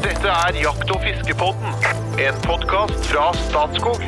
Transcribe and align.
Dette 0.00 0.30
er 0.32 0.56
Jakt- 0.56 0.88
og 0.94 1.02
fiskepodden, 1.04 1.74
en 2.24 2.36
podkast 2.46 3.02
fra 3.10 3.26
Statskog. 3.36 4.00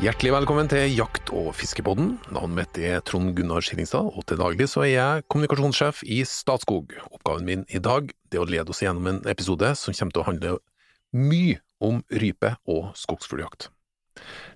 Hjertelig 0.00 0.32
velkommen 0.32 0.70
til 0.72 0.94
Jakt- 0.96 1.28
og 1.36 1.50
fiskepodden. 1.58 2.14
Navnet 2.32 2.56
mitt 2.56 2.80
er 2.80 3.02
Trond 3.04 3.34
Gunnar 3.36 3.60
Skillingstad, 3.60 4.08
og 4.16 4.24
til 4.24 4.40
daglig 4.40 4.70
så 4.72 4.86
er 4.86 4.94
jeg 4.94 5.26
kommunikasjonssjef 5.28 6.00
i 6.08 6.22
Statskog. 6.24 6.94
Oppgaven 7.10 7.44
min 7.44 7.66
i 7.68 7.82
dag 7.84 8.08
er 8.32 8.40
å 8.40 8.48
lede 8.48 8.72
oss 8.72 8.80
gjennom 8.80 9.10
en 9.12 9.20
episode 9.28 9.74
som 9.76 9.92
kommer 9.92 10.16
til 10.16 10.24
å 10.24 10.28
handle 10.30 10.56
mye 11.12 11.60
om 11.84 12.00
rype 12.08 12.54
og 12.64 12.94
skogsfugljakt. 12.96 13.68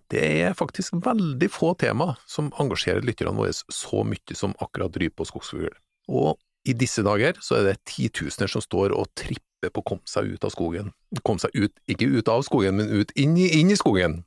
Det 0.09 0.25
er 0.47 0.57
faktisk 0.57 0.97
veldig 1.05 1.53
få 1.53 1.75
tema 1.77 2.15
som 2.25 2.49
engasjerer 2.57 3.05
lytterne 3.05 3.37
våre 3.37 3.53
så 3.53 4.01
mye 4.01 4.33
som 4.33 4.57
akkurat 4.65 4.97
rype 4.97 5.21
og 5.21 5.29
skogsfugl. 5.29 5.77
Og 6.09 6.41
i 6.65 6.75
disse 6.77 7.05
dager 7.05 7.37
så 7.45 7.59
er 7.59 7.69
det 7.69 7.81
titusener 7.89 8.51
som 8.51 8.63
står 8.65 8.95
og 8.97 9.11
tripper 9.19 9.73
på 9.73 9.83
å 9.83 9.89
komme 9.93 10.09
seg 10.09 10.35
ut 10.35 10.45
av 10.45 10.53
skogen. 10.53 10.93
Komme 11.25 11.43
seg 11.43 11.55
ut, 11.57 11.75
ikke 11.91 12.09
ut 12.19 12.31
av 12.33 12.45
skogen, 12.47 12.79
men 12.81 12.93
ut 12.93 13.13
inn 13.21 13.37
i, 13.41 13.49
inn 13.61 13.73
i 13.73 13.79
skogen. 13.81 14.23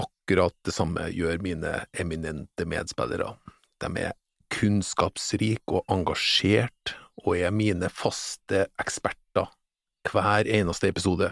Akkurat 0.00 0.54
det 0.66 0.74
samme 0.76 1.08
gjør 1.12 1.40
mine 1.44 1.74
eminente 2.00 2.66
medspillere. 2.68 3.34
De 3.82 3.90
er 4.00 4.16
kunnskapsrike 4.52 5.80
og 5.80 5.88
engasjert, 5.92 6.96
og 7.24 7.36
er 7.36 7.52
mine 7.54 7.88
faste 7.92 8.66
eksperter 8.80 9.50
hver 10.08 10.48
eneste 10.50 10.88
episode. 10.90 11.30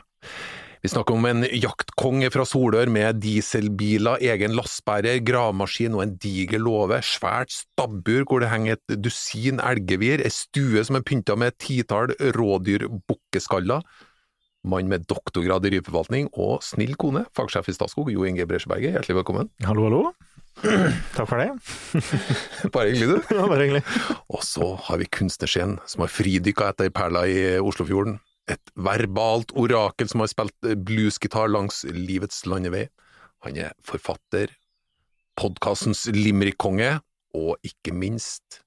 Vi 0.80 0.88
snakker 0.88 1.12
om 1.12 1.26
en 1.28 1.44
jaktkonge 1.44 2.30
fra 2.32 2.46
Solør 2.48 2.88
med 2.88 3.18
dieselbiler, 3.20 4.22
egen 4.24 4.54
lastbærer, 4.56 5.18
gravemaskin 5.20 5.92
og 5.92 6.06
en 6.06 6.14
diger 6.22 6.62
låve, 6.62 7.02
svært 7.04 7.52
stabbur 7.52 8.24
hvor 8.24 8.40
det 8.40 8.48
henger 8.48 8.78
et 8.78 8.94
dusin 9.04 9.60
elgevir, 9.60 10.22
ei 10.24 10.32
stue 10.32 10.80
som 10.88 10.96
er 10.96 11.04
pynta 11.04 11.36
med 11.36 11.52
et 11.52 11.58
titall 11.60 12.14
rådyr-bukkeskaller, 12.32 13.84
mann 14.72 14.88
med 14.88 15.04
doktorgrad 15.04 15.68
i 15.68 15.74
rypeforvaltning 15.74 16.32
og 16.32 16.64
snill 16.64 16.96
kone, 16.96 17.26
fagsjef 17.36 17.68
i 17.68 17.76
Statskog, 17.76 18.08
Jo 18.08 18.24
Inge 18.24 18.48
Bresjeberget, 18.48 18.96
hjertelig 18.96 19.18
velkommen. 19.20 19.52
Hallo, 19.68 19.84
hallo. 19.90 20.02
Takk 21.18 21.28
for 21.28 21.44
det. 21.44 21.50
Bare 22.72 22.88
hyggelig, 22.88 23.20
du. 23.20 23.28
Ja, 23.36 23.44
bare 23.44 23.68
hyggelig. 23.68 23.84
Og 24.32 24.40
så 24.48 24.72
har 24.88 25.04
vi 25.04 25.12
kunstnerscenen 25.12 25.76
som 25.84 26.06
har 26.06 26.12
fridykka 26.12 26.72
etter 26.72 26.88
perla 26.88 27.28
i 27.28 27.38
Oslofjorden. 27.60 28.16
Et 28.50 28.72
verbalt 28.74 29.52
orakel 29.54 30.08
som 30.10 30.22
har 30.24 30.30
spilt 30.32 30.70
bluesgitar 30.86 31.50
langs 31.52 31.84
livets 31.86 32.42
landevei. 32.50 32.88
Han 33.46 33.56
er 33.56 33.72
forfatter, 33.86 34.50
podkastens 35.38 36.06
limerick-konge, 36.12 36.96
og 37.38 37.62
ikke 37.64 37.94
minst 37.94 38.60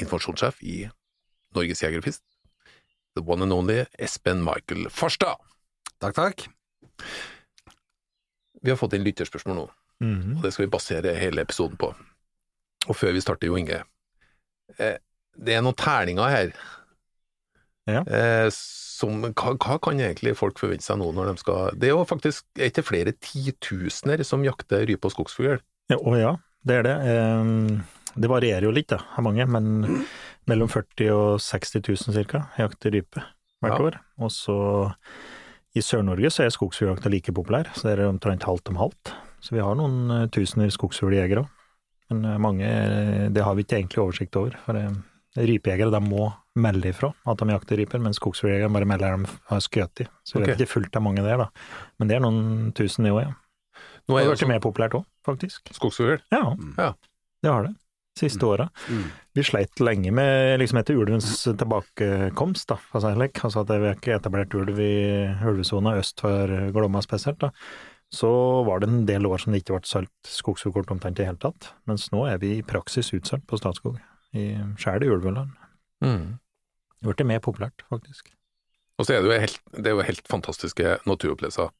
informasjonssjef 0.00 0.60
i 0.62 0.76
Norges 1.56 1.82
Jeger. 1.82 2.06
The 3.16 3.22
one 3.22 3.42
and 3.42 3.52
only 3.54 3.80
Espen 3.98 4.42
Michael 4.46 4.86
Farstad. 4.90 5.42
Takk, 6.02 6.14
takk. 6.18 6.46
Vi 8.64 8.70
har 8.72 8.78
fått 8.80 8.94
inn 8.96 9.04
lytterspørsmål 9.04 9.58
nå, 9.58 9.66
Mhm. 10.00 10.36
og 10.36 10.42
det 10.42 10.52
skal 10.52 10.66
vi 10.66 10.70
basere 10.70 11.16
hele 11.18 11.42
episoden 11.42 11.76
på. 11.76 11.94
Og 12.88 12.96
før 12.96 13.12
vi 13.12 13.20
starter, 13.20 13.46
Jo 13.46 13.56
Inge, 13.56 13.82
eh, 14.78 14.98
det 15.36 15.54
er 15.54 15.62
noen 15.62 15.74
terninger 15.76 16.28
her. 16.30 16.52
Ja. 17.86 18.00
Eh, 18.06 18.50
som, 18.94 19.20
hva, 19.26 19.54
hva 19.58 19.76
kan 19.82 19.98
egentlig 19.98 20.36
folk 20.38 20.60
forvente 20.62 20.86
seg 20.86 21.00
nå 21.00 21.08
når 21.16 21.32
de 21.32 21.42
skal 21.42 21.74
Det 21.80 21.88
er 21.88 21.94
jo 21.96 22.04
faktisk 22.06 22.44
er 22.60 22.70
ikke 22.70 22.84
flere 22.86 23.14
titusener 23.18 24.22
som 24.26 24.44
jakter 24.46 24.86
rype 24.86 25.08
og 25.10 25.14
skogsfugl. 25.16 25.58
Ja, 25.90 25.98
å 25.98 26.14
ja, 26.16 26.34
det 26.64 26.80
er 26.80 26.86
det. 26.86 26.96
Eh, 27.10 27.80
Det 28.14 28.28
varierer 28.30 28.62
jo 28.68 28.70
litt, 28.70 28.92
da, 28.92 29.00
av 29.18 29.24
mange, 29.26 29.42
men 29.50 30.04
mellom 30.46 30.68
40 30.70 31.08
og 31.10 31.40
60 31.42 31.82
000 31.82 32.14
cirka 32.14 32.44
jakter 32.60 32.94
rype 32.94 33.18
hvert 33.64 33.74
Ja. 33.74 33.86
år. 33.88 33.96
Og 34.22 34.30
så 34.30 34.54
i 35.74 35.82
Sør-Norge 35.82 36.30
så 36.30 36.44
er 36.44 36.52
skogsfugljakta 36.54 37.10
like 37.10 37.32
populær, 37.34 37.66
så 37.74 37.88
det 37.88 37.96
er 37.98 38.06
omtrent 38.12 38.46
halvt 38.46 38.70
om 38.70 38.78
halvt. 38.78 39.10
Så 39.42 39.56
vi 39.56 39.64
har 39.64 39.74
noen 39.74 39.96
eh, 40.14 40.28
tusener 40.30 40.70
skogsfugljegere 40.70 41.42
òg. 41.42 41.50
Men 42.12 42.24
eh, 42.30 42.38
mange, 42.38 42.70
det 43.34 43.42
har 43.42 43.56
vi 43.58 43.64
ikke 43.66 43.80
egentlig 43.82 44.04
oversikt 44.04 44.38
over. 44.38 44.54
For 44.62 44.78
rypejegere 45.42 45.90
de 45.90 46.00
må 46.06 46.28
melde 46.56 46.90
ifra 46.92 47.12
at 47.26 47.38
de 47.38 47.48
jakter 47.50 47.76
ryper, 47.80 47.98
mens 48.02 48.16
skogsfugljegeren 48.20 48.72
bare 48.72 48.86
melder 48.86 49.16
de 49.16 49.30
har 49.50 49.60
skutt 49.64 50.00
i. 50.04 50.06
Så 50.24 50.38
vi 50.38 50.42
Ok. 50.44 50.46
vet 50.52 50.60
ikke 50.60 50.72
fullt 50.74 50.96
av 50.96 51.02
mange 51.02 51.22
der, 51.22 51.36
da. 51.38 51.48
Men 51.98 52.08
det 52.08 52.16
er 52.16 52.20
noen 52.20 52.72
tusen 52.74 53.06
i 53.06 53.10
år, 53.10 53.22
ja. 53.22 53.32
Nå 54.06 54.14
Det 54.14 54.20
er 54.22 54.28
har 54.28 54.34
det 54.36 54.38
blitt 54.38 54.48
mer 54.48 54.60
populært 54.60 54.94
òg, 54.94 55.04
faktisk. 55.26 55.72
skogsfugl. 55.72 56.20
Ja, 56.30 56.54
Ja. 56.78 56.92
det 57.42 57.50
har 57.50 57.62
det. 57.64 57.74
Siste 58.16 58.46
åra. 58.46 58.68
Mm. 58.88 59.10
Vi 59.34 59.42
sleit 59.42 59.74
lenge 59.80 60.12
med 60.12 60.60
liksom 60.60 60.78
etter 60.78 60.94
ulvens 60.94 61.42
tilbakekomst, 61.44 62.66
da, 62.68 62.76
altså. 62.94 63.10
Altså 63.18 63.60
at 63.60 63.68
vi 63.80 63.86
har 63.88 63.96
ikke 63.96 64.14
etablert 64.20 64.54
ulv 64.54 64.78
i 64.78 65.34
ulvesona 65.42 65.96
øst 65.98 66.20
for 66.20 66.46
Glomma 66.72 67.02
spesielt, 67.02 67.38
da. 67.40 67.50
Så 68.12 68.64
var 68.64 68.78
det 68.80 68.88
en 68.88 69.06
del 69.06 69.26
år 69.26 69.40
som 69.40 69.52
det 69.52 69.64
ikke 69.64 69.74
ble 69.80 69.82
solgt 69.88 70.12
skogsfuglkort 70.22 70.92
omtrent 70.94 71.18
i 71.18 71.24
det 71.24 71.26
hele 71.26 71.38
tatt. 71.42 71.72
Mens 71.88 72.08
nå 72.12 72.28
er 72.30 72.38
vi 72.38 72.58
i 72.58 72.62
praksis 72.62 73.10
utsolgt 73.12 73.46
på 73.48 73.58
Statskog, 73.58 73.98
i 74.32 74.54
sjæl 74.78 75.02
i 75.02 75.08
ulveland. 75.10 75.50
Mm. 76.04 76.38
Det 77.04 77.12
ble 77.12 77.26
mer 77.28 77.42
populært, 77.44 77.84
faktisk. 77.92 78.32
Og 78.98 79.06
så 79.06 79.16
er 79.16 79.24
det 79.24 79.30
jo 79.32 79.40
helt, 79.42 79.62
det 79.76 79.90
er 79.90 79.96
jo 79.98 80.04
helt 80.06 80.28
fantastiske 80.30 80.98
naturopplevelser. 81.04 81.72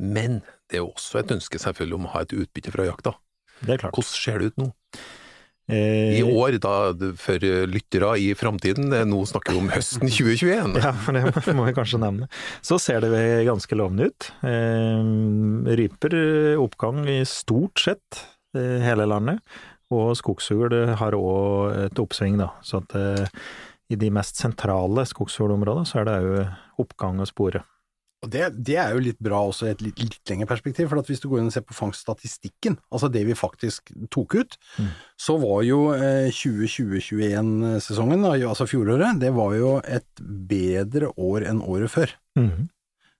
Men 0.00 0.38
det 0.70 0.78
er 0.78 0.84
jo 0.84 0.92
også 0.94 1.20
et 1.20 1.32
ønske 1.34 1.58
selvfølgelig 1.60 1.98
om 1.98 2.06
å 2.08 2.12
ha 2.14 2.22
et 2.24 2.32
utbytte 2.32 2.72
fra 2.72 2.86
jakta. 2.88 3.12
Det 3.60 3.74
er 3.74 3.82
klart. 3.82 3.98
Hvordan 3.98 4.14
ser 4.16 4.38
det 4.40 4.52
ut 4.52 4.62
nå? 4.62 4.68
Eh, 5.70 6.16
I 6.18 6.22
år, 6.26 6.56
da, 6.62 6.72
for 7.20 7.44
lyttere 7.70 8.14
i 8.18 8.30
framtiden, 8.38 8.88
nå 9.06 9.18
snakker 9.28 9.54
vi 9.54 9.60
om 9.60 9.68
høsten 9.70 10.08
2021. 10.16 10.78
Ja, 10.80 10.94
for 11.04 11.18
det 11.18 11.54
må 11.58 11.66
vi 11.68 11.74
kanskje 11.76 12.00
nevne. 12.02 12.30
Så 12.64 12.78
ser 12.82 13.04
det 13.04 13.12
ganske 13.46 13.78
lovende 13.78 14.08
ut. 14.10 14.30
Eh, 14.46 15.74
ryper 15.82 16.16
eh, 16.16 16.62
oppgang 16.62 17.04
i 17.10 17.20
stort 17.28 17.82
sett 17.84 18.24
hele 18.56 19.04
landet, 19.06 19.38
og 19.94 20.08
skogsfugl 20.18 20.72
har 20.98 21.14
òg 21.14 21.76
et 21.84 22.00
oppsving, 22.02 22.40
da. 22.40 22.48
Så 22.66 22.80
at 22.80 22.96
i 23.90 23.98
de 23.98 24.08
mest 24.14 24.38
sentrale 24.38 25.02
skogsfuglområdene 25.10 25.88
så 25.88 26.00
er 26.00 26.08
det 26.08 26.16
òg 26.22 26.84
oppgang 26.86 27.20
å 27.20 27.26
spore. 27.28 27.64
Og 28.20 28.28
det, 28.28 28.50
det 28.68 28.74
er 28.76 28.90
jo 28.92 29.00
litt 29.00 29.16
bra 29.24 29.38
også 29.48 29.64
i 29.64 29.70
et 29.72 29.80
litt, 29.80 30.00
litt 30.04 30.28
lengre 30.28 30.46
perspektiv, 30.50 30.90
for 30.90 31.00
hvis 31.08 31.22
du 31.22 31.28
går 31.30 31.40
inn 31.40 31.46
og 31.48 31.54
ser 31.54 31.64
på 31.64 31.72
fangststatistikken, 31.72 32.74
altså 32.92 33.08
det 33.08 33.22
vi 33.24 33.36
faktisk 33.38 33.94
tok 34.12 34.36
ut, 34.42 34.58
Mm. 34.76 34.90
så 35.16 35.38
var 35.40 35.62
jo 35.64 35.78
eh, 35.96 36.28
2020-2021-sesongen, 36.28 38.24
altså 38.48 38.66
fjoråret, 38.68 39.18
det 39.20 39.32
var 39.36 39.54
jo 39.56 39.72
et 39.84 40.22
bedre 40.50 41.10
år 41.16 41.46
enn 41.48 41.62
året 41.64 41.90
før. 41.92 42.12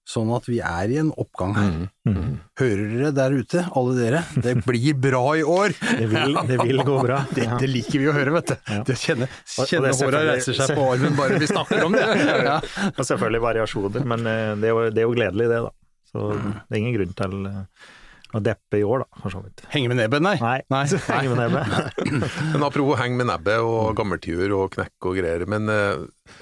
Sånn 0.08 0.30
at 0.34 0.46
vi 0.48 0.58
er 0.64 0.90
i 0.90 0.96
en 0.98 1.10
oppgang 1.20 1.52
her. 1.54 1.68
Mm. 1.70 2.14
mm. 2.16 2.30
Hører 2.58 2.88
dere 2.94 3.10
der 3.14 3.34
ute, 3.36 3.64
alle 3.78 3.92
dere? 3.98 4.22
Det 4.42 4.56
blir 4.64 4.96
bra 4.98 5.22
i 5.38 5.44
år! 5.44 5.74
Det 6.00 6.08
vil, 6.10 6.38
det 6.48 6.56
vil 6.62 6.82
gå 6.86 6.96
bra. 7.04 7.20
Det, 7.36 7.46
det 7.60 7.68
liker 7.70 8.00
vi 8.02 8.08
å 8.10 8.16
høre, 8.16 8.32
vet 8.38 8.50
du. 8.50 8.56
Ja. 8.72 8.80
Det 8.88 8.96
kjenner, 8.98 9.30
kjenner 9.68 9.92
er 9.92 10.00
håra 10.00 10.24
reiser 10.32 10.56
seg 10.56 10.72
på 10.78 10.88
armen 10.94 11.14
bare 11.18 11.38
vi 11.42 11.50
snakker 11.50 11.84
om 11.86 11.94
det. 11.94 12.08
Ja. 12.50 12.56
Og 12.96 13.04
selvfølgelig 13.04 13.42
variasjoner, 13.44 14.04
men 14.08 14.26
eh, 14.26 14.52
det 14.58 14.70
er, 14.70 14.72
jo, 14.72 14.90
det 14.94 15.02
er 15.02 15.06
jo 15.06 15.14
gledelig 15.14 15.48
det, 15.50 15.62
da. 15.66 15.72
Så 16.10 16.26
det 16.32 16.74
er 16.74 16.80
ingen 16.80 16.96
grunn 16.96 17.12
til 17.20 17.36
eh, 17.50 17.88
å 18.34 18.42
deppe 18.42 18.80
i 18.80 18.84
år, 18.86 19.04
da, 19.04 19.22
for 19.22 19.34
så 19.34 19.42
vidt. 19.44 19.62
Henge 19.70 19.92
med 19.92 20.00
nebbet, 20.00 20.24
nei. 20.24 20.36
Nei, 20.42 20.58
Nei. 20.72 20.84
henge 21.06 21.34
med 21.34 21.42
nebbet. 21.44 22.00
Men 22.54 22.66
apropos 22.66 22.98
henge 22.98 23.20
med 23.20 23.30
nebbet 23.30 23.62
og 23.62 23.92
gammeltiur 23.98 24.56
og 24.56 24.70
knekk 24.74 25.10
og 25.10 25.20
greier, 25.20 25.46
men 25.50 25.70
eh, 25.70 26.38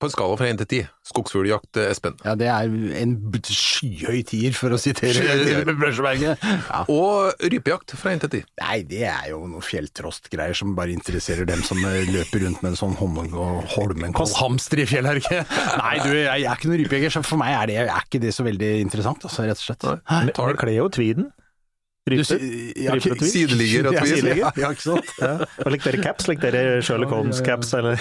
på 0.00 0.08
en 0.08 0.12
skala 0.14 0.36
fra 0.40 0.48
én 0.48 0.58
til 0.60 0.68
ti, 0.70 0.78
skogsfugljakt, 1.10 1.76
eh, 1.76 1.90
Espen. 1.92 2.16
Ja, 2.24 2.34
det 2.38 2.48
er 2.48 2.70
en 3.02 3.14
skyhøy 3.44 4.22
tier, 4.30 4.54
for 4.56 4.72
å 4.72 4.78
sitere 4.80 5.66
Brøsjeberget. 5.68 6.40
Ja. 6.40 6.82
Og 6.88 7.36
rypejakt 7.52 7.94
fra 8.00 8.14
én 8.14 8.22
til 8.22 8.32
ti. 8.32 8.40
Nei, 8.62 8.80
det 8.88 9.04
er 9.10 9.30
jo 9.34 9.42
noe 9.50 9.64
fjelltrostgreier 9.64 10.56
som 10.56 10.72
bare 10.78 10.94
interesserer 10.96 11.48
dem 11.48 11.64
som 11.66 11.82
eh, 11.84 12.08
løper 12.08 12.46
rundt 12.46 12.64
med 12.64 12.72
en 12.72 12.80
sånn 12.80 12.96
Holmenkoll- 13.00 14.38
hamster 14.40 14.80
i 14.80 14.88
ikke? 14.88 15.42
Nei, 15.82 15.94
du, 16.00 16.14
jeg 16.16 16.46
er 16.46 16.56
ikke 16.56 16.70
noen 16.70 16.82
rypejeger, 16.84 17.14
så 17.18 17.24
for 17.26 17.40
meg 17.40 17.56
er, 17.58 17.68
det, 17.70 17.78
er 17.84 18.06
ikke 18.08 18.22
det 18.22 18.32
så 18.36 18.46
veldig 18.46 18.72
interessant, 18.80 19.28
altså, 19.28 19.44
rett 19.44 19.60
og 19.60 19.66
slett. 19.68 19.88
Men 20.08 20.32
det 20.32 20.58
kler 20.64 20.76
jo 20.78 20.88
tviden. 20.96 21.30
Du, 22.08 22.14
Rype. 22.16 22.24
si- 22.24 22.72
ja, 22.80 22.94
og 22.96 23.02
tweed. 23.04 23.50
Ja, 24.38 24.50
Ja, 24.56 24.70
ikke 24.72 24.82
sant? 24.82 25.10
Ja. 25.20 25.34
Og 25.66 25.68
lik 25.74 25.82
dere 25.84 25.98
caps, 26.02 26.26
Likte 26.30 26.48
dere 26.50 26.78
Sherlock 26.82 27.10
Holmes-caps, 27.12 27.74
eller 27.76 28.00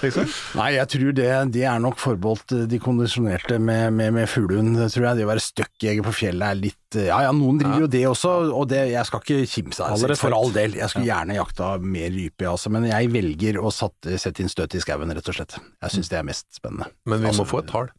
liksom? 0.00 0.30
Nei, 0.56 0.70
jeg 0.78 0.88
tror 0.94 1.12
det, 1.18 1.26
det 1.52 1.64
er 1.68 1.82
nok 1.84 1.98
forbeholdt 2.00 2.54
eh, 2.56 2.62
de 2.72 2.78
kondisjonerte 2.80 3.58
med, 3.60 3.92
med, 3.92 4.14
med 4.16 4.30
fuglehund, 4.32 4.80
tror 4.88 5.04
jeg. 5.10 5.18
Det 5.20 5.26
å 5.26 5.30
være 5.34 5.44
støkkjeger 5.44 6.06
på 6.08 6.14
fjellet 6.16 6.46
er 6.48 6.58
litt 6.62 6.96
eh, 6.96 7.10
Ja 7.10 7.20
ja, 7.26 7.34
noen 7.36 7.60
driver 7.60 7.84
jo 7.84 7.90
det 7.92 8.02
også, 8.08 8.32
og 8.56 8.64
det, 8.72 8.80
jeg 8.94 9.10
skal 9.10 9.20
ikke 9.26 9.38
kimse 9.52 9.84
av 9.84 10.00
det, 10.08 10.16
for 10.22 10.38
all 10.38 10.50
del. 10.56 10.78
Jeg 10.80 10.88
skulle 10.94 11.10
gjerne 11.12 11.36
jakta 11.36 11.70
mer 11.84 12.08
rype, 12.16 12.48
altså, 12.48 12.72
men 12.72 12.88
jeg 12.88 13.12
velger 13.14 13.60
å 13.60 13.68
sette 13.76 14.40
inn 14.42 14.48
støtet 14.50 14.80
i 14.80 14.84
skauen, 14.86 15.12
rett 15.12 15.28
og 15.28 15.36
slett. 15.36 15.58
Jeg 15.84 15.98
syns 15.98 16.08
det 16.10 16.18
er 16.22 16.26
mest 16.32 16.48
spennende. 16.56 16.88
Men 17.04 17.20
vi 17.20 17.28
må 17.28 17.34
Altså, 17.36 17.44
få 17.52 17.60
et 17.62 17.68
tall. 17.70 17.92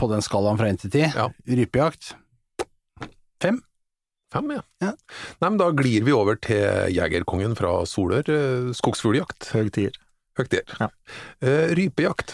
På 0.00 0.08
den 0.10 0.24
skalaen 0.24 0.56
fra 0.58 0.72
1 0.72 0.80
til 0.86 0.90
10, 0.96 1.12
Ja. 1.20 1.28
rypejakt. 1.46 2.14
Fem, 4.32 4.48
ja. 4.56 4.62
Ja. 4.80 4.92
Nei, 5.42 5.50
men 5.50 5.60
da 5.60 5.68
glir 5.76 6.06
vi 6.06 6.14
over 6.16 6.38
til 6.40 6.94
jegerkongen 6.94 7.56
fra 7.58 7.82
Solør, 7.88 8.24
eh, 8.32 8.70
skogsfugljakt. 8.76 9.50
Høgtier. 9.52 9.98
Høgtier. 10.38 10.64
Ja. 10.80 10.88
Uh, 11.44 11.72
rypejakt. 11.76 12.32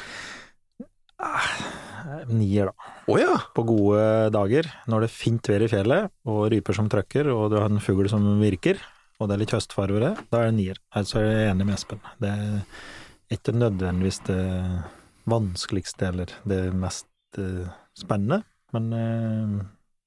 Nier, 2.30 2.70
da. 2.70 2.92
Oh, 3.10 3.16
ja! 3.18 3.34
På 3.56 3.64
gode 3.66 4.28
dager, 4.34 4.68
når 4.86 5.02
det 5.02 5.08
er 5.08 5.16
fint 5.16 5.50
vær 5.50 5.64
i 5.64 5.70
fjellet, 5.72 6.12
og 6.28 6.44
ryper 6.52 6.76
som 6.76 6.90
trøkker, 6.92 7.30
og 7.32 7.48
du 7.50 7.58
har 7.58 7.66
en 7.72 7.82
fugl 7.82 8.06
som 8.12 8.28
virker, 8.38 8.78
og 9.18 9.26
det 9.26 9.34
er 9.34 9.42
litt 9.42 9.54
høstfarvere, 9.56 10.12
det, 10.14 10.28
da 10.30 10.42
er 10.44 10.52
det 10.52 10.58
nier. 10.60 10.78
Altså 10.94 11.18
er 11.22 11.32
jeg 11.32 11.50
enig 11.50 11.66
med 11.66 11.74
Espen. 11.74 12.04
Det 12.22 12.30
er 12.30 13.34
ikke 13.34 13.56
nødvendigvis 13.56 14.20
det 14.28 14.44
vanskeligste 15.28 16.12
eller 16.12 16.36
det 16.48 16.60
mest 16.78 17.40
eh, 17.40 17.66
spennende, 17.98 18.44
men 18.76 18.92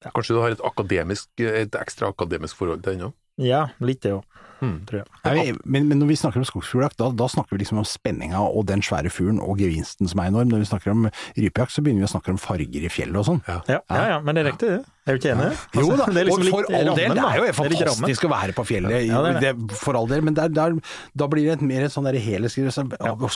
Kanskje 0.09 0.33
du 0.33 0.41
har 0.41 0.55
et, 0.55 0.63
akademisk, 0.65 1.29
et 1.37 1.75
ekstra 1.77 2.09
akademisk 2.09 2.57
forhold 2.57 2.81
til 2.81 2.97
den 2.97 3.09
òg? 3.09 3.17
ja, 3.41 3.65
litt 3.81 4.01
det 4.03 4.11
òg, 4.13 4.41
mm. 4.61 4.73
tror 4.89 4.99
jeg. 5.01 5.07
Nei, 5.25 5.53
men, 5.63 5.87
men 5.89 6.01
når 6.01 6.11
vi 6.11 6.17
snakker 6.19 6.41
om 6.41 6.45
skogsfugljakt, 6.47 6.97
da, 6.99 7.09
da 7.15 7.27
snakker 7.31 7.55
vi 7.55 7.61
liksom 7.63 7.79
om 7.81 7.87
spenninga 7.87 8.41
og 8.43 8.67
den 8.69 8.83
svære 8.85 9.11
fuglen 9.13 9.39
og 9.41 9.61
gevinsten 9.61 10.09
som 10.11 10.21
er 10.21 10.31
enorm. 10.31 10.51
Når 10.51 10.63
vi 10.63 10.69
snakker 10.69 10.93
om 10.93 11.07
rypejakt, 11.09 11.73
så 11.73 11.83
begynner 11.85 12.05
vi 12.05 12.09
å 12.09 12.11
snakke 12.11 12.33
om 12.35 12.41
farger 12.41 12.85
i 12.85 12.91
fjellet 12.91 13.21
og 13.21 13.27
sånn. 13.29 13.41
Ja. 13.47 13.57
Ja, 13.71 13.79
ja, 13.87 14.03
ja, 14.13 14.19
men 14.25 14.37
det 14.37 14.43
er 14.43 14.49
riktig 14.51 14.71
det. 14.73 14.79
Er 15.09 15.17
du 15.17 15.21
ikke 15.23 15.33
enig? 15.33 15.49
Jo 15.79 15.87
Altså, 15.87 15.97
da, 15.97 16.07
det 16.13 16.21
er 16.21 16.29
liksom 16.29 16.45
og 16.45 16.53
for 16.53 16.67
all 16.67 16.75
del, 16.75 16.91
rammen, 16.91 17.17
det 17.17 17.25
er 17.25 17.39
jo 17.39 17.43
Det 17.43 17.51
er 17.51 17.59
fantastisk 17.61 18.27
å 18.27 18.33
være 18.35 18.57
på 18.57 18.67
fjellet, 18.69 18.97
Ja, 19.07 19.25
det 19.25 19.35
det. 19.39 19.53
det, 19.57 19.81
for 19.81 19.97
all 19.97 20.09
del, 20.11 20.25
men 20.27 20.37
der, 20.37 20.53
der, 20.53 20.79
da 21.17 21.29
blir 21.31 21.49
det 21.49 21.59
et 21.59 21.67
mer 21.73 21.87
et 21.87 21.95
sånn 21.95 22.09
helhetsgreie. 22.11 22.73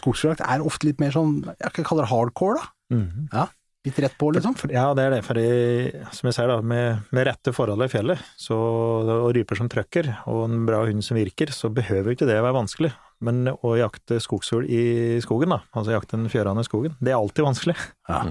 Skogsfugljakt 0.01 0.45
er 0.45 0.65
ofte 0.65 0.91
litt 0.91 1.01
mer 1.01 1.15
sånn, 1.15 1.39
jeg 1.55 1.77
kan 1.77 1.87
kalle 1.87 2.05
det 2.05 2.11
hardcore, 2.13 2.61
da. 2.61 2.73
Mm. 2.93 3.29
Ja, 3.33 3.47
litt 3.85 3.99
rett 4.03 4.17
på, 4.19 4.31
liksom. 4.35 4.55
For- 4.57 4.71
Ja, 4.73 4.93
det 4.97 5.03
er 5.05 5.09
det. 5.15 5.23
For 5.25 5.39
som 6.15 6.27
jeg 6.29 6.35
sier, 6.37 6.47
da, 6.51 6.59
med, 6.61 7.03
med 7.15 7.27
rette 7.27 7.53
forhold 7.55 7.85
i 7.85 7.89
fjellet, 7.91 8.19
så, 8.37 8.57
og 8.57 9.33
ryper 9.37 9.55
som 9.59 9.69
trøkker, 9.69 10.09
og 10.27 10.45
en 10.49 10.65
bra 10.67 10.83
hund 10.85 11.03
som 11.05 11.17
virker, 11.17 11.53
så 11.53 11.69
behøver 11.73 12.11
jo 12.11 12.17
ikke 12.17 12.27
det 12.29 12.39
å 12.41 12.45
være 12.47 12.57
vanskelig. 12.59 12.91
Men 13.21 13.45
å 13.47 13.75
jakte 13.79 14.17
skogsfugl 14.21 14.65
i 14.67 15.19
skogen, 15.23 15.53
da, 15.55 15.61
altså 15.73 15.93
jakte 15.95 16.17
den 16.17 16.27
fjørane 16.29 16.59
i 16.65 16.67
skogen, 16.67 16.97
det 16.99 17.13
er 17.13 17.19
alltid 17.21 17.45
vanskelig. 17.47 17.77
Ja. 18.09 18.23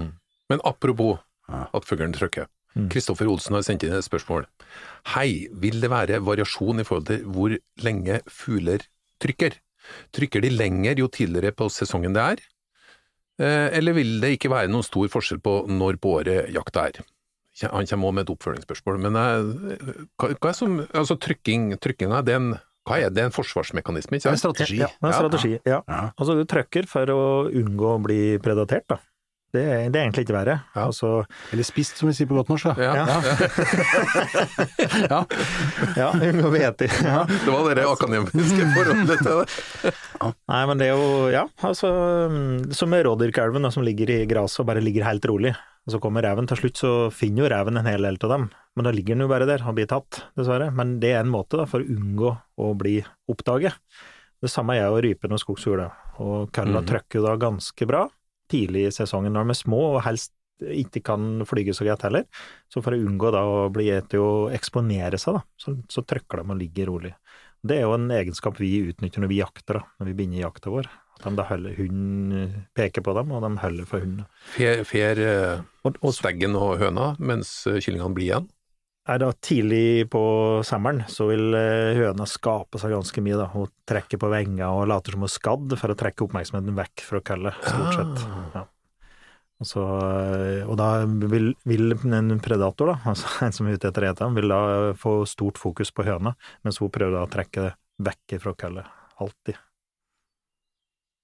Men 0.49 0.61
apropos 0.63 1.17
Ja. 1.49 1.67
at 1.73 1.85
fuglen 1.85 2.13
trøkker, 2.13 2.47
Mm. 2.75 2.89
Kristoffer 2.91 3.25
Olsen 3.31 3.53
har 3.55 3.61
sendt 3.63 3.83
inn 3.87 3.93
et 3.95 4.03
spørsmål. 4.03 4.43
Hei, 5.13 5.47
vil 5.53 5.79
det 5.79 5.87
være 5.89 6.17
variasjon 6.19 6.81
i 6.81 6.83
forhold 6.83 7.05
til 7.07 7.21
hvor 7.23 7.53
lenge 7.81 8.17
fugler 8.27 8.81
trykker? 9.23 9.53
Trykker 10.11 10.41
de 10.43 10.49
lenger 10.49 10.97
jo 10.99 11.07
tidligere 11.07 11.53
på 11.55 11.69
sesongen 11.71 12.11
det 12.13 12.21
er? 12.21 12.43
Eh, 13.41 13.67
Eller 13.77 13.95
vil 13.97 14.19
det 14.23 14.35
ikke 14.37 14.51
være 14.53 14.71
noen 14.71 14.85
stor 14.85 15.09
forskjell 15.11 15.41
på 15.43 15.57
når 15.71 15.97
på 16.03 16.13
året 16.21 16.51
jakta 16.55 16.87
er? 16.91 17.01
Han 17.71 17.87
kommer 17.87 18.09
også 18.09 18.15
med 18.15 18.25
et 18.25 18.31
oppfølgingsspørsmål, 18.33 18.97
men 19.05 19.15
eh, 19.19 20.05
hva, 20.19 20.31
hva 20.35 20.49
er 20.51 20.57
som, 20.57 20.79
altså 20.91 21.15
trykking, 21.23 21.69
trykkinga, 21.79 22.19
det 22.27 22.33
er 22.35 22.41
en, 22.41 22.49
hva 22.87 22.97
er 22.99 23.13
det? 23.15 23.23
Er 23.23 23.29
en 23.31 23.35
forsvarsmekanisme, 23.35 24.19
Det 24.19 24.27
er 24.27 24.35
en 24.35 24.41
strategi. 24.41 24.79
Ja, 24.81 24.89
det 24.91 25.07
er 25.07 25.13
en 25.13 25.19
strategi. 25.21 25.53
Ja. 25.63 25.79
Ja. 25.87 26.01
Altså, 26.19 26.35
du 26.35 26.43
trøkker 26.51 26.87
for 26.91 27.11
å 27.13 27.21
unngå 27.47 27.93
å 27.95 28.01
bli 28.03 28.19
predatert, 28.43 28.87
da. 28.91 28.99
Det 29.55 29.63
er, 29.63 29.83
det 29.89 29.99
er 29.99 30.05
egentlig 30.05 30.25
ikke 30.25 30.35
verre. 30.35 30.55
Ja. 30.75 30.85
Altså, 30.87 31.11
Eller 31.55 31.67
spist, 31.67 31.99
som 31.99 32.09
vi 32.09 32.15
sier 32.17 32.29
på 32.29 32.37
godt 32.37 32.51
norsk. 32.51 32.71
Da. 32.71 32.75
Ja, 32.83 32.93
Ja. 32.95 33.17
ja. 35.11 35.19
Ja. 35.95 36.09
unngå 36.13 36.51
hvete. 36.53 36.89
Ja. 37.03 37.21
Det 37.27 37.51
var 37.51 37.77
det 37.77 37.85
akademiske 37.89 38.67
forholdet 38.75 39.23
til 39.23 39.39
det. 39.39 39.93
Nei, 40.25 40.61
men 40.69 40.81
det 40.81 40.89
er 40.89 40.97
jo, 40.97 41.07
ja, 41.33 41.43
altså 41.67 41.89
mm, 42.31 42.73
Som 42.75 42.91
med 42.93 43.05
rådyrkalven 43.05 43.69
som 43.73 43.85
ligger 43.85 44.11
i 44.13 44.19
gresset 44.29 44.63
og 44.63 44.69
bare 44.69 44.83
ligger 44.83 45.07
helt 45.07 45.25
rolig. 45.29 45.55
Og 45.85 45.93
så 45.93 46.01
kommer 46.01 46.25
reven 46.25 46.47
til 46.49 46.57
slutt, 46.57 46.79
så 46.81 46.91
finner 47.13 47.45
jo 47.45 47.51
reven 47.53 47.77
en 47.77 47.87
hel 47.87 48.07
del 48.07 48.17
av 48.25 48.31
dem. 48.31 48.49
Men 48.75 48.87
da 48.87 48.93
ligger 48.95 49.13
den 49.13 49.27
jo 49.27 49.31
bare 49.31 49.47
der 49.47 49.61
og 49.63 49.77
blir 49.77 49.87
tatt, 49.89 50.23
dessverre. 50.37 50.71
Men 50.73 50.97
det 51.01 51.13
er 51.13 51.21
en 51.21 51.31
måte 51.31 51.59
da, 51.59 51.67
for 51.69 51.83
å 51.83 51.95
unngå 51.95 52.31
å 52.57 52.71
bli 52.77 52.97
oppdaget. 53.31 53.77
Det 54.41 54.51
samme 54.51 54.75
er 54.77 54.89
jo 54.89 55.03
rypen 55.05 55.35
og 55.35 55.41
skogsfugl. 55.41 55.85
Og 56.25 56.49
Carla 56.55 56.81
mm. 56.81 56.87
trykker 56.89 57.19
jo 57.19 57.27
da 57.27 57.35
ganske 57.39 57.87
bra 57.89 58.05
tidlig 58.51 58.87
i 58.87 58.95
sesongen 58.95 59.33
når 59.35 59.47
de 59.47 59.55
er 59.55 59.61
små 59.63 59.81
og 59.95 60.03
helst 60.05 60.33
ikke 60.63 61.01
kan 61.03 61.43
flyge 61.47 61.73
så 61.75 61.85
greit 61.87 62.03
heller. 62.05 62.25
Så 62.71 62.83
for 62.83 62.95
å 62.95 62.99
unngå 62.99 63.31
da 63.33 63.43
å 63.43 63.65
bli 63.73 63.89
til 64.09 64.23
å 64.23 64.33
eksponere 64.55 65.19
seg, 65.21 65.39
da, 65.39 65.43
så, 65.59 65.75
så 65.91 66.03
trykker 66.07 66.41
de 66.41 66.53
og 66.53 66.61
ligger 66.61 66.91
rolig. 66.91 67.15
Det 67.65 67.79
er 67.79 67.87
jo 67.87 67.95
en 67.97 68.11
egenskap 68.13 68.59
vi 68.61 68.77
utnytter 68.91 69.23
når 69.23 69.31
vi 69.31 69.41
jakter, 69.41 69.79
da, 69.79 69.89
når 69.99 70.11
vi 70.11 70.15
begynner 70.19 70.45
jakta 70.45 70.73
vår. 70.73 70.89
At 71.15 71.23
de 71.29 71.31
da 71.37 71.45
holder 71.47 71.77
hunden 71.79 72.65
peker 72.75 73.03
på 73.05 73.13
dem, 73.15 73.31
og 73.31 73.43
de 73.45 73.51
holder 73.61 73.87
for 73.89 74.03
hunden. 74.03 74.25
Fer, 74.53 74.83
fer 74.87 75.21
eh, 75.23 75.93
steggen 76.13 76.57
og 76.59 76.75
høna 76.81 77.13
mens 77.23 77.61
eh, 77.71 77.79
kyllingene 77.79 78.15
blir 78.17 78.29
igjen? 78.29 78.49
Er 79.05 79.19
da 79.21 79.31
tidlig 79.43 80.07
på 80.13 80.21
sommeren, 80.65 81.03
så 81.11 81.27
vil 81.29 81.53
eh, 81.57 81.97
høna 81.99 82.25
skape 82.29 82.79
seg 82.81 82.95
ganske 82.95 83.21
mye, 83.25 83.37
da. 83.37 83.49
Hun 83.53 83.69
trekker 83.87 84.21
på 84.21 84.29
venga 84.31 84.71
og 84.73 84.87
later 84.89 85.13
som 85.13 85.25
hun 85.25 85.29
er 85.29 85.35
skadd 85.35 85.75
for 85.81 85.93
å 85.93 85.97
trekke 85.99 86.25
oppmerksomheten 86.25 86.79
vekk 86.79 87.05
fra 87.05 87.21
kølle, 87.29 87.53
stort 87.61 87.99
sett. 87.99 88.25
Ja. 88.55 88.65
Og, 89.55 89.69
så, 89.69 89.83
eh, 89.85 90.65
og 90.67 90.75
da 90.81 90.89
vil, 91.05 91.53
vil 91.69 91.95
en 91.95 92.33
predator, 92.43 92.91
da, 92.91 92.97
altså 93.13 93.45
en 93.45 93.55
som 93.55 93.69
er 93.69 93.77
ute 93.77 93.91
etter 93.91 94.07
å 94.07 94.11
ete 94.11 94.31
vil 94.39 94.51
da 94.51 94.61
få 94.99 95.19
stort 95.29 95.61
fokus 95.61 95.93
på 95.95 96.07
høna, 96.07 96.35
mens 96.65 96.81
hun 96.81 96.93
prøver 96.93 97.19
da 97.19 97.27
å 97.27 97.31
trekke 97.31 97.69
det 97.69 97.73
vekk 98.09 98.39
fra 98.43 98.57
kølle. 98.65 98.89
Alltid. 99.23 99.61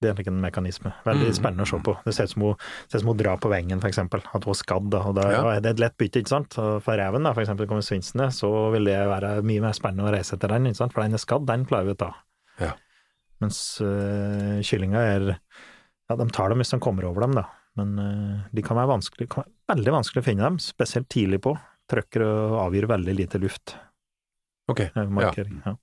Det 0.01 0.09
er 0.09 0.27
en 0.31 0.41
mekanisme. 0.41 0.91
Veldig 1.05 1.27
Mhm. 1.29 1.35
spennende 1.37 1.61
å 1.61 1.69
se 1.69 1.77
på. 1.77 1.93
Det 2.03 2.13
ser 2.15 2.23
ut 2.23 2.29
som 2.31 2.41
hun, 2.41 2.55
ser 2.89 2.97
ut 2.97 3.01
som 3.01 3.07
hun 3.11 3.17
drar 3.17 3.37
på 3.37 3.49
vengen, 3.51 3.79
eksempel. 3.81 4.23
At 4.33 4.43
hun 4.43 4.51
er 4.51 4.57
skadd. 4.57 4.93
Og 4.97 5.15
da 5.15 5.29
Ja. 5.29 5.41
er 5.51 5.61
det 5.61 5.69
et 5.75 5.79
lett 5.79 5.97
bytte, 5.97 6.21
ikke 6.23 6.27
sant. 6.27 6.53
For 6.55 6.97
reven, 6.97 7.25
f.eks. 7.27 7.49
kommer 7.67 7.85
svinsene, 7.85 8.31
så 8.33 8.71
vil 8.71 8.85
det 8.85 8.97
være 9.07 9.43
mye 9.43 9.61
mer 9.61 9.73
spennende 9.73 10.09
å 10.09 10.11
reise 10.11 10.33
etter 10.35 10.47
den, 10.49 10.65
ikke 10.65 10.77
sant. 10.77 10.93
For 10.93 11.01
den 11.03 11.13
er 11.13 11.17
skadd, 11.17 11.45
den 11.45 11.65
klarer 11.65 11.85
vi 11.85 11.93
å 11.93 11.97
ta. 11.97 12.13
Ja. 12.59 12.73
Mens 13.41 13.79
øh, 13.81 14.59
kyllinga 14.61 14.97
er 14.97 15.37
Ja, 16.09 16.15
de 16.17 16.25
tar 16.29 16.49
dem 16.49 16.57
hvis 16.59 16.71
de 16.71 16.79
kommer 16.79 17.03
over 17.05 17.21
dem, 17.21 17.31
da. 17.33 17.45
Men 17.77 17.95
øh, 17.97 18.43
de 18.53 18.61
kan 18.61 18.75
være 18.75 18.89
vanskelig, 18.99 19.29
kan 19.29 19.45
være 19.45 19.77
veldig 19.77 19.93
vanskelig 19.93 20.21
å 20.21 20.25
finne 20.25 20.43
dem, 20.43 20.57
spesielt 20.57 21.07
tidlig 21.07 21.39
på. 21.41 21.57
Trøkker 21.89 22.21
og 22.25 22.71
avgir 22.71 22.85
veldig 22.87 23.15
lite 23.15 23.39
luft. 23.39 23.75
Ok, 24.67 24.81
eh, 24.81 24.91
ja. 24.95 25.31
Ja. 25.65 25.75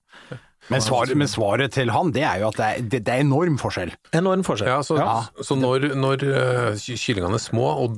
Men, 0.69 0.83
svaret, 0.85 1.15
men 1.17 1.29
svaret 1.31 1.73
til 1.73 1.89
han, 1.95 2.11
det 2.13 2.25
er 2.29 2.43
jo 2.43 2.49
at 2.51 2.57
det 2.59 2.67
er, 2.67 2.81
det, 2.93 2.99
det 3.07 3.13
er 3.15 3.23
enorm 3.25 3.55
forskjell. 3.61 3.93
Enorm 4.19 4.43
forskjell. 4.45 4.69
Ja, 4.69 4.81
så, 4.85 4.99
Ja. 5.01 5.15
så 5.41 5.57
når, 5.57 5.87
når 5.97 6.25
eh, 6.29 6.83
kyllingene 6.99 7.39
er 7.39 7.45
små 7.45 7.69
og 7.85 7.95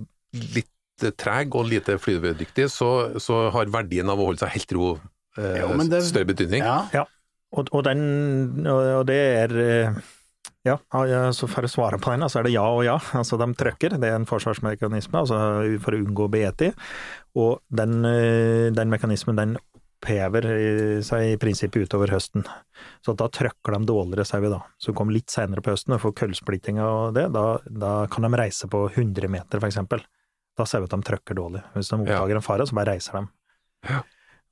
litt 0.55 1.03
eh, 1.03 1.11
treg 1.19 1.57
og 1.59 1.67
lite 1.73 1.97
flyvedyktige, 1.99 2.69
så, 2.71 2.91
så 3.19 3.49
har 3.57 3.73
verdien 3.75 4.13
av 4.13 4.21
å 4.23 4.29
holde 4.31 4.45
seg 4.45 4.53
helt 4.59 4.77
ro 4.77 4.91
eh, 5.41 5.59
Jo, 5.65 5.73
det- 5.91 6.05
større 6.13 6.29
betydning. 6.31 6.63
Ja. 6.63 7.07
Og, 7.51 7.67
og 7.75 7.83
den 7.89 8.63
Og 8.71 9.03
det 9.09 9.17
er 9.41 9.57
eh, 9.65 10.01
Ja, 10.69 10.77
altså 10.95 11.49
for 11.51 11.65
å 11.67 11.71
svare 11.73 11.99
på 11.99 12.13
den, 12.13 12.23
så 12.31 12.39
er 12.39 12.47
det 12.47 12.53
ja 12.55 12.67
og 12.69 12.85
ja. 12.85 12.99
Altså, 13.17 13.39
de 13.41 13.49
trykker, 13.59 13.97
det 13.99 14.11
er 14.13 14.19
en 14.21 14.29
forsvarsmekanisme 14.29 15.25
altså 15.25 15.39
for 15.83 15.97
å 15.97 16.01
unngå 16.05 16.29
BT. 16.31 16.69
Og 17.41 17.63
den, 17.73 18.03
den 18.77 18.93
mekanismen, 18.93 19.41
den 19.41 19.57
opphever 20.01 21.03
seg 21.05 21.35
i 21.35 21.37
prinsippet 21.37 21.85
utover 21.85 22.11
høsten. 22.15 22.45
Så 23.05 23.13
da 23.13 23.29
trøkker 23.29 23.77
de 23.77 23.87
dårligere 23.87 24.25
sau, 24.25 24.41
da. 24.49 24.63
Så 24.79 24.95
kom 24.97 25.11
litt 25.13 25.31
senere 25.31 25.61
på 25.61 25.75
høsten 25.75 25.95
og 25.95 26.01
får 26.01 26.17
køllsplitting 26.23 26.81
og 26.81 27.15
det, 27.15 27.29
da, 27.35 27.61
da 27.67 28.07
kan 28.11 28.25
de 28.25 28.33
reise 28.41 28.69
på 28.69 28.87
100 28.89 29.29
meter, 29.29 29.61
for 29.61 29.69
eksempel. 29.69 30.03
Da 30.57 30.67
ser 30.67 30.81
vi 30.81 30.89
at 30.89 30.97
de 30.97 31.07
trøkker 31.07 31.37
dårlig. 31.37 31.63
Hvis 31.75 31.93
de 31.93 32.01
oppdager 32.01 32.41
en 32.41 32.45
fare, 32.45 32.67
så 32.67 32.77
bare 32.77 32.95
reiser 32.97 33.21
de. 33.21 33.27
Ja. 33.91 34.01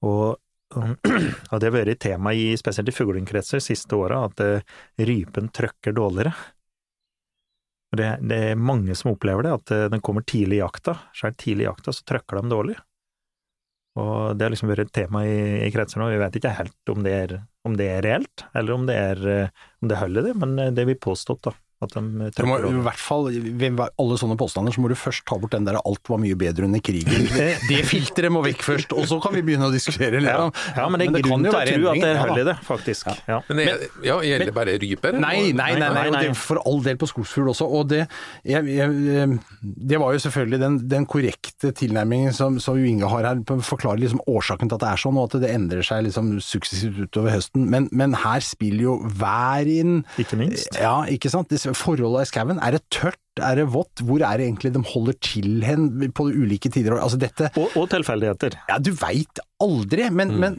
Og 0.04 0.36
og 0.76 1.60
det 1.62 1.64
har 1.64 1.72
vært 1.72 1.94
et 1.94 2.02
tema 2.04 2.34
i 2.36 2.50
spesielt 2.60 2.90
i 2.90 2.92
fuglekretser 2.92 3.62
siste 3.64 3.96
åra, 3.96 4.26
at 4.28 4.42
uh, 4.44 4.74
rypen 5.00 5.48
trøkker 5.48 5.94
dårligere. 5.96 6.34
Det, 7.96 8.08
det 8.20 8.40
er 8.50 8.60
mange 8.60 8.92
som 8.92 9.14
opplever 9.14 9.46
det, 9.46 9.54
at 9.62 9.72
uh, 9.72 9.86
den 9.94 10.04
kommer 10.04 10.26
tidlig 10.28 10.58
i 10.58 10.60
jakta. 10.60 10.98
Så 11.16 11.30
det 11.30 11.40
tidlig 11.40 11.64
i 11.64 11.70
jakta, 11.70 11.94
så 11.96 12.04
trøkker 12.04 12.42
de 12.42 12.52
dårlig. 12.52 12.76
Og 13.98 14.36
det 14.38 14.46
har 14.46 14.54
liksom 14.54 14.70
vært 14.70 14.86
et 14.86 14.94
tema 15.00 15.24
i, 15.26 15.38
i 15.66 15.70
kretser 15.74 16.00
nå. 16.00 16.10
Vi 16.12 16.20
vet 16.20 16.36
ikke 16.38 16.54
helt 16.58 16.92
om 16.92 17.02
det 17.06 17.14
er, 17.14 17.38
om 17.66 17.78
det 17.78 17.88
er 17.96 18.04
reelt, 18.06 18.44
eller 18.54 18.76
om 18.76 18.84
det, 18.88 18.98
er, 19.10 19.24
eh, 19.32 19.64
om 19.82 19.90
det 19.90 19.98
holder 20.02 20.28
det, 20.28 20.34
men 20.38 20.54
eh, 20.62 20.74
det 20.74 20.86
blir 20.88 21.00
påstått, 21.02 21.48
da. 21.48 21.54
At 21.80 21.92
de 21.94 22.30
Du 22.34 22.46
må 22.48 22.58
i 22.58 22.82
hvert 22.82 22.98
fall, 23.00 23.28
ved 23.30 23.78
alle 23.86 24.18
sånne 24.18 24.36
påstander, 24.38 24.74
så 24.74 24.82
må 24.82 24.90
du 24.90 24.96
først 24.98 25.24
ta 25.28 25.38
bort 25.38 25.52
den 25.54 25.64
der 25.68 25.78
'alt 25.78 26.10
var 26.10 26.18
mye 26.18 26.34
bedre 26.34 26.64
under 26.66 26.80
krigen'. 26.80 27.28
Det, 27.30 27.48
det 27.70 27.84
filteret 27.86 28.32
må 28.34 28.42
vekk 28.42 28.62
først, 28.66 28.92
og 28.92 29.06
så 29.06 29.20
kan 29.22 29.34
vi 29.34 29.42
begynne 29.42 29.68
å 29.68 29.72
diskutere. 29.74 30.22
Ja, 30.22 30.44
om- 30.48 30.52
ja, 30.76 30.88
men 30.88 31.00
det 31.00 31.08
er 31.08 31.28
kan 31.28 31.44
jo 31.44 31.52
være 31.52 31.74
tro 31.78 31.88
at 31.92 32.00
det 32.02 32.10
er 32.10 32.18
hull 32.24 32.38
i 32.42 32.44
det, 32.44 32.56
faktisk. 32.66 33.06
Ja. 33.28 33.40
Men, 33.48 33.56
men, 33.56 33.86
ja, 34.04 34.18
gjelder 34.20 34.50
det 34.50 34.54
bare 34.54 34.78
ryper? 34.78 35.12
Nei, 35.18 35.52
nei, 35.52 35.72
nei, 35.78 35.88
nei, 35.88 36.10
Nei, 36.10 36.22
det, 36.28 36.36
for 36.36 36.58
all 36.66 36.82
del 36.82 36.96
på 36.96 37.06
skogsfugl 37.06 37.50
også. 37.52 37.66
Og 37.68 37.88
det, 37.88 38.06
jeg, 38.44 38.64
jeg, 38.66 39.38
det 39.62 40.00
var 40.00 40.12
jo 40.16 40.18
selvfølgelig 40.24 40.60
den, 40.60 40.78
den 40.88 41.06
korrekte 41.06 41.72
tilnærmingen 41.72 42.32
som, 42.34 42.58
som 42.62 42.78
jo 42.78 42.84
Inge 42.88 43.08
har 43.08 43.26
her, 43.28 43.42
forklarer 43.44 43.62
forklare 43.62 44.00
liksom 44.02 44.20
årsaken 44.26 44.68
til 44.68 44.76
at 44.78 44.82
det 44.84 44.90
er 44.90 45.00
sånn, 45.02 45.18
og 45.20 45.28
at 45.28 45.40
det 45.42 45.50
endrer 45.54 45.84
seg 45.86 46.04
liksom 46.06 46.30
suksessivt 46.42 46.98
utover 47.06 47.34
høsten. 47.36 47.66
Men, 47.70 47.88
men 47.92 48.14
her 48.18 48.40
spiller 48.44 48.82
jo 48.88 48.96
vær 49.20 49.68
inn. 49.68 50.02
Ikke 50.20 50.38
minst. 50.40 50.74
Ja, 50.78 51.02
ikke 51.10 51.30
sant. 51.32 51.48
Det, 51.52 51.60
forholdet 51.76 52.26
i 52.26 52.30
skauen? 52.30 52.60
Er 52.64 52.76
det 52.76 52.82
tørt, 52.94 53.18
er 53.42 53.56
det 53.60 53.66
vått? 53.74 54.00
Hvor 54.06 54.22
er 54.24 54.38
det 54.40 54.46
egentlig 54.48 54.72
de 54.74 54.82
holder 54.92 55.16
til 55.22 55.60
hen 55.66 55.88
på 56.16 56.28
de 56.30 56.38
ulike 56.44 56.70
tider? 56.74 56.96
Altså 56.98 57.18
dette 57.20 57.50
Og, 57.58 57.74
og 57.78 57.88
tilfeldigheter. 57.92 58.56
Ja, 58.70 58.78
du 58.82 58.90
veit 58.98 59.40
aldri, 59.62 60.08
men, 60.14 60.32
Mm. 60.32 60.38
men 60.40 60.56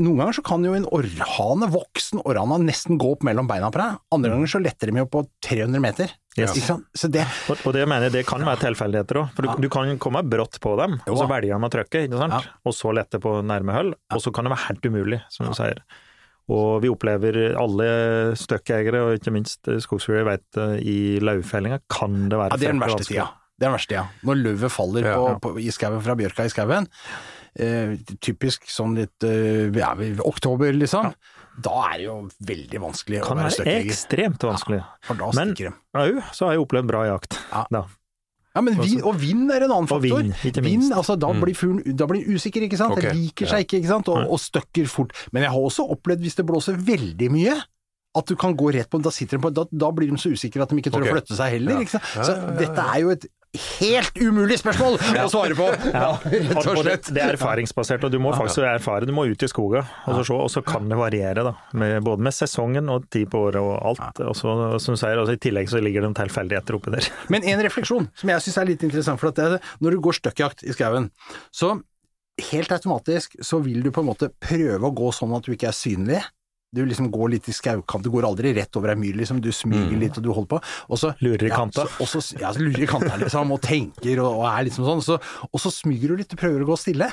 noen 0.00 0.16
ganger 0.20 0.36
så 0.38 0.42
kan 0.46 0.64
jo 0.64 0.72
en 0.76 0.86
orrhane, 0.88 1.68
voksen 1.72 2.22
orrhane, 2.24 2.58
nesten 2.66 2.98
gå 3.00 3.12
opp 3.14 3.24
mellom 3.26 3.48
beina 3.50 3.70
på 3.72 3.80
deg. 3.80 3.98
Andre 4.16 4.32
ganger 4.34 4.50
så 4.54 4.60
letter 4.62 4.90
de 4.92 4.98
jo 5.02 5.06
på 5.12 5.24
300 5.46 5.80
meter. 5.84 6.12
Yes. 6.38 6.54
Ikke 6.54 6.66
sant? 6.66 6.84
Så 6.94 7.10
det 7.10 7.24
Og, 7.50 7.58
og 7.66 7.72
det 7.74 7.86
mener 7.90 8.06
jeg 8.08 8.12
det 8.20 8.26
kan 8.28 8.40
være 8.46 8.62
tilfeldigheter 8.62 9.18
òg. 9.22 9.32
For 9.34 9.42
du, 9.46 9.64
du 9.66 9.68
kan 9.72 9.90
komme 9.98 10.22
brått 10.22 10.60
på 10.62 10.76
dem, 10.78 11.00
og 11.06 11.18
så 11.18 11.26
velger 11.28 11.56
de 11.58 11.66
å 11.66 11.72
trykke? 11.74 12.04
Ja. 12.10 12.40
og 12.64 12.76
så 12.76 12.92
lette 12.94 13.18
på 13.22 13.40
nærme 13.44 13.74
hull. 13.76 13.94
Og 14.14 14.22
så 14.22 14.32
kan 14.32 14.46
det 14.46 14.54
være 14.54 14.68
helt 14.68 14.86
umulig, 14.86 15.20
som 15.32 15.48
du 15.50 15.56
sier. 15.58 15.82
Og 16.50 16.80
vi 16.82 16.90
opplever 16.90 17.36
alle 17.60 17.88
støkkjegere, 18.38 19.02
og 19.06 19.18
ikke 19.20 19.32
minst 19.34 19.68
skogsfugler, 19.84 20.24
vet 20.26 20.58
eh, 20.58 20.76
i 20.82 20.96
lauvfellinga 21.22 21.80
kan 21.92 22.24
det 22.32 22.40
være 22.40 22.56
Ja, 22.56 22.60
det 22.62 22.68
er 22.70 22.74
den 22.74 22.82
verste 22.82 23.06
tida. 23.06 23.26
Det 23.60 23.66
er 23.66 23.68
den 23.70 23.76
verste 23.76 23.92
tida. 23.94 24.06
Når 24.26 24.40
løvet 24.44 24.72
faller 24.74 25.06
Ja, 25.06 25.12
på, 25.14 25.26
ja. 25.30 25.36
På, 25.44 25.52
i 25.60 25.68
skauen 25.74 26.02
fra 26.02 26.16
bjørka 26.18 26.48
i 26.48 26.52
skauen, 26.54 26.88
eh, 27.60 27.92
typisk 28.24 28.66
sånn 28.72 28.96
litt 28.98 29.28
eh, 29.28 29.68
ja, 29.78 29.92
oktober 30.26 30.74
liksom, 30.74 31.12
da 31.60 31.76
er 31.90 31.96
det 31.98 32.04
jo 32.06 32.16
veldig 32.46 32.80
vanskelig 32.80 33.18
Kan 33.24 33.34
å 33.34 33.40
være 33.42 33.48
være 33.50 33.56
støkkjeger. 33.58 33.88
ekstremt 33.90 34.44
vanskelig. 34.48 34.82
For 35.04 35.18
da 35.18 35.30
Men-. 35.36 35.54
Au, 35.92 36.20
så 36.32 36.46
har 36.46 36.54
jeg 36.56 36.62
opplevd 36.64 36.88
bra 36.88 37.02
jakt. 37.10 37.36
Ja. 37.50 37.64
Da. 37.74 37.82
Ja, 38.54 38.60
men 38.66 38.74
vin, 38.80 39.02
og 39.06 39.14
vind 39.20 39.50
er 39.54 39.62
en 39.62 39.70
annen 39.70 39.86
faktor. 39.86 40.24
Vin, 40.26 40.64
minst. 40.64 40.92
altså, 40.92 41.14
da 41.18 41.28
Mm. 41.30 41.40
blir 41.44 41.54
fuglen 41.54 41.96
da 41.96 42.06
blir 42.10 42.24
den 42.24 42.34
usikker, 42.34 42.64
ikke 42.66 42.76
sant. 42.80 42.96
Okay. 42.96 43.10
Den 43.12 43.20
liker 43.22 43.46
seg 43.46 43.62
ikke, 43.64 43.78
ikke 43.78 43.92
sant, 43.92 44.08
og, 44.08 44.24
og 44.26 44.40
støkker 44.42 44.88
fort. 44.90 45.12
Men 45.32 45.44
jeg 45.44 45.50
har 45.52 45.60
også 45.60 45.86
opplevd, 45.94 46.20
hvis 46.26 46.34
det 46.34 46.46
blåser 46.46 46.74
veldig 46.74 47.30
mye, 47.30 47.54
at 48.18 48.26
du 48.26 48.34
kan 48.34 48.56
gå 48.58 48.72
rett 48.74 48.90
på 48.90 48.98
Da 49.00 49.10
sitter 49.14 49.38
den 49.38 49.42
på 49.44 49.52
Da, 49.54 49.62
da 49.70 49.90
blir 49.94 50.10
de 50.10 50.16
så 50.18 50.32
usikre 50.34 50.62
at 50.64 50.68
de 50.72 50.76
ikke 50.82 50.90
tør 50.90 51.04
okay. 51.04 51.12
å 51.12 51.14
flytte 51.14 51.36
seg 51.38 51.52
heller, 51.54 51.84
Ja. 51.86 52.24
Så 52.26 52.34
dette 52.58 52.82
er 52.82 52.98
jo 53.04 53.10
et 53.14 53.26
helt 53.80 54.18
umulig 54.20 54.60
spørsmål 54.60 54.96
å 55.24 55.26
svare 55.32 55.56
på! 55.58 55.66
Ja, 55.90 56.12
rett 56.30 56.68
Og, 56.70 56.82
slett. 56.84 57.08
det 57.14 57.22
er 57.24 57.34
erfaringsbasert, 57.34 58.04
og 58.06 58.12
du 58.14 58.18
må 58.22 58.30
faktisk 58.36 58.62
erfare. 58.66 59.08
Du 59.08 59.12
må 59.16 59.24
ut 59.26 59.42
i 59.42 59.48
skogen 59.50 59.82
og 60.06 60.20
så 60.20 60.22
se, 60.28 60.36
og 60.36 60.50
så 60.54 60.62
kan 60.66 60.86
det 60.90 60.98
variere, 61.00 61.42
da. 61.48 61.54
Med, 61.74 61.96
både 62.06 62.22
med 62.28 62.36
sesongen 62.36 62.90
og 62.92 63.08
tid 63.10 63.26
på 63.32 63.42
året 63.48 63.58
og 63.62 63.74
alt. 63.90 64.22
Og 64.22 64.36
så, 64.38 64.54
som 64.82 64.94
du 64.94 65.00
sier, 65.00 65.18
altså, 65.18 65.34
I 65.34 65.42
tillegg 65.42 65.70
så 65.72 65.82
ligger 65.82 66.04
det 66.04 66.10
noen 66.12 66.18
tilfeldigheter 66.20 66.78
oppi 66.78 66.94
der. 66.94 67.10
Men 67.34 67.46
en 67.50 67.62
refleksjon 67.66 68.10
som 68.14 68.34
jeg 68.34 68.46
syns 68.46 68.60
er 68.62 68.70
litt 68.70 68.86
interessant, 68.86 69.20
for 69.22 69.34
det, 69.34 69.60
når 69.82 69.96
du 69.96 70.02
går 70.06 70.20
støkkjakt 70.20 70.66
i 70.68 70.76
skauen, 70.76 71.10
så 71.54 71.74
helt 72.50 72.72
automatisk 72.72 73.34
så 73.44 73.58
vil 73.64 73.82
du 73.84 73.90
på 73.92 74.00
en 74.04 74.08
måte 74.12 74.30
prøve 74.40 74.86
å 74.86 74.94
gå 74.96 75.10
sånn 75.12 75.34
at 75.36 75.44
du 75.44 75.52
ikke 75.56 75.68
er 75.72 75.76
synlig. 75.76 76.20
Du 76.72 76.84
liksom 76.86 77.08
går 77.10 77.32
litt 77.32 77.48
i 77.50 77.52
skaukant, 77.52 78.04
du 78.04 78.10
går 78.14 78.22
aldri 78.28 78.52
rett 78.54 78.76
over 78.78 78.92
ei 78.92 78.98
myr, 79.00 79.16
liksom. 79.18 79.40
Du 79.42 79.48
smyger 79.50 79.96
litt 79.98 80.18
og 80.20 80.22
du 80.22 80.28
holder 80.30 80.52
på. 80.52 80.60
Og 80.88 80.98
så, 81.02 81.10
Lurer 81.20 81.48
i 81.48 81.50
ja, 81.50 81.56
kanta. 81.56 81.86
så- 81.88 82.00
og 82.04 82.06
så, 82.12 82.22
ja, 82.38 82.52
så 82.54 82.60
lurer 82.62 82.84
i 82.84 82.86
kanta, 82.86 83.16
liksom, 83.18 83.50
og 83.50 83.60
tenker 83.60 84.20
og, 84.22 84.38
og 84.38 84.46
er 84.46 84.68
liksom 84.68 84.86
sånn. 84.86 85.02
Så, 85.02 85.18
og 85.50 85.58
så 85.58 85.72
smyger 85.74 86.08
du 86.14 86.16
litt, 86.22 86.28
du 86.30 86.36
prøver 86.38 86.62
å 86.62 86.68
gå 86.70 86.78
stille. 86.78 87.10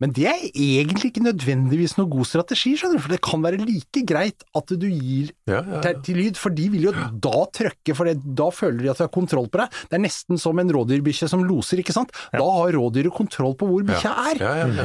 Men 0.00 0.12
det 0.14 0.26
er 0.30 0.44
egentlig 0.54 1.08
ikke 1.10 1.24
nødvendigvis 1.26 1.96
noe 1.98 2.06
god 2.12 2.26
strategi, 2.30 2.76
skjønner 2.78 3.00
du, 3.00 3.02
for 3.02 3.14
det 3.14 3.20
kan 3.24 3.42
være 3.42 3.58
like 3.64 4.02
greit 4.06 4.44
at 4.56 4.66
du 4.78 4.86
gir 4.86 5.32
Ja, 5.50 5.58
ja, 5.64 5.80
til, 5.82 5.98
til 6.06 6.20
lyd, 6.22 6.36
for 6.38 6.54
de 6.54 6.68
vil 6.70 6.86
jo 6.88 6.92
da 6.94 7.44
trøkke, 7.58 7.96
for 7.98 8.04
det, 8.06 8.16
da 8.38 8.46
føler 8.54 8.78
de 8.84 8.90
at 8.92 9.00
de 9.02 9.06
har 9.08 9.12
kontroll 9.14 9.48
på 9.50 9.58
deg. 9.62 9.74
Det 9.90 9.98
er 9.98 10.04
nesten 10.06 10.38
som 10.38 10.58
en 10.62 10.70
rådyrbikkje 10.78 11.28
som 11.32 11.42
loser, 11.48 11.82
ikke 11.82 11.96
sant. 11.96 12.14
Da 12.32 12.46
har 12.46 12.72
rådyret 12.78 13.12
kontroll 13.16 13.56
på 13.58 13.66
hvor 13.72 13.82
bikkja 13.88 14.14
er. 14.34 14.42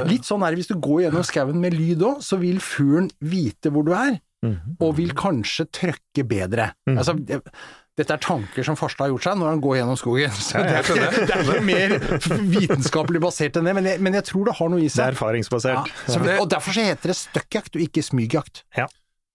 Litt 0.09 0.25
sånn 0.25 0.41
er 0.47 0.51
det 0.55 0.63
hvis 0.63 0.73
du 0.73 0.79
går 0.81 1.05
gjennom 1.07 1.23
skauen 1.29 1.61
med 1.61 1.77
lyd 1.77 2.01
òg, 2.09 2.21
så 2.25 2.39
vil 2.41 2.57
fuglen 2.63 3.11
vite 3.21 3.69
hvor 3.73 3.85
du 3.85 3.93
er, 3.97 4.19
Mhm. 4.43 4.73
og 4.83 4.97
vil 4.97 5.13
kanskje 5.15 5.63
trøkke 5.71 6.25
bedre. 6.27 6.65
Altså, 6.89 7.13
det, 7.15 7.37
dette 7.99 8.15
er 8.15 8.21
tanker 8.25 8.65
som 8.65 8.77
Farstad 8.79 9.05
har 9.05 9.11
gjort 9.13 9.25
seg 9.27 9.37
når 9.37 9.51
han 9.51 9.61
går 9.61 9.75
gjennom 9.77 9.97
skogen. 9.99 10.31
Så 10.47 10.63
det, 10.65 10.79
er, 10.79 11.13
det 11.13 11.35
er 11.35 11.43
ikke 11.45 11.65
mer 11.67 11.93
vitenskapelig 12.55 13.21
basert 13.23 13.59
enn 13.59 13.69
det, 13.69 13.75
men 13.77 13.85
jeg, 13.91 14.01
men 14.03 14.17
jeg 14.17 14.25
tror 14.31 14.49
det 14.49 14.55
har 14.57 14.71
noe 14.73 14.81
i 14.81 14.89
seg. 14.89 14.97
Det 15.01 15.05
er 15.11 15.15
erfaringsbasert. 15.17 15.93
Ja, 15.93 16.11
så, 16.15 16.21
og 16.41 16.49
derfor 16.53 16.75
så 16.75 16.85
heter 16.89 17.13
det 17.13 17.17
støkkjakt 17.19 17.77
og 17.77 17.85
ikke 17.85 18.03
smygjakt. 18.05 18.63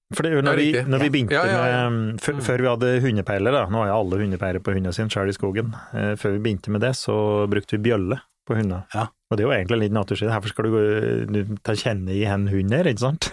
For 0.08 0.24
det 0.24 0.30
er 0.32 0.38
jo 0.38 0.44
når, 0.46 0.56
Ja, 0.56 0.80
vi, 0.80 0.88
når 0.88 1.02
vi 1.04 1.08
begynte 1.12 1.36
Ja, 1.36 1.42
ja, 1.44 1.64
ja. 1.68 1.80
med 1.92 2.22
før, 2.24 2.38
før 2.46 2.62
vi 2.64 2.68
hadde 2.70 2.92
hundepeiler, 3.04 3.52
da, 3.52 3.66
nå 3.68 3.82
har 3.82 3.90
jo 3.90 3.96
alle 3.98 4.20
hundepeiler 4.22 4.62
på 4.64 4.72
hundene 4.72 4.94
sine 4.96 5.12
sjøl 5.12 5.28
i 5.28 5.34
skogen, 5.36 5.74
eh, 5.92 6.14
før 6.16 6.32
vi 6.38 6.40
begynte 6.46 6.72
med 6.72 6.80
det, 6.86 6.94
så 6.96 7.14
brukte 7.52 7.76
vi 7.76 7.82
bjølle 7.90 8.16
på 8.48 8.56
hunder. 8.56 8.86
Ja. 8.96 9.02
Og 9.28 9.36
det 9.36 9.44
er 9.44 9.50
jo 9.50 9.52
egentlig 9.58 9.78
litt 9.82 9.92
naturlig, 9.92 10.30
hvorfor 10.32 10.54
skal 10.54 10.64
du, 10.64 10.70
gå- 10.72 11.26
du 11.28 11.58
ta 11.68 11.74
kjenne 11.76 12.14
i 12.16 12.22
en 12.24 12.46
hund 12.48 12.72
her, 12.72 12.88
ikke 12.88 13.04
sant? 13.04 13.28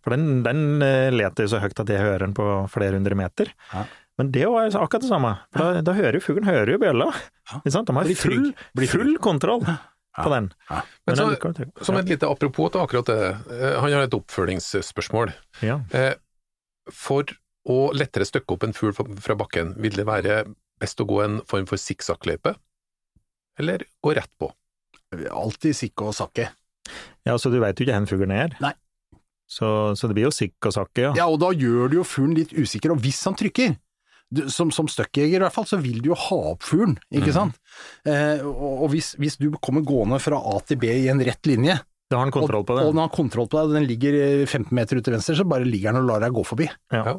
For 0.00 0.14
den, 0.16 0.40
den 0.46 0.62
eh, 0.86 1.10
leter 1.12 1.44
jo 1.44 1.52
så 1.52 1.60
høyt 1.60 1.84
at 1.84 1.92
jeg 1.92 2.00
hører 2.00 2.24
den 2.24 2.32
på 2.40 2.46
flere 2.72 2.96
hundre 2.96 3.18
meter. 3.20 3.52
Ja. 3.74 3.84
Men 4.18 4.30
det 4.30 4.44
er 4.44 4.46
jo 4.46 4.78
akkurat 4.78 5.02
det 5.02 5.10
samme, 5.10 5.32
for 5.52 5.74
da, 5.74 5.80
da 5.82 5.92
hører 5.96 6.18
jo 6.20 6.22
fuglen 6.22 6.46
hører 6.46 6.70
jo 6.76 6.78
bjella. 6.78 7.08
De 7.64 7.70
har 7.74 8.10
full, 8.14 8.52
full 8.86 9.16
kontroll 9.18 9.64
på 9.66 10.28
den. 10.30 10.50
Men 10.70 10.82
Men 11.10 11.16
så, 11.18 11.24
den 11.58 11.72
som 11.82 11.96
et 11.98 12.06
lite 12.12 12.28
apropos 12.30 12.70
til 12.70 12.84
akkurat 12.84 13.08
det, 13.10 13.18
eh, 13.50 13.80
han 13.82 13.90
har 13.96 14.06
et 14.06 14.14
oppfølgingsspørsmål. 14.14 15.32
ja. 15.66 15.80
Eh, 15.92 16.14
For 16.92 17.24
å 17.66 17.92
lettere 17.96 18.26
støkke 18.28 18.52
opp 18.54 18.62
en 18.66 18.72
fugl 18.76 18.92
fra- 18.92 19.34
bakken, 19.40 19.74
vil 19.80 19.90
det 19.96 20.04
være 20.06 20.44
best 20.78 21.00
å 21.00 21.06
gå 21.08 21.24
en 21.24 21.40
form 21.48 21.66
for 21.66 21.76
sikksakkløype, 21.80 22.54
eller 23.58 23.86
gå 24.04 24.14
rett 24.14 24.30
på? 24.38 24.50
Alltid 25.30 25.74
sikke 25.74 26.06
og 26.10 26.14
sakke. 26.14 26.50
ja, 27.24 27.34
så 27.38 27.50
du 27.50 27.58
vet 27.60 27.78
jo 27.80 27.86
ikke 27.86 27.98
hvor 28.04 28.06
fuglen 28.18 28.32
er. 28.36 28.54
Nei. 28.60 28.74
Så, 29.48 29.96
så 29.96 30.08
det 30.08 30.14
blir 30.16 30.24
jo 30.28 30.30
sikk 30.34 30.54
og 30.66 30.72
sakke, 30.76 30.98
ja. 31.08 31.12
Ja, 31.16 31.26
og 31.28 31.40
da 31.40 31.50
gjør 31.52 31.88
du 31.90 31.96
jo 31.96 32.04
fuglen 32.04 32.36
litt 32.36 32.52
usikker, 32.52 32.92
og 32.92 33.00
hvis 33.04 33.22
han 33.24 33.34
trykker 33.34 33.74
du, 34.34 34.42
som, 34.52 34.70
som 34.74 34.88
støkkjeger 34.90 35.38
i 35.38 35.44
hvert 35.44 35.54
fall, 35.54 35.66
så 35.70 35.78
vil 35.80 36.00
du 36.04 36.10
jo 36.12 36.18
ha 36.18 36.38
opp 36.52 36.62
fuglen, 36.66 36.96
ikke 37.14 37.32
sant? 37.34 37.58
Eh, 38.08 38.42
og 38.44 38.84
og 38.84 38.90
hvis, 38.92 39.12
hvis 39.20 39.38
du 39.40 39.48
kommer 39.62 39.84
gående 39.86 40.18
fra 40.22 40.38
A 40.38 40.58
til 40.66 40.80
B 40.82 40.90
i 40.92 41.08
en 41.12 41.22
rett 41.24 41.46
linje, 41.50 41.78
Da 42.10 42.18
har 42.18 42.26
han 42.26 42.34
kontroll 42.34 42.66
på 42.68 42.74
det. 42.76 42.82
og, 42.84 42.90
og 42.90 42.94
når 42.94 43.00
han 43.00 43.08
har 43.08 43.16
kontroll 43.16 43.48
på 43.48 43.56
deg, 43.60 43.70
og 43.70 43.76
den 43.78 43.86
ligger 43.88 44.18
eh, 44.20 44.42
15 44.46 44.74
meter 44.76 44.98
ut 45.00 45.06
til 45.06 45.14
venstre, 45.16 45.36
så 45.38 45.46
bare 45.48 45.64
ligger 45.64 45.94
den 45.94 46.02
og 46.04 46.10
lar 46.10 46.20
deg 46.26 46.34
gå 46.36 46.44
forbi. 46.46 46.68
Ja. 46.92 47.14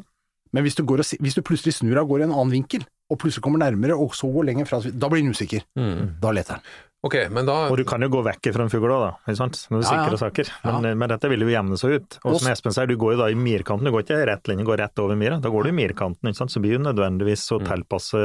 Ja. 0.46 0.52
Men 0.54 0.64
hvis 0.66 0.78
du, 0.78 0.84
går 0.86 1.02
og, 1.02 1.14
hvis 1.20 1.36
du 1.36 1.42
plutselig 1.44 1.74
snur 1.76 1.92
deg 1.96 2.04
og 2.04 2.14
går 2.14 2.22
i 2.24 2.28
en 2.30 2.34
annen 2.34 2.54
vinkel, 2.54 2.86
og 3.10 3.18
plutselig 3.22 3.42
kommer 3.44 3.60
nærmere, 3.62 3.94
og 3.98 4.14
så 4.18 4.30
går 4.32 4.48
lenger 4.48 4.68
fra, 4.70 4.78
da 4.86 5.08
blir 5.10 5.22
den 5.22 5.34
usikker. 5.34 5.66
Da 6.22 6.32
leter 6.34 6.58
den. 6.58 6.76
Okay, 7.06 7.28
men 7.30 7.46
da 7.46 7.68
Og 7.70 7.76
du 7.78 7.84
kan 7.86 8.02
jo 8.02 8.08
gå 8.10 8.22
vekk 8.24 8.48
fra 8.54 8.64
en 8.64 8.70
fugl 8.72 8.90
òg, 8.90 9.02
da, 9.04 9.10
ikke 9.28 9.38
sant? 9.38 9.58
når 9.70 9.82
du 9.82 9.84
Ja, 9.84 9.90
ja. 9.92 10.04
sikrer 10.06 10.18
saker. 10.18 10.48
Men, 10.64 10.98
men 10.98 11.12
dette 11.12 11.28
vil 11.30 11.44
jo 11.44 11.50
jevne 11.52 11.78
seg 11.78 11.92
ut. 12.00 12.16
Og 12.24 12.38
som 12.40 12.48
Espen 12.50 12.74
sier, 12.74 12.88
du 12.90 12.96
går 12.98 13.14
jo 13.14 13.18
da 13.20 13.28
i 13.30 13.36
mirkanten, 13.38 13.86
du 13.86 13.92
går 13.94 14.02
ikke 14.06 14.16
i 14.24 14.26
rett 14.26 14.50
linje, 14.50 14.64
du 14.64 14.70
går 14.70 14.80
rett 14.82 15.02
over 15.04 15.18
mira. 15.20 15.36
Da 15.42 15.52
går 15.52 15.68
du 15.68 15.70
i 15.70 15.76
mirkanten, 15.76 16.30
ikke 16.32 16.40
sant? 16.40 16.54
så 16.54 16.62
blir 16.64 16.78
jo 16.78 16.82
nødvendigvis 16.82 17.44
å 17.54 17.60
tilpasse 17.62 18.24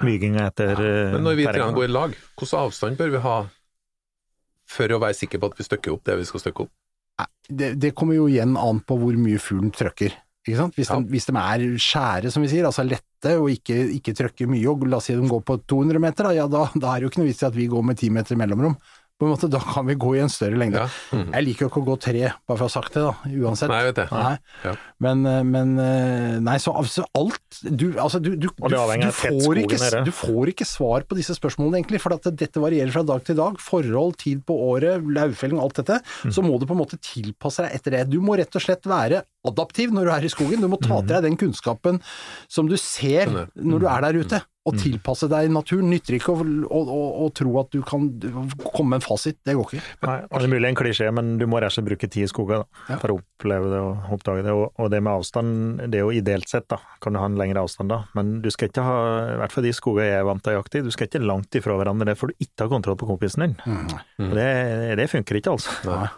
smyginga 0.00 0.48
etter 0.48 0.74
ja. 0.80 0.96
Men 1.14 1.28
når 1.28 1.38
vi 1.38 1.46
trenger 1.46 1.70
å 1.70 1.78
går 1.78 1.86
i 1.86 1.94
lag, 1.94 2.18
hvilken 2.40 2.58
avstand 2.64 2.98
bør 2.98 3.14
vi 3.14 3.22
ha 3.28 3.36
for 4.66 4.96
å 4.96 4.98
være 5.04 5.14
sikker 5.20 5.38
på 5.42 5.52
at 5.52 5.60
vi 5.60 5.68
støkker 5.68 5.94
opp 5.94 6.04
det 6.08 6.18
vi 6.18 6.26
skal 6.26 6.42
støkke 6.42 6.66
opp? 6.66 6.74
det, 7.48 7.74
det 7.78 7.94
kommer 7.96 8.16
jo 8.18 8.26
igjen 8.28 8.56
an 8.58 8.80
på 8.82 8.96
hvor 8.98 9.14
mye 9.20 9.38
fuglen 9.38 9.70
trøkker. 9.70 10.16
Hvis, 10.46 10.88
Ja. 10.90 10.98
de, 11.00 11.08
hvis 11.10 11.26
de 11.26 11.34
er 11.36 11.64
skjære, 11.82 12.30
som 12.30 12.42
vi 12.44 12.48
sier, 12.52 12.66
altså 12.68 12.84
lette 12.86 13.32
og 13.40 13.48
ikke, 13.50 13.74
ikke 13.98 14.14
trøkker 14.14 14.46
mye, 14.48 14.68
og 14.70 14.86
la 14.86 14.96
oss 15.00 15.08
si 15.10 15.16
de 15.16 15.26
går 15.26 15.42
på 15.42 15.56
200 15.66 15.98
meter, 15.98 16.28
da, 16.28 16.30
ja, 16.36 16.46
da, 16.46 16.68
da 16.74 16.92
er 16.94 17.00
det 17.00 17.06
jo 17.08 17.10
ikke 17.10 17.22
noe 17.24 17.30
vits 17.32 17.42
i 17.42 17.46
at 17.48 17.56
vi 17.56 17.66
går 17.72 17.82
med 17.82 17.98
10 17.98 18.10
meter 18.14 18.36
mellomrom. 18.38 18.76
På 19.16 19.24
en 19.24 19.30
måte, 19.32 19.48
Da 19.48 19.58
kan 19.64 19.86
vi 19.88 19.94
gå 19.96 20.10
i 20.16 20.20
en 20.20 20.28
større 20.28 20.58
lengde. 20.60 20.76
Ja. 20.82 20.88
Mhm. 21.16 21.30
Jeg 21.32 21.44
liker 21.46 21.64
jo 21.64 21.68
ikke 21.70 21.80
å 21.80 21.86
gå 21.86 21.94
tre, 22.04 22.20
bare 22.46 22.58
for 22.58 22.66
å 22.66 22.68
ha 22.68 22.72
sagt 22.74 22.92
det, 22.92 23.00
da, 23.00 23.14
uansett. 23.46 23.70
Nei, 23.72 23.78
jeg 23.80 23.88
vet 23.88 24.00
det. 24.02 24.04
Nei. 24.12 24.32
Ja. 24.66 24.72
Men, 25.00 25.22
eh, 25.26 25.42
men 25.42 25.78
eh, 25.80 26.38
Nei, 26.44 26.56
så 26.60 26.74
altså 26.76 27.04
alt 27.16 27.40
Du, 27.64 27.86
altså, 27.96 28.20
du, 28.20 28.34
du, 28.36 28.48
du, 28.48 28.68
du, 28.68 28.76
får 29.16 29.56
ikke, 29.62 30.02
du 30.04 30.10
får 30.12 30.50
ikke 30.52 30.66
svar 30.68 31.06
på 31.08 31.16
disse 31.16 31.32
spørsmålene, 31.38 31.78
egentlig. 31.80 32.00
For 32.04 32.12
at 32.12 32.28
dette 32.36 32.60
varierer 32.60 32.92
fra 32.92 33.02
dag 33.08 33.24
til 33.24 33.38
dag. 33.40 33.56
Forhold, 33.58 34.18
tid 34.20 34.42
på 34.44 34.52
året, 34.68 35.00
lauvfelling, 35.00 35.58
alt 35.64 35.80
dette. 35.80 35.96
Mm. 36.26 36.34
Så 36.36 36.44
må 36.44 36.58
du 36.60 36.66
på 36.68 36.76
en 36.76 36.82
måte 36.82 36.98
tilpasse 37.00 37.64
deg 37.64 37.72
etter 37.78 37.96
det. 37.96 38.02
Du 38.12 38.20
må 38.20 38.36
rett 38.36 38.52
og 38.52 38.60
slett 38.66 38.84
være 38.84 39.22
adaptiv 39.48 39.96
når 39.96 40.04
du 40.04 40.12
er 40.18 40.28
i 40.28 40.32
skogen. 40.34 40.60
Du 40.60 40.68
må 40.68 40.76
ta 40.76 41.00
Mm. 41.00 41.06
til 41.06 41.14
deg 41.16 41.22
den 41.30 41.36
kunnskapen 41.40 42.02
som 42.48 42.68
du 42.68 42.76
ser 42.76 43.32
når 43.56 43.80
du 43.80 43.86
er 43.88 44.00
der 44.04 44.20
ute. 44.20 44.42
Mm. 44.66 44.72
Og 44.72 44.80
tilpasse 44.82 45.28
deg 45.30 45.50
naturen. 45.54 45.86
Nytter 45.92 46.16
ikke 46.16 46.32
å, 46.34 46.42
å, 46.42 46.80
å, 46.90 47.02
å 47.22 47.26
tro 47.30 47.52
at 47.60 47.68
du 47.70 47.78
kan 47.86 48.08
komme 48.74 48.88
med 48.96 48.98
en 48.98 49.04
fasit. 49.04 49.36
Det 49.46 49.54
går 49.54 49.76
ikke. 49.76 49.82
Nei, 50.02 50.16
det 50.26 50.40
er 50.42 50.50
mulig 50.50 50.70
en 50.72 50.78
klisjé, 50.80 51.10
men 51.14 51.36
du 51.38 51.44
må 51.46 51.60
rett 51.62 51.70
og 51.70 51.76
slett 51.76 51.86
bruke 51.86 52.08
tid 52.10 52.26
i 52.26 52.30
skogen 52.32 52.64
da, 52.64 52.82
Ja. 52.90 52.96
for 52.98 53.14
å 53.14 53.18
oppleve 53.20 53.70
det 53.70 53.78
og 53.78 54.10
oppdage 54.18 54.42
det. 54.42 54.56
Og, 54.58 54.72
og 54.82 54.90
det 54.90 54.98
med 55.06 55.12
avstand, 55.12 55.84
det 55.86 56.00
er 56.00 56.04
jo 56.08 56.10
ideelt 56.18 56.50
sett, 56.50 56.66
da, 56.72 56.80
kan 56.98 57.14
du 57.14 57.22
ha 57.22 57.30
en 57.30 57.38
lengre 57.38 57.62
avstand 57.62 57.94
da, 57.94 58.00
men 58.18 58.40
du 58.42 58.50
skal 58.50 58.72
ikke 58.72 58.84
ha, 58.88 58.98
i 59.36 59.40
hvert 59.44 59.54
fall 59.54 59.66
de 59.70 59.74
skogene 59.78 60.10
jeg 60.10 60.18
er 60.24 60.28
vant 60.32 60.42
til 60.42 60.56
å 60.56 60.58
jakte 60.58 60.82
i, 60.82 60.84
du 60.88 60.90
skal 60.94 61.06
ikke 61.12 61.22
langt 61.22 61.58
ifra 61.62 61.78
hverandre, 61.78 62.18
for 62.18 62.34
du 62.34 62.42
ikke 62.42 62.66
har 62.66 62.74
kontroll 62.74 62.98
på 62.98 63.06
kompisen 63.14 63.46
din. 63.46 63.56
Mm. 63.62 64.34
det, 64.34 64.50
det 64.98 65.10
funker 65.14 65.38
ikke, 65.38 65.54
altså. 65.54 65.78
Nei. 65.86 66.10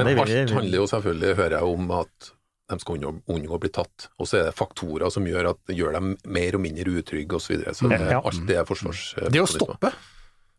Men 0.00 0.14
alt 0.16 0.54
handler 0.56 0.78
jo 0.80 0.86
selvfølgelig, 0.88 1.36
hører 1.36 1.58
jeg, 1.58 1.72
om 1.76 1.90
at 2.00 2.30
de 2.70 2.78
skal 2.82 2.96
unngå, 2.98 3.10
unngå 3.34 3.56
å 3.56 3.60
bli 3.62 3.70
tatt. 3.74 4.08
Og 4.18 4.28
så 4.30 4.38
er 4.40 4.44
det 4.50 4.54
faktorer 4.58 5.10
som 5.12 5.26
gjør 5.26 5.50
at 5.54 5.74
gjør 5.74 5.98
dem 5.98 6.14
mer 6.30 6.54
og 6.56 6.62
mindre 6.64 6.86
utrygge 7.00 7.36
osv. 7.36 7.50
Så, 7.50 7.56
videre. 7.58 7.74
så 7.74 7.90
det, 7.90 8.00
Ja. 8.10 8.20
alt 8.24 8.46
det 8.46 8.56
er 8.56 8.64
forsvars... 8.68 9.02
Det 9.30 9.42
å 9.42 9.48
stoppe 9.50 9.90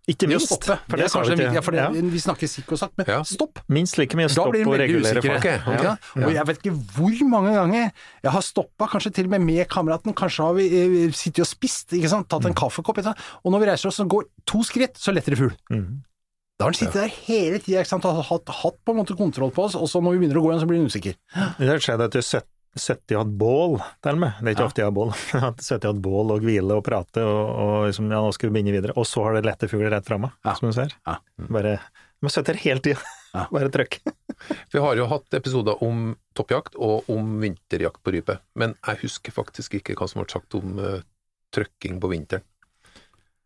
Ikke 0.09 0.25
Det 0.25 0.33
å 0.33 0.39
minst. 0.41 0.49
stoppe. 0.49 0.75
For 0.89 0.97
det 0.97 1.05
det 1.05 1.05
er 1.05 1.13
kanskje 1.13 1.35
vi 1.37 1.43
ja, 1.55 1.61
for 1.61 1.71
det, 1.77 1.81
Ja. 1.83 1.89
Vi 2.11 2.19
snakker 2.19 2.49
sikk 2.49 2.71
og 2.73 2.79
sakk, 2.81 2.91
men 2.97 3.05
Ja. 3.07 3.19
stopp! 3.23 3.59
Minst 3.69 3.97
like 4.01 4.17
mye 4.17 4.29
stopp 4.33 4.47
og 4.49 4.73
regulere 4.81 5.21
folk. 5.21 5.45
Okay. 5.45 5.95
Og 6.25 6.33
jeg 6.33 6.45
vet 6.49 6.57
ikke 6.63 6.73
hvor 6.97 7.27
mange 7.29 7.53
ganger 7.53 7.91
jeg 8.23 8.31
har 8.33 8.41
stoppa, 8.41 8.87
kanskje 8.89 9.13
til 9.13 9.25
og 9.29 9.29
med 9.37 9.41
med 9.45 9.67
kameraten, 9.69 10.15
kanskje 10.17 10.43
har 10.43 10.53
vi 10.57 10.65
eh, 11.05 11.11
sittet 11.13 11.45
og 11.45 11.51
spist, 11.53 11.93
ikke 11.93 12.09
sant, 12.09 12.27
tatt 12.27 12.45
en 12.49 12.53
kaffekopp, 12.57 12.97
ikke 12.97 13.11
sant? 13.13 13.17
og 13.45 13.51
når 13.53 13.59
vi 13.59 13.69
reiser 13.69 13.87
oss 13.93 13.99
og 14.01 14.09
går 14.09 14.25
to 14.49 14.63
skritt, 14.65 14.97
så 14.97 15.13
letter 15.13 15.35
det 15.35 15.39
fugl. 15.39 15.53
Mhm. 15.69 16.01
Da 16.61 16.67
har 16.67 16.71
han 16.71 16.77
sittet 16.77 16.97
der 17.01 17.13
hele 17.25 17.57
tida 17.63 17.81
og 17.97 18.23
hatt, 18.29 18.49
hatt 18.61 18.75
på 18.85 18.93
en 18.93 18.99
måte 19.01 19.15
kontroll 19.17 19.49
på 19.55 19.65
oss, 19.65 19.73
og 19.79 19.89
så 19.89 19.97
når 20.03 20.13
vi 20.13 20.19
begynner 20.23 20.37
å 20.37 20.43
gå 20.45 20.51
igjen, 20.51 20.61
så 20.61 20.69
blir 20.69 20.77
han 20.83 20.91
usikker. 20.93 21.15
Det 21.57 21.69
har 21.71 21.81
skjedd 21.81 22.17
søtt- 22.21 22.49
sittet 22.77 23.17
og 23.17 23.25
hatt 23.25 23.31
bål, 23.41 23.73
til 24.05 24.13
og 24.15 24.19
med. 24.21 24.37
Det 24.39 24.47
er 24.47 24.53
ikke 24.55 24.61
Ja. 24.63 24.67
ofte 24.69 24.79
jeg 24.79 24.85
har 24.87 24.93
bål. 24.95 25.09
At 25.49 25.57
du 25.57 25.63
sittet 25.65 25.87
og 25.89 25.95
hatt 25.95 26.03
bål 26.05 26.31
og 26.37 26.45
hvile 26.45 26.77
og 26.77 26.83
prate, 26.85 27.23
og, 27.25 27.49
og 27.65 27.73
liksom, 27.89 28.11
ja, 28.13 28.21
nå 28.23 28.29
skal 28.37 28.47
vi 28.49 28.53
begynne 28.61 28.75
videre. 28.77 28.93
Og 28.95 29.03
så 29.09 29.25
har 29.25 29.33
det 29.35 29.43
lette 29.49 29.67
fugler 29.67 29.91
rett 29.91 30.05
framme, 30.07 30.29
Ja. 30.45 30.53
som 30.53 30.69
du 30.69 30.73
ser. 30.77 30.93
Ja. 31.07 31.17
Bare 31.49 31.79
De 32.21 32.29
sitter 32.29 32.53
hele 32.61 32.79
tida. 32.85 33.01
Ja. 33.33 33.47
Bare 33.51 33.71
trykk. 33.73 33.97
Vi 34.71 34.79
har 34.79 34.95
jo 34.95 35.07
hatt 35.09 35.33
episoder 35.33 35.81
om 35.81 36.15
toppjakt 36.37 36.75
og 36.77 37.09
om 37.09 37.39
vinterjakt 37.41 37.99
på 38.05 38.13
rype, 38.13 38.37
men 38.55 38.75
jeg 38.85 39.01
husker 39.01 39.33
faktisk 39.33 39.79
ikke 39.81 39.95
hva 39.97 40.07
som 40.07 40.21
ble 40.21 40.29
sagt 40.29 40.53
om 40.59 40.77
uh, 40.79 40.99
trykking 41.51 41.99
på 41.99 42.11
vinteren. 42.13 42.43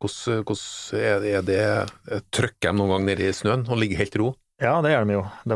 Hvordan, 0.02 0.44
hvordan 0.44 1.00
er 1.32 1.46
det, 1.48 1.60
eh, 2.12 2.24
Trykker 2.36 2.72
de 2.72 2.78
noen 2.78 2.92
gang 2.96 3.06
nede 3.08 3.30
i 3.30 3.36
snøen 3.36 3.66
og 3.70 3.80
ligger 3.80 4.04
helt 4.04 4.18
ro? 4.22 4.34
Ja, 4.64 4.78
det 4.80 4.94
gjør 4.94 5.04
de 5.04 5.16
jo. 5.18 5.24
De, 5.52 5.56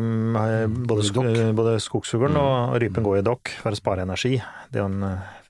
både, 0.83 1.03
sk 1.07 1.19
både 1.55 1.77
skogsfuglen 1.79 2.35
og 2.35 2.73
rypen 2.83 3.05
går 3.05 3.21
i 3.21 3.23
dokk 3.23 3.53
for 3.61 3.71
å 3.71 3.79
spare 3.79 4.03
energi. 4.03 4.33
Det 4.67 4.81
er 4.81 4.89
en, 4.89 5.05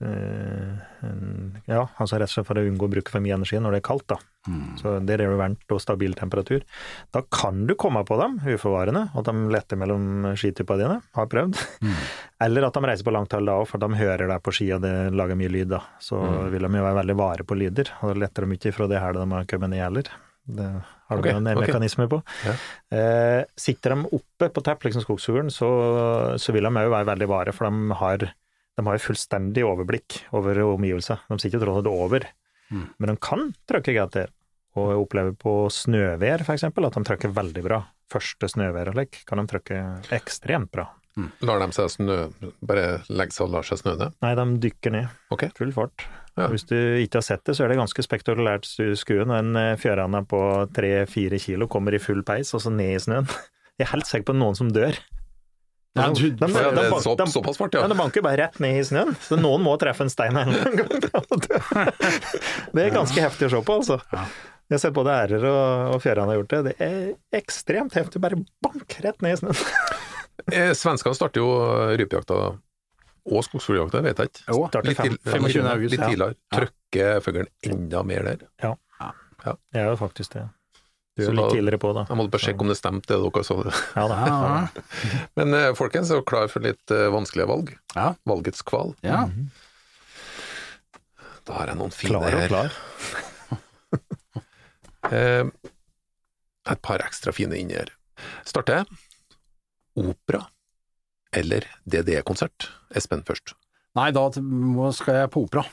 eh, 0.06 1.08
en 1.08 1.24
Ja, 1.66 1.88
altså 1.98 2.20
rett 2.22 2.30
og 2.30 2.36
slett 2.36 2.46
for 2.46 2.62
å 2.62 2.66
unngå 2.70 2.86
å 2.86 2.92
bruke 2.94 3.10
for 3.10 3.26
mye 3.26 3.34
energi 3.34 3.58
når 3.58 3.74
det 3.74 3.82
er 3.82 3.88
kaldt, 3.90 4.06
da. 4.14 4.20
Så 4.78 4.94
der 5.06 5.22
er 5.22 5.34
det 5.34 5.42
varmt 5.42 5.74
og 5.74 5.82
stabil 5.82 6.14
temperatur. 6.14 6.62
Da 7.12 7.24
kan 7.26 7.66
du 7.66 7.74
komme 7.74 8.06
på 8.06 8.20
dem 8.22 8.38
uforvarende, 8.46 9.10
at 9.18 9.26
de 9.26 9.50
letter 9.50 9.82
mellom 9.82 10.30
skituppene 10.38 10.86
dine, 10.86 11.02
har 11.18 11.28
prøvd. 11.34 11.58
Eller 12.46 12.70
at 12.70 12.78
de 12.78 12.86
reiser 12.86 13.04
på 13.04 13.14
langt 13.18 13.34
hold 13.34 13.50
da 13.50 13.58
òg, 13.58 13.68
for 13.68 13.82
de 13.82 13.90
hører 13.98 14.30
deg 14.30 14.46
på 14.46 14.54
ski 14.54 14.72
og 14.78 14.86
det 14.86 14.96
lager 15.10 15.38
mye 15.42 15.50
lyd 15.50 15.74
da. 15.74 15.82
Så 16.00 16.22
vil 16.54 16.70
de 16.70 16.70
jo 16.70 16.86
være 16.86 17.02
veldig 17.02 17.18
vare 17.18 17.50
på 17.50 17.58
lyder, 17.58 17.96
og 18.02 18.14
da 18.14 18.26
letter 18.28 18.46
de 18.46 18.60
ikke 18.62 18.78
fra 18.78 18.88
det 18.94 19.02
her 19.02 19.18
de 19.18 19.26
har 19.34 19.50
kommet 19.50 19.74
ned 19.74 19.88
heller. 19.90 20.14
Det 20.50 20.68
har 20.70 21.20
du 21.20 21.22
okay, 21.22 21.36
noen 21.38 21.52
okay. 21.52 21.68
mekanismer 21.68 22.10
på. 22.10 22.20
Ja. 22.46 22.56
Eh, 22.98 23.42
sitter 23.60 23.96
de 23.96 24.10
oppe 24.18 24.50
på 24.54 24.64
tepp, 24.66 24.86
liksom 24.88 25.06
skogsfuglen, 25.06 25.52
så, 25.54 25.70
så 26.42 26.56
vil 26.56 26.66
de 26.66 26.74
òg 26.74 26.90
være 26.94 27.10
veldig 27.12 27.30
vare, 27.30 27.54
for 27.56 27.70
de 27.70 28.00
har, 28.02 28.26
de 28.26 28.88
har 28.88 29.04
fullstendig 29.04 29.66
overblikk 29.68 30.24
over 30.38 30.62
omgivelser. 30.66 31.22
De 31.30 31.40
sitter 31.42 31.62
tross 31.64 31.82
alt 31.82 31.92
over, 31.92 32.28
men 32.70 33.12
de 33.12 33.18
kan 33.22 33.50
trykke 33.70 33.96
GTR. 33.98 34.34
Og 34.78 34.92
jeg 34.94 35.02
opplever 35.02 35.34
på 35.38 35.54
snøvær, 35.74 36.46
eksempel, 36.54 36.86
at 36.86 36.98
de 36.98 37.06
trykker 37.08 37.34
veldig 37.34 37.66
bra. 37.66 37.82
Første 38.10 38.50
snøvær 38.50 38.92
og 38.92 38.98
slik 38.98 39.24
kan 39.30 39.42
de 39.42 39.50
trykke 39.50 39.80
ekstremt 40.18 40.72
bra. 40.74 40.88
Lar 41.44 41.60
de 41.60 41.68
seg 41.76 41.90
snø, 41.92 42.18
bare 42.64 43.02
legge 43.10 43.34
seg 43.36 43.48
og 43.48 43.54
lar 43.58 43.66
seg 43.68 43.82
snø 43.82 43.96
ned? 44.00 44.14
Nei, 44.24 44.34
de 44.40 44.46
dykker 44.68 44.94
ned. 44.96 45.08
Ok. 45.36 45.48
Full 45.58 45.72
fart. 45.76 46.06
Ja. 46.40 46.46
Hvis 46.54 46.64
du 46.70 46.76
ikke 46.78 47.20
har 47.20 47.26
sett 47.26 47.44
det, 47.50 47.56
så 47.58 47.66
er 47.66 47.74
det 47.74 47.80
ganske 47.82 48.04
spektakulært 48.06 48.68
skue 48.70 49.26
når 49.28 49.42
en 49.42 49.56
eh, 49.60 49.74
fjørane 49.82 50.22
på 50.30 50.40
tre-fire 50.78 51.40
kilo 51.44 51.68
kommer 51.68 51.98
i 51.98 52.00
full 52.00 52.22
peis, 52.24 52.54
og 52.56 52.62
så 52.64 52.72
ned 52.72 52.94
i 52.96 53.02
snøen. 53.04 53.28
Jeg 53.80 53.88
er 53.88 53.92
helt 53.96 54.08
sikker 54.08 54.30
på 54.32 54.38
noen 54.40 54.56
som 54.56 54.70
dør. 54.72 54.96
Ja, 55.98 56.06
du- 56.14 56.22
de- 56.30 56.36
de, 56.38 56.48
de- 56.48 57.02
så, 57.04 57.16
de- 57.18 57.26
såpass 57.34 57.58
fart, 57.60 57.74
Ja, 57.76 57.82
ja. 57.82 57.88
det 57.92 57.98
banker 58.00 58.22
bare 58.24 58.38
rett 58.46 58.60
ned 58.64 58.78
i 58.80 58.84
snøen, 58.88 59.16
så 59.26 59.36
noen 59.42 59.64
må 59.66 59.74
treffe 59.82 60.06
en 60.06 60.12
stein 60.14 60.38
en 60.38 60.54
gang. 60.54 60.78
Det 62.76 62.84
er 62.86 62.94
ganske 62.94 63.20
heftig 63.24 63.50
å 63.50 63.52
se 63.58 63.62
på, 63.66 63.80
altså. 63.82 63.98
Jeg 64.70 64.78
har 64.78 64.82
sett 64.84 64.94
både 64.96 65.16
ærer 65.26 65.46
og, 65.50 65.96
og 65.96 66.04
fjørene 66.04 66.30
har 66.30 66.38
gjort 66.40 66.52
det. 66.54 66.60
Det 66.70 66.76
er 66.86 67.40
ekstremt 67.42 67.96
heftig, 67.98 68.22
bare 68.22 68.38
bank 68.64 69.00
rett 69.04 69.26
ned 69.26 69.36
i 69.36 69.42
snøen. 69.42 69.64
Eh, 70.52 70.72
Svenskene 70.78 71.16
starter 71.18 71.42
jo 71.44 71.50
rypejakta 72.00 72.38
og 73.30 73.44
skogsfugljakta, 73.46 74.02
vet 74.06 74.18
jeg 74.24 74.32
ikke. 74.32 74.44
Jo, 74.48 74.62
Litt, 74.86 74.98
til, 75.04 75.18
fem- 75.26 75.44
25. 75.50 75.66
august, 75.74 75.92
litt 75.94 76.00
ja. 76.02 76.08
tidligere. 76.10 76.36
Trykker 76.56 77.20
fuglen 77.26 77.50
enda 77.68 78.04
mer 78.08 78.24
der. 78.32 78.48
ja, 78.64 78.74
det 79.44 79.82
er 79.84 79.90
jo 79.92 79.98
faktisk 80.00 80.34
det. 80.38 80.46
Du 81.20 81.24
er 81.26 81.28
Så 81.28 81.34
litt 81.36 81.52
tidligere 81.52 81.80
på, 81.84 81.90
da. 81.98 82.06
Jeg 82.08 82.16
måtte 82.16 82.32
bare 82.32 82.44
sjekke 82.46 82.64
om 82.64 82.70
det 82.72 82.78
stemte, 82.80 83.12
det 83.12 83.20
dere 83.20 83.44
sa. 83.44 83.56
Ja. 83.60 83.72
Ja, 84.00 84.06
Ja, 84.16 84.38
ja. 84.64 84.84
Men 85.36 85.54
eh, 85.58 85.74
folkens, 85.76 86.12
er 86.16 86.24
klar 86.24 86.48
for 86.48 86.64
litt 86.64 86.94
eh, 86.96 87.10
vanskelige 87.12 87.50
valg? 87.50 87.74
Ja. 87.96 88.14
Valgets 88.30 88.62
kval. 88.64 88.96
ja. 89.04 89.26
Da 91.50 91.56
har 91.58 91.72
jeg 91.72 91.80
noen 91.80 91.90
fine 91.96 92.20
Klar 92.20 92.36
og 92.38 92.48
klar. 92.52 92.74
her. 95.10 95.50
et 96.70 96.82
par 96.86 97.02
ekstra 97.02 97.34
fine 97.34 97.58
inni 97.58 97.74
her. 97.80 97.90
Starter 98.46 98.82
jeg. 98.84 99.00
Opera 100.00 100.46
eller 101.36 101.66
DDE-konsert? 101.86 102.70
Espen 102.98 103.22
først. 103.28 103.54
Nei, 103.98 104.10
da 104.16 104.24
skal 104.96 105.22
jeg 105.24 105.32
på 105.34 105.46
opera. 105.48 105.66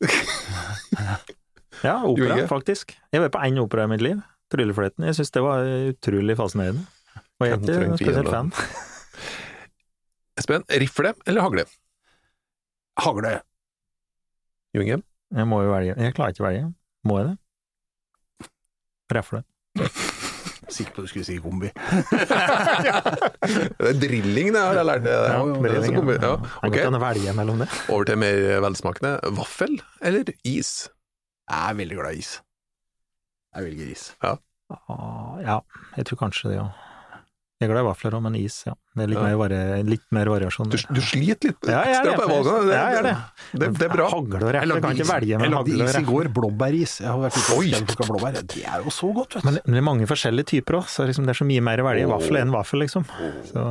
Ja, 1.84 1.98
opera, 2.08 2.38
faktisk. 2.48 2.94
Jeg 3.12 3.20
var 3.20 3.28
på 3.34 3.40
én 3.44 3.58
opera 3.60 3.84
i 3.84 3.90
mitt 3.90 4.00
liv, 4.00 4.20
Tryllefløyten. 4.52 5.04
Jeg 5.10 5.18
syns 5.18 5.32
det 5.34 5.42
var 5.44 5.66
utrolig 5.90 6.36
fascinerende. 6.38 6.86
Og 7.36 7.44
jeg 7.46 7.58
er 7.58 7.84
ikke 7.84 7.98
spesielt 8.00 8.30
fan. 8.32 8.48
Espen, 10.40 10.64
rifle 10.80 11.12
eller 11.28 11.44
hagle? 11.44 11.66
Hagle. 13.04 13.34
Jo 14.76 14.84
Inge? 14.86 15.02
Jeg 15.36 15.48
må 15.52 15.60
jo 15.66 15.72
velge. 15.74 15.98
Jeg 16.00 16.16
klarer 16.16 16.32
ikke 16.32 16.44
å 16.44 16.48
velge. 16.48 16.66
Må 17.06 17.20
jeg 17.20 17.28
det? 17.28 18.50
Refle. 19.16 19.44
Sikker 20.76 20.92
på 20.96 21.04
du 21.04 21.10
skulle 21.10 21.24
si 21.28 21.36
kombi. 21.40 21.70
Det 23.76 23.88
er 23.92 23.98
drilling, 24.02 24.50
det 24.54 24.60
har 24.62 24.74
jeg 24.80 24.86
lært. 24.88 25.04
Det, 25.06 25.12
Ja, 25.14 25.38
det, 25.46 25.60
blir 25.62 25.76
er 25.78 25.94
Kombi, 25.96 26.16
ja. 26.20 26.32
Okay. 26.66 26.82
Kan 26.82 26.98
velge 27.00 27.32
mellom 27.36 27.62
det. 27.62 27.68
over 27.88 28.04
til 28.08 28.18
mer 28.20 28.40
velsmakende. 28.64 29.12
Vaffel 29.38 29.78
eller 30.02 30.32
is? 30.44 30.72
Jeg 31.50 31.70
er 31.70 31.78
veldig 31.78 31.96
glad 32.00 32.16
i 32.18 32.24
is. 32.24 32.32
Jeg 33.56 33.64
velger 33.70 33.92
is. 33.92 34.04
Ah, 34.22 34.36
Ja, 35.46 35.60
jeg 35.96 36.06
tror 36.08 36.18
kanskje 36.26 36.50
det, 36.50 36.56
ja. 36.58 36.66
Jeg 37.56 37.70
er 37.70 37.72
glad 37.72 37.80
i 37.80 37.86
vafler 37.86 38.14
òg, 38.18 38.20
men 38.26 38.34
is, 38.36 38.54
ja. 38.66 38.74
Det 38.92 39.04
er 39.06 39.08
litt, 39.08 39.16
Ja. 39.16 39.22
mer, 39.24 39.36
vari 39.40 39.58
litt 39.88 40.02
mer 40.12 40.28
variasjon. 40.28 40.68
Du, 40.68 40.76
du 40.76 41.00
sliter 41.00 41.48
litt 41.48 41.68
Ja, 41.70 41.78
jeg 41.88 41.94
ekstra 42.02 42.16
på 42.18 42.26
valgene. 42.28 42.58
Det, 42.68 42.74
jeg 42.76 42.98
er 42.98 43.06
det. 43.06 43.12
det, 43.62 43.68
det 43.78 43.86
er 43.86 43.92
bra. 43.94 44.08
Hagle 44.12 44.40
og 44.44 44.52
Jeg 44.58 44.82
kan 44.84 44.92
ikke 44.92 45.06
velge 45.08 45.30
jeg 45.30 45.40
mellom 45.40 45.56
lagde 45.62 45.72
Jeg 45.72 45.80
lagde 45.80 45.94
is 45.94 46.02
i 46.02 46.10
går, 46.10 46.28
blåbæris. 46.36 46.96
Jeg 47.00 47.08
har 47.08 47.22
vært 47.22 47.38
ute 47.40 47.96
og 47.96 48.10
blåbær. 48.12 48.36
Det 48.52 48.60
er 48.68 48.84
jo 48.84 48.92
så 48.92 49.08
godt, 49.16 49.38
vet 49.38 49.46
du. 49.46 49.48
Men 49.48 49.72
det 49.78 49.80
er 49.80 49.86
mange 49.88 50.08
forskjellige 50.12 50.50
typer 50.52 50.78
òg, 50.82 50.90
så 50.92 51.08
liksom 51.08 51.24
det 51.24 51.32
er 51.32 51.40
så 51.40 51.48
mye 51.48 51.64
mer 51.64 51.80
å 51.80 51.88
velge. 51.88 52.10
Vaffel 52.12 52.40
enn 52.42 52.52
vaffel, 52.52 52.84
liksom. 52.84 53.08
Så 53.48 53.64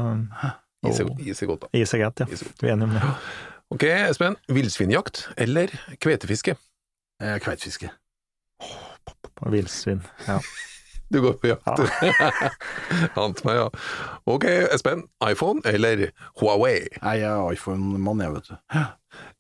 Is 0.85 0.99
er, 1.01 1.13
is 1.25 1.41
er 1.41 1.47
godt, 1.53 1.61
da. 1.67 1.69
is 1.77 1.93
er 1.93 2.01
greit, 2.01 2.19
ja. 2.25 2.25
Du 2.25 2.33
er 2.33 2.41
enig 2.41 2.61
Vi 2.61 2.67
er 2.69 2.73
enige 2.73 2.89
om 2.89 2.93
det. 2.97 3.13
Ok, 3.73 3.83
Espen. 4.09 4.35
Villsvinjakt 4.49 5.27
eller 5.45 5.69
kvetefiske? 6.01 6.57
Eh, 7.21 7.37
kveitefiske. 7.41 7.89
Oh, 8.61 9.49
villsvin. 9.53 10.01
Ja. 10.27 10.39
Du 11.13 11.21
går 11.21 11.33
på 11.33 11.47
jakt, 11.47 11.77
du. 11.77 11.85
Ant 13.21 13.43
meg, 13.45 13.55
ja. 13.59 13.69
Ok, 14.25 14.45
Espen. 14.73 15.03
iPhone 15.23 15.61
eller 15.69 16.07
Huawei? 16.41 16.87
Nei, 17.03 17.15
jeg 17.21 17.29
er 17.29 17.53
iPhone-mann, 17.53 18.23
jeg, 18.25 18.33
vet 18.33 18.49
du. 18.49 18.55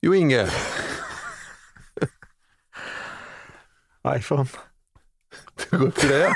Jo 0.05 0.13
Inge. 0.13 0.43
iPhone. 4.15 4.47
Du 5.55 5.77
går 5.77 5.91
for 5.97 6.07
det, 6.13 6.19
ja? 6.21 6.33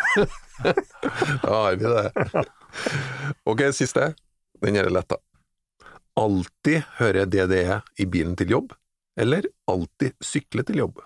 Da 1.43 1.53
har 1.53 1.75
vi 1.79 1.85
det. 1.85 2.43
Ok, 3.47 3.61
siste. 3.73 4.13
Den 4.61 4.75
er 4.81 4.89
lett, 4.91 5.07
da. 5.13 5.21
Alltid 6.19 6.81
høre 6.97 7.23
DDE 7.31 7.77
i 8.01 8.05
bilen 8.11 8.35
til 8.35 8.49
jobb, 8.57 8.73
eller 9.19 9.45
alltid 9.71 10.17
sykle 10.25 10.65
til 10.67 10.81
jobb? 10.81 10.99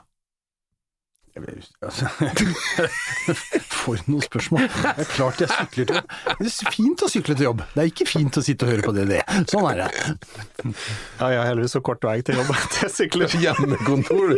Altså, 1.34 2.06
For 3.74 3.98
noen 4.06 4.22
spørsmål. 4.22 4.68
Det 4.70 4.92
er 5.02 5.08
klart 5.10 5.42
jeg 5.42 5.50
sykler 5.50 5.88
til 5.90 5.96
jobb. 5.98 6.12
Det 6.38 6.52
er 6.52 6.72
fint 6.76 7.02
å 7.02 7.10
sykle 7.10 7.36
til 7.40 7.48
jobb. 7.48 7.64
Det 7.74 7.82
er 7.82 7.90
ikke 7.90 8.08
fint 8.10 8.38
å 8.38 8.44
sitte 8.46 8.68
og 8.68 8.74
høre 8.74 8.86
på 8.86 8.94
det, 8.94 9.08
det. 9.10 9.22
Sånn 9.50 9.66
er 9.72 9.82
det. 9.82 9.90
Ja, 11.18 11.32
jeg 11.34 11.40
har 11.42 11.50
heldigvis 11.50 11.74
så 11.74 11.82
kort 11.86 12.06
vei 12.06 12.20
til 12.26 12.38
jobb 12.38 12.54
at 12.54 12.78
jeg 12.84 12.94
sykler. 13.00 13.34
Hjemmekontor, 13.42 14.36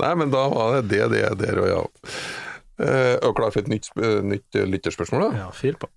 Nei, 0.00 0.12
men 0.22 0.32
da 0.32 0.46
var 0.54 0.80
det 0.80 1.04
det 1.12 1.24
der 1.44 1.62
og 1.62 1.68
ja. 1.74 1.82
Eh, 2.78 3.14
Er 3.18 3.24
du 3.26 3.32
klar 3.36 3.50
for 3.52 3.60
et 3.64 3.70
nytt, 3.70 3.90
nytt 3.98 4.54
lytterspørsmål, 4.54 5.28
da? 5.28 5.44
Ja, 5.44 5.52
fyr 5.54 5.76
på. 5.82 5.90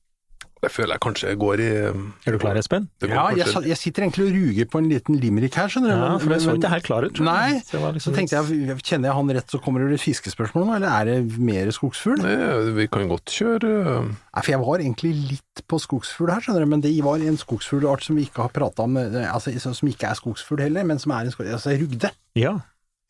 Det 0.62 0.70
føler 0.70 0.94
jeg 0.94 1.02
kanskje 1.02 1.32
går 1.42 1.62
i 1.64 1.70
Er 1.90 2.36
du 2.36 2.38
klar, 2.38 2.58
Espen? 2.60 2.84
Ja, 3.02 3.24
jeg, 3.34 3.48
jeg 3.66 3.78
sitter 3.82 4.04
egentlig 4.06 4.28
og 4.28 4.36
ruger 4.36 4.68
på 4.70 4.78
en 4.82 4.90
liten 4.92 5.18
limerick 5.18 5.56
her, 5.58 5.72
skjønner 5.74 5.90
du. 5.90 5.96
Ja, 6.06 6.10
for 6.22 6.30
det 6.36 6.38
så 6.44 6.54
ikke 6.54 6.70
helt 6.70 6.86
klar 6.86 7.08
ut. 7.08 7.16
tror 7.18 7.26
jeg. 7.26 7.56
Nei, 7.58 7.64
Så 7.66 7.82
liksom 7.82 8.06
så 8.06 8.14
tenkte 8.20 8.38
jeg, 8.38 8.78
kjenner 8.86 9.10
jeg 9.10 9.18
han 9.18 9.34
rett, 9.40 9.50
så 9.56 9.62
kommer 9.66 9.82
det 9.90 9.98
et 9.98 10.04
fiskespørsmål 10.06 10.68
nå, 10.70 10.76
eller 10.78 10.94
er 10.94 11.10
det 11.10 11.40
mer 11.42 11.72
skogsfugl? 11.74 12.22
Nei, 12.22 12.36
Eh, 12.42 12.70
Vi 12.78 12.86
kan 12.94 13.10
godt 13.10 13.34
kjøre 13.34 13.72
Nei, 14.06 14.42
for 14.44 14.52
jeg 14.54 14.62
var 14.62 14.86
egentlig 14.86 15.14
litt 15.34 15.66
på 15.68 15.82
skogsfugl 15.82 16.30
her, 16.36 16.46
skjønner 16.46 16.62
du, 16.68 16.70
men 16.76 16.86
det 16.86 16.94
var 17.04 17.18
en 17.26 17.42
skogsfuglart 17.42 18.06
som 18.06 18.16
vi 18.22 18.28
ikke 18.30 18.46
har 18.46 18.54
prata 18.54 18.86
om, 18.86 18.98
eh, 19.02 19.26
altså 19.34 19.52
som 19.60 19.90
ikke 19.90 20.14
er 20.14 20.22
skogsfugl 20.22 20.62
heller, 20.62 20.86
men 20.86 21.00
som 21.02 21.12
er 21.18 21.26
en 21.26 21.34
skogsfugl, 21.34 21.58
Altså 21.58 21.74
rugde. 21.82 22.14
Ja. 22.38 22.60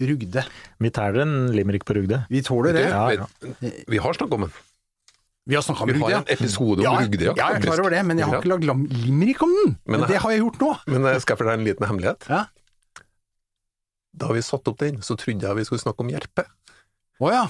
Rugde. 0.02 0.42
Vi 0.82 0.90
tæler 0.90 1.22
en 1.28 1.52
limerick 1.54 1.84
på 1.86 1.94
Rugde. 2.00 2.24
Vi 2.32 2.42
tåler 2.42 2.74
det. 2.74 2.88
Ja, 2.90 3.04
ja. 3.14 3.26
Vi, 3.60 3.70
Vi 3.92 3.98
har 4.02 4.14
snakk 4.18 4.32
om 4.34 4.48
den. 4.48 4.54
Vi 5.50 5.58
har 5.58 5.64
snakka 5.66 5.84
om 5.84 5.90
Vi 5.90 6.00
har 6.00 6.12
en 6.20 6.30
episode 6.30 6.84
om 6.84 6.86
ja, 6.86 6.94
Rugde, 7.02 7.26
ja, 7.26 7.34
jeg 7.34 7.58
er 7.58 7.64
klar 7.66 7.82
over 7.82 7.94
det, 7.96 8.02
men 8.06 8.20
jeg 8.22 8.30
har 8.30 8.42
ikke 8.42 8.52
lagd 8.52 8.66
limerick 8.94 9.42
om 9.42 9.54
den. 9.58 9.76
Men 9.86 10.04
Men 10.04 10.10
det 10.12 10.20
har 10.22 10.34
jeg 10.34 10.44
gjort 10.44 10.60
nå. 10.62 10.72
Men 10.94 11.08
jeg 11.10 11.24
skal 11.26 11.40
fortelle 11.40 11.60
en 11.60 11.66
liten 11.66 11.88
hemmelighet. 11.90 12.28
Ja. 12.30 12.46
Da 14.22 14.32
vi 14.36 14.44
satte 14.46 14.70
opp 14.74 14.80
den, 14.84 15.02
så 15.02 15.18
trodde 15.18 15.48
jeg 15.48 15.58
vi 15.58 15.66
skulle 15.66 15.82
snakke 15.82 16.06
om 16.06 16.12
jerpe. 16.14 16.46
Oh, 17.22 17.32
ja. 17.34 17.46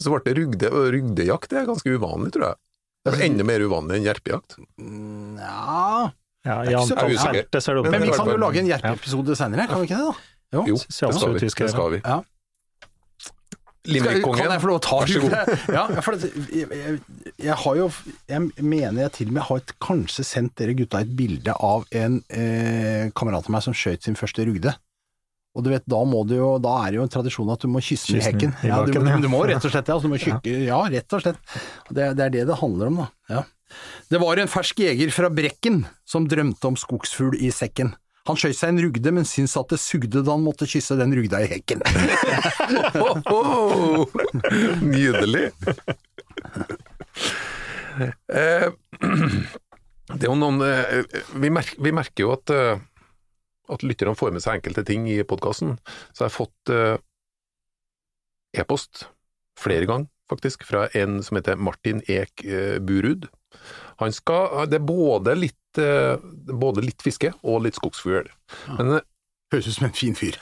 Så 0.00 0.12
ble 0.12 0.22
det 0.24 0.36
rugde, 0.40 0.70
og 0.72 0.90
rugdejakt 0.94 1.52
det 1.52 1.60
er 1.60 1.68
ganske 1.68 1.96
uvanlig, 1.98 2.32
tror 2.34 2.48
jeg. 2.48 2.60
Det 3.04 3.12
er 3.12 3.26
enda 3.28 3.44
mer 3.44 3.60
uvanlig 3.60 3.98
enn 3.98 4.06
jerpejakt. 4.08 4.56
Ja. 5.36 6.12
Ja, 6.44 6.60
I 6.64 6.76
antall 6.76 7.12
Men 7.88 8.04
vi 8.04 8.12
kan 8.12 8.28
jo 8.28 8.36
lage 8.40 8.60
en 8.60 8.68
jerpeepisode 8.68 9.36
seinere, 9.36 9.68
kan 9.68 9.82
vi 9.82 9.88
ikke 9.90 10.00
det? 10.00 10.08
da? 10.08 10.30
Jo. 10.54 10.64
Jo, 10.70 10.76
det 10.76 10.94
skal 10.94 11.34
vi 11.34 11.40
Det 11.44 11.70
skal 11.72 11.92
vi. 11.92 12.00
Ja. 12.04 12.22
Limerick-kongen. 13.84 14.40
kan 14.40 14.54
jeg 14.54 14.62
få 14.62 14.70
lov 14.70 14.78
å 14.78 14.84
ta 14.84 15.00
Vær 15.02 15.10
så 15.12 15.20
god. 15.20 15.34
Ja, 15.76 15.84
for 16.04 16.16
det, 16.16 16.30
jeg, 16.54 16.68
jeg, 16.72 16.94
jeg 17.44 17.56
har 17.64 17.76
jo 17.76 17.88
Jeg 18.30 18.64
mener 18.64 19.02
jeg 19.02 19.12
til 19.18 19.28
og 19.28 19.36
med 19.36 19.46
har 19.50 19.60
et, 19.60 19.74
kanskje 19.84 20.24
sendt 20.24 20.54
dere 20.60 20.76
gutta 20.78 21.02
et 21.04 21.12
bilde 21.18 21.52
av 21.52 21.84
en 21.92 22.18
eh, 22.32 23.10
kamerat 23.16 23.50
av 23.50 23.54
meg 23.54 23.66
som 23.66 23.76
skjøt 23.76 24.08
sin 24.08 24.16
første 24.18 24.46
rugde. 24.48 24.72
Og 25.54 25.62
du 25.62 25.70
vet, 25.70 25.84
da, 25.86 26.00
må 26.08 26.24
du 26.26 26.34
jo, 26.34 26.54
da 26.62 26.72
er 26.82 26.94
det 26.94 26.98
jo 26.98 27.04
en 27.06 27.12
tradisjon 27.14 27.52
at 27.54 27.62
du 27.62 27.68
må 27.70 27.82
kysse 27.84 28.10
den 28.10 28.22
i 28.22 28.24
hekken. 28.26 28.54
i 28.64 28.70
Ja, 28.72 28.80
du, 28.82 28.96
du, 28.96 29.10
du 29.22 29.28
må 29.30 29.44
rett 29.46 29.62
og 29.62 29.70
slett 29.70 29.86
det. 29.86 29.94
Altså, 29.94 30.08
du 30.08 30.14
må 30.14 30.18
kykke, 30.18 30.54
ja, 30.66 30.80
rett 30.90 31.14
og 31.14 31.22
slett. 31.22 31.42
Det, 31.90 32.08
det 32.18 32.24
er 32.24 32.32
det 32.34 32.46
det 32.48 32.56
handler 32.58 32.90
om, 32.90 33.04
da. 33.04 33.10
Ja. 33.30 33.44
Det 34.10 34.20
var 34.22 34.40
en 34.42 34.50
fersk 34.50 34.82
jeger 34.82 35.12
fra 35.14 35.30
Brekken 35.32 35.84
som 36.08 36.26
drømte 36.30 36.72
om 36.72 36.78
skogsfugl 36.78 37.38
i 37.38 37.52
sekken. 37.54 37.94
Han 38.24 38.38
skjøt 38.40 38.56
seg 38.56 38.70
en 38.72 38.80
rugde, 38.86 39.10
men 39.12 39.26
syntes 39.28 39.56
at 39.60 39.68
det 39.74 39.78
sugde 39.82 40.22
da 40.24 40.32
han 40.32 40.44
måtte 40.44 40.68
kysse 40.68 40.96
den 40.96 41.12
rugda 41.12 41.42
i 41.44 41.50
hekken. 41.50 41.82
Nydelig! 44.94 45.50
Eh, 47.94 48.68
det 50.14 50.24
er 50.24 50.30
jo 50.30 50.36
noen 50.38 50.62
eh, 50.66 51.04
vi, 51.36 51.50
merker, 51.52 51.80
vi 51.84 51.92
merker 51.94 52.24
jo 52.24 52.32
at, 52.34 52.50
eh, 52.54 52.80
at 53.70 53.84
lytterne 53.86 54.16
får 54.18 54.32
med 54.34 54.42
seg 54.44 54.58
enkelte 54.58 54.82
ting 54.88 55.06
i 55.12 55.20
podkasten. 55.28 55.76
Så 56.12 56.24
jeg 56.24 56.30
har 56.30 56.38
fått 56.38 56.74
e-post 58.54 59.06
flere 59.60 59.86
ganger, 59.90 60.08
faktisk, 60.30 60.64
fra 60.68 60.80
en 60.96 61.20
som 61.26 61.38
heter 61.38 61.60
Martin 61.60 62.02
Ek 62.10 62.44
Burud. 62.84 63.22
Han 64.00 64.12
skal 64.14 64.66
Det 64.70 64.78
er 64.80 64.88
både 64.88 65.36
litt, 65.38 65.60
eh, 65.82 66.14
både 66.50 66.84
litt 66.84 67.02
fiske 67.04 67.32
og 67.42 67.64
litt 67.66 67.78
skogsfugl. 67.78 68.30
Men 68.78 68.98
eh, 68.98 69.10
Høres 69.52 69.68
ut 69.68 69.76
som 69.76 69.86
en 69.86 69.94
fin 69.94 70.16
fyr. 70.18 70.34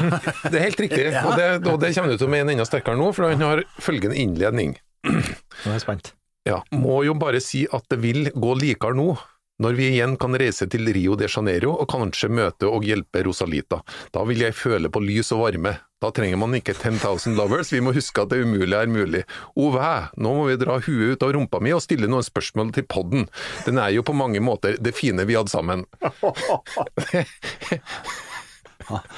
det 0.52 0.52
er 0.52 0.66
helt 0.68 0.80
riktig, 0.84 1.06
og, 1.24 1.32
det, 1.40 1.46
og 1.66 1.80
det 1.82 1.90
kommer 1.96 2.12
du 2.12 2.20
til 2.20 2.28
å 2.28 2.30
mene 2.30 2.52
enda 2.54 2.66
sterkere 2.68 2.98
nå, 3.00 3.08
for 3.16 3.26
han 3.26 3.42
har 3.42 3.64
følgende 3.82 4.18
innledning. 4.20 4.76
Nå 5.08 5.16
er 5.64 5.74
jeg 5.74 5.82
spent. 5.82 6.12
Ja, 6.46 6.60
må 6.72 7.00
jo 7.04 7.16
bare 7.18 7.40
si 7.42 7.64
at 7.72 7.88
det 7.90 7.98
vil 8.04 8.30
gå 8.30 8.52
likere 8.60 8.94
nå, 8.96 9.14
når 9.60 9.76
vi 9.76 9.90
igjen 9.94 10.16
kan 10.20 10.36
reise 10.40 10.68
til 10.70 10.88
Rio 10.94 11.16
de 11.20 11.28
Janeiro 11.28 11.74
og 11.76 11.88
kanskje 11.92 12.32
møte 12.32 12.70
og 12.70 12.86
hjelpe 12.88 13.24
Rosalita. 13.26 13.82
Da 14.14 14.24
vil 14.28 14.46
jeg 14.46 14.56
føle 14.56 14.92
på 14.92 15.02
lys 15.04 15.32
og 15.36 15.44
varme. 15.44 15.76
Da 16.00 16.08
trenger 16.16 16.38
man 16.40 16.56
ikke 16.56 16.72
10,000 16.72 17.36
lovers, 17.36 17.74
vi 17.74 17.82
må 17.84 17.92
huske 17.92 18.22
at 18.22 18.30
det 18.32 18.40
umulige 18.40 18.78
er 18.80 18.88
mulig. 18.88 19.20
Ove, 19.60 19.90
nå 20.16 20.32
må 20.38 20.46
vi 20.48 20.56
dra 20.62 20.78
huet 20.80 21.12
ut 21.12 21.26
av 21.26 21.34
rumpa 21.36 21.60
mi 21.60 21.74
og 21.76 21.84
stille 21.84 22.08
noen 22.08 22.24
spørsmål 22.24 22.72
til 22.72 22.88
podden. 22.88 23.28
Den 23.66 23.82
er 23.82 23.92
jo 23.92 24.06
på 24.06 24.16
mange 24.16 24.40
måter 24.40 24.80
det 24.80 24.96
fine 24.96 25.28
vi 25.28 25.36
hadde 25.36 25.52
sammen. 25.52 25.84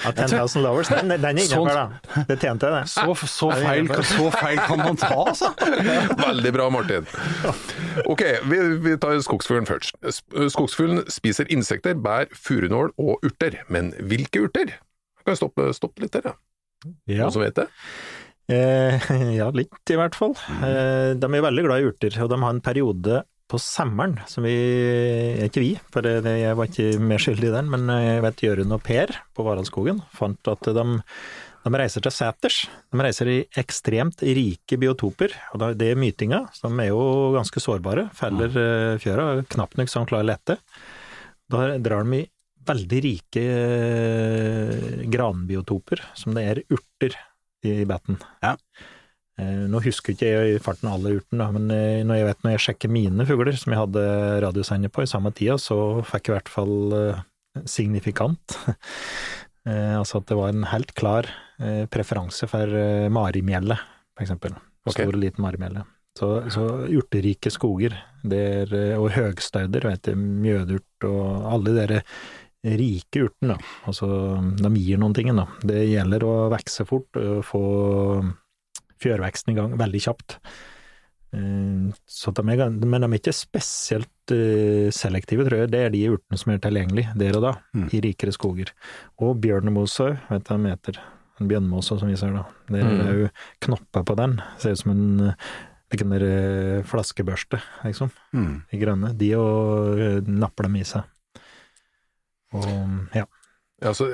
10,000 0.05 0.63
lovers, 0.65 0.91
den, 0.93 1.13
den 1.13 1.41
er 1.41 1.49
Sånn. 1.49 1.65
innafor, 1.65 1.79
da. 1.79 2.25
Det 2.29 2.37
tjente 2.43 2.69
jeg, 2.69 2.77
det. 2.77 2.93
Så, 2.93 3.17
så, 3.31 3.51
feil, 3.63 3.91
så 4.11 4.29
feil 4.35 4.63
kan 4.67 4.83
man 4.83 5.01
ta, 5.01 5.11
altså. 5.25 5.53
Veldig 6.27 6.55
bra, 6.57 6.69
Martin. 6.75 7.09
Ok, 8.07 8.25
vi, 8.51 8.61
vi 8.85 8.97
tar 9.03 9.19
skogsfuglen 9.25 9.69
først. 9.69 9.99
Skogsfuglen 10.55 11.05
spiser 11.13 11.51
insekter, 11.53 11.99
bær, 11.99 12.31
furunål 12.37 12.95
og 13.01 13.27
urter. 13.27 13.61
Men 13.73 13.93
hvilke 14.01 14.47
urter? 14.47 14.77
Jeg 15.23 15.29
kan 15.29 15.39
stoppe, 15.39 15.69
stoppe 15.77 16.05
litt 16.05 16.17
der, 16.17 16.33
ja. 16.33 16.39
Ja. 17.07 17.25
Noen 17.25 17.35
som 17.37 17.45
vet 17.45 17.61
det? 17.61 17.69
Eh, 18.53 19.11
ja, 19.41 19.51
litt 19.55 19.93
i 19.93 19.99
hvert 19.99 20.17
fall. 20.19 20.35
Eh, 20.63 21.13
de 21.19 21.29
er 21.29 21.45
veldig 21.47 21.67
glad 21.69 21.83
i 21.83 21.93
urter, 21.93 22.17
og 22.25 22.33
de 22.33 22.41
har 22.43 22.57
en 22.57 22.65
periode 22.65 23.23
på 23.53 23.61
sommeren 23.61 24.17
som 24.31 24.47
vi 24.47 24.57
Ikke 25.45 25.63
vi, 25.63 25.73
for 25.93 26.07
jeg 26.07 26.57
var 26.57 26.69
ikke 26.69 26.99
medskyldig 27.03 27.51
i 27.51 27.55
den, 27.59 27.71
men 27.73 27.89
jeg 27.93 28.25
vet 28.25 28.45
Jørund 28.47 28.77
og 28.77 28.85
Per 28.87 29.13
på 29.37 29.45
Varaldskogen 29.47 30.01
fant 30.17 30.49
at 30.49 30.71
de, 30.73 30.85
de 31.63 31.73
reiser 31.79 32.05
til 32.05 32.15
seters. 32.15 32.63
De 32.91 33.03
reiser 33.05 33.31
i 33.31 33.39
ekstremt 33.61 34.25
rike 34.25 34.79
biotoper, 34.81 35.35
og 35.53 35.67
det 35.79 35.93
er 35.93 36.01
mytinga, 36.01 36.47
som 36.57 36.81
er 36.81 36.91
jo 36.91 37.03
ganske 37.37 37.63
sårbare. 37.63 38.09
Feller 38.17 38.57
eh, 38.63 39.01
fjøra, 39.03 39.29
knapt 39.53 39.79
nok 39.79 39.93
de 39.93 40.07
klarer 40.09 40.31
lette. 40.33 40.59
Da 41.53 41.69
drar 41.83 42.09
de 42.09 42.23
i 42.23 42.29
veldig 42.67 43.03
rike 43.05 43.45
eh, 43.45 45.05
granbiotoper, 45.13 46.03
som 46.19 46.35
det 46.37 46.49
er 46.49 46.65
urter 46.73 47.19
i 47.69 47.83
batten. 47.89 48.19
Ja. 48.43 48.57
Eh, 49.43 49.63
Nå 49.71 49.83
husker 49.85 50.15
ikke 50.15 50.31
jeg 50.31 50.55
i 50.55 50.63
farten 50.63 50.91
alle 50.93 51.17
urten, 51.19 51.43
da, 51.43 51.51
men 51.55 51.69
eh, 51.75 52.01
når 52.07 52.21
jeg 52.21 52.29
vet 52.31 52.45
når 52.47 52.55
jeg 52.55 52.65
sjekker 52.67 52.93
mine 52.95 53.27
fugler, 53.29 53.59
som 53.59 53.75
jeg 53.75 53.83
hadde 53.83 54.07
radiosender 54.47 54.93
på 54.95 55.05
i 55.05 55.11
samme 55.11 55.35
tida, 55.37 55.59
så 55.61 55.79
fikk 56.07 56.31
jeg 56.31 56.35
i 56.35 56.39
hvert 56.39 56.53
fall 56.57 56.99
eh, 56.99 57.23
signifikant. 57.67 58.59
Altså 59.63 60.19
at 60.19 60.25
det 60.27 60.35
var 60.35 60.51
en 60.51 60.65
helt 60.67 60.91
klar 60.99 61.29
preferanse 61.95 62.49
for 62.51 62.67
marimjelle, 63.15 63.77
for 64.11 64.25
eksempel. 64.25 64.57
Stor 64.91 65.13
og 65.13 65.21
liten 65.23 65.45
marimjelle. 65.45 65.85
Så, 66.19 66.29
så 66.53 66.65
urterike 66.93 67.51
skoger, 67.53 67.95
er, 68.29 68.73
eh, 68.77 68.99
og 69.01 69.13
høgstauder, 69.15 69.87
vet 69.89 70.09
du, 70.11 70.17
mjødurt 70.19 71.07
og 71.09 71.47
alle 71.55 71.73
de 71.73 71.77
der 71.79 72.75
rike 72.79 73.25
urtene. 73.27 73.57
Altså, 73.89 74.09
de 74.61 74.73
gir 74.77 75.01
noen 75.01 75.17
ting, 75.17 75.33
da. 75.35 75.49
Det 75.67 75.81
gjelder 75.89 76.27
å 76.27 76.35
vokse 76.53 76.87
fort, 76.87 77.23
få 77.49 77.63
fjørveksten 79.03 79.53
i 79.53 79.57
gang 79.59 79.75
veldig 79.81 80.01
kjapt. 80.07 80.39
Eh, 81.33 81.93
Så 82.07 82.33
de 82.37 82.43
er, 82.53 82.71
men 82.71 83.01
de 83.01 83.09
er 83.09 83.19
ikke 83.19 83.33
spesielt 83.35 84.31
eh, 84.35 84.91
selektive, 84.95 85.47
tror 85.49 85.63
jeg. 85.65 85.71
Det 85.73 85.81
er 85.87 85.91
de 85.95 86.05
urtene 86.13 86.39
som 86.39 86.53
er 86.53 86.59
tilgjengelige 86.63 87.15
der 87.19 87.37
og 87.39 87.43
da, 87.49 87.53
Mm. 87.75 87.89
i 87.93 88.01
rikere 88.05 88.33
skoger. 88.37 88.71
Og 89.19 89.41
bjørnemose, 89.41 90.19
vet 90.31 90.45
du 90.45 90.55
hva 90.55 90.63
de 90.63 90.71
heter. 90.77 90.99
En 91.41 91.49
bjørnemose, 91.49 91.99
som 91.99 92.09
vi 92.09 92.17
ser 92.17 92.33
da. 92.37 92.45
Det 92.69 92.81
er 92.83 92.91
Mm. 92.91 93.21
jo 93.23 93.29
knopper 93.61 94.05
på 94.05 94.17
den. 94.17 94.41
Ser 94.59 94.73
ut 94.73 94.79
som 94.79 94.91
en 94.93 95.29
eh, 95.29 95.35
hvilken 95.91 96.11
der 96.11 96.83
flaskebørste, 96.85 97.61
liksom. 97.85 98.11
Mm. 98.33 98.63
I 98.73 98.79
grønne. 98.79 99.17
De 99.17 99.35
og 99.37 100.27
napper 100.29 100.65
dem 100.65 100.77
i 100.77 100.85
seg. 100.85 101.03
Og 102.53 102.65
ja. 103.15 103.25
Ja, 103.83 103.93
så, 103.93 104.07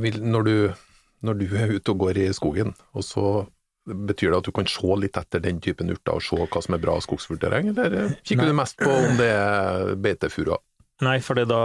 vil, 0.00 0.22
når, 0.22 0.44
du, 0.46 0.74
når 1.22 1.34
du 1.38 1.46
er 1.58 1.74
ute 1.76 1.90
og 1.92 1.98
går 1.98 2.16
i 2.22 2.32
skogen, 2.32 2.74
og 2.94 3.02
så 3.04 3.46
betyr 3.86 4.32
det 4.32 4.38
at 4.42 4.48
du 4.48 4.52
kan 4.56 4.66
se 4.70 4.96
litt 5.00 5.16
etter 5.20 5.42
den 5.44 5.60
typen 5.62 5.90
urter 5.94 6.18
og 6.18 6.24
se 6.26 6.38
hva 6.38 6.62
som 6.64 6.74
er 6.76 6.82
bra 6.82 6.96
skogsfuglterreng, 7.04 7.70
eller 7.74 7.98
eh, 8.02 8.16
kikker 8.22 8.44
Nei. 8.44 8.50
du 8.52 8.58
mest 8.58 8.80
på 8.80 8.90
om 8.90 9.20
det 9.20 9.30
er 9.32 9.94
beitefuruer? 10.02 10.62
Nei, 11.04 11.18
for 11.20 11.36
det 11.36 11.44
da, 11.50 11.60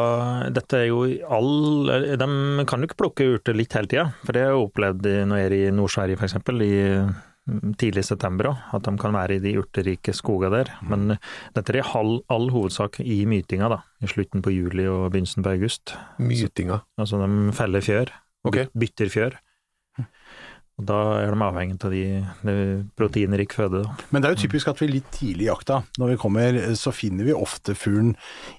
dette 0.51 0.75
er 0.75 0.89
jo 0.89 1.05
all 1.31 1.88
De 2.19 2.65
kan 2.67 2.81
jo 2.84 2.88
ikke 2.89 2.97
plukke 2.99 3.27
urter 3.38 3.55
litt 3.55 3.71
hele 3.77 3.88
tida, 3.88 4.10
for 4.25 4.36
det 4.36 4.41
har 4.43 4.51
jeg 4.51 4.65
opplevd 4.65 5.07
når 5.29 5.39
jeg 5.39 5.47
er 5.47 5.55
i 5.55 5.75
Nord-Sverige 5.77 6.19
f.eks., 6.19 6.36
i 6.51 6.73
mm, 6.99 7.77
tidlig 7.79 8.03
september 8.03 8.49
òg, 8.51 8.65
at 8.75 8.84
de 8.89 8.93
kan 8.99 9.15
være 9.15 9.38
i 9.38 9.43
de 9.45 9.53
urterike 9.62 10.12
skogene 10.17 10.51
der. 10.60 10.73
Men 10.84 11.15
dette 11.55 11.71
er 11.71 11.79
i 11.79 11.86
all, 11.95 12.17
all 12.27 12.51
hovedsak 12.51 12.99
i 13.05 13.21
mytinga, 13.25 13.71
da, 13.71 13.79
i 14.03 14.12
slutten 14.12 14.43
på 14.43 14.51
juli 14.51 14.84
og 14.91 15.07
begynnelsen 15.13 15.47
på 15.47 15.55
august. 15.55 15.95
Mytinga. 16.19 16.81
Altså 16.99 17.23
de 17.23 17.55
feller 17.55 17.88
fjør, 17.88 18.12
Okay. 18.51 18.67
bytter 18.75 19.10
fjør. 19.13 19.36
Og 20.82 20.88
da 20.89 20.98
er 21.22 21.30
de 21.36 21.46
avhengig 21.46 21.76
av 21.86 21.91
de, 21.94 22.04
de 22.41 22.54
proteinrik 22.98 23.54
føde. 23.54 23.84
Da. 23.86 23.94
Men 24.10 24.24
det 24.24 24.30
er 24.32 24.34
jo 24.36 24.41
typisk 24.48 24.72
at 24.72 24.80
vi 24.82 24.88
litt 24.89 25.10
tidlig 25.13 25.46
i 25.46 25.50
jakta, 25.52 25.82
når 26.02 26.13
vi 26.15 26.17
kommer, 26.24 26.58
så 26.80 26.94
finner 26.96 27.28
vi 27.28 27.36
ofte 27.38 27.76
fuglen 27.78 28.15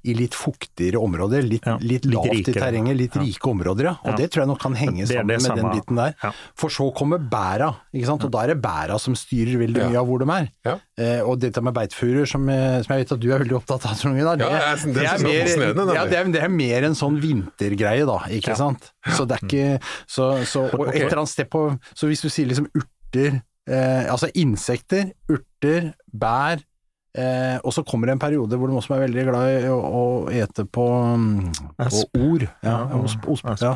i 0.07 0.15
litt 0.15 0.37
fuktigere 0.39 1.01
områder, 1.03 1.43
litt, 1.43 1.67
Ja, 1.67 1.77
litt 1.83 2.07
litt 2.07 2.15
lavt 2.15 2.49
i 2.49 2.55
terrenget, 2.55 2.97
litt 2.99 3.17
Ja. 3.19 3.23
rike 3.27 3.51
områder, 3.51 3.85
ja. 3.91 3.95
Og 4.05 4.13
Ja. 4.13 4.17
det 4.23 4.31
tror 4.31 4.43
jeg 4.45 4.49
nok 4.53 4.61
kan 4.63 4.75
henge 4.79 5.07
sammen 5.09 5.27
det 5.33 5.43
med 5.43 5.57
den 5.59 5.71
biten 5.75 5.97
der. 5.99 6.15
Ja. 6.23 6.31
For 6.55 6.69
så 6.71 6.89
kommer 6.95 7.19
bæra, 7.19 7.75
ikke 7.95 8.07
sant, 8.07 8.25
og 8.25 8.31
da 8.31 8.45
er 8.45 8.55
det 8.55 8.63
bæra 8.63 9.01
som 9.01 9.15
styrer 9.19 9.59
veldig 9.59 9.83
Ja. 9.83 9.89
mye 9.89 9.99
av 9.99 10.07
hvor 10.07 10.19
de 10.23 10.31
er. 10.31 10.49
Ja. 10.65 10.79
Eh, 10.99 11.21
og 11.27 11.41
dette 11.41 11.61
med 11.63 11.75
beitfuruer, 11.75 12.27
som, 12.29 12.49
eh, 12.49 12.83
som 12.83 12.95
jeg 12.97 13.07
vet 13.07 13.13
at 13.13 13.21
du 13.21 13.33
er 13.33 13.39
veldig 13.43 13.59
opptatt 13.59 13.87
av, 13.91 13.99
Trond 13.99 14.17
Gunnar, 14.17 14.37
det, 14.39 14.47
Ja, 14.47 14.77
det 14.77 14.95
det, 14.95 15.03
er 15.03 15.19
mer, 15.19 15.33
det, 16.09 16.37
er, 16.39 16.45
er 16.45 16.49
mer 16.49 16.85
en 16.85 16.95
sånn 16.95 17.19
vintergreie, 17.21 18.07
da, 18.07 18.19
ikke 18.31 18.53
Ja. 18.53 18.55
sant. 18.55 18.93
Så 19.17 19.27
det 19.27 19.39
er 19.43 19.47
ikke 19.49 19.81
Så, 20.07 20.45
så 20.47 20.61
og 20.73 20.81
Ok. 20.87 20.95
et 20.95 21.03
eller 21.03 21.19
annet 21.23 21.29
sted 21.29 21.51
på 21.51 21.79
Så 21.97 22.07
hvis 22.13 22.23
du 22.25 22.29
sier 22.33 22.51
liksom 22.51 22.69
urter, 22.77 23.41
eh, 23.69 24.05
altså 24.13 24.31
insekter, 24.39 25.11
urter, 25.33 25.93
bær 26.13 26.63
Eh, 27.13 27.59
og 27.61 27.75
så 27.77 27.83
kommer 27.85 28.09
det 28.09 28.15
en 28.17 28.23
periode 28.23 28.57
hvor 28.57 28.71
de 28.71 28.77
også 28.79 28.95
er 28.97 29.03
veldig 29.05 29.25
glad 29.29 29.51
i 29.53 29.69
å, 29.69 29.75
å 29.77 30.05
ete 30.33 30.65
på, 30.65 30.85
mm, 31.21 31.51
på 31.77 32.05
ord. 32.25 32.47
Ja, 32.65 32.77
Ja, 32.89 33.01
osp, 33.03 33.27
osp, 33.29 33.51
ja. 33.61 33.75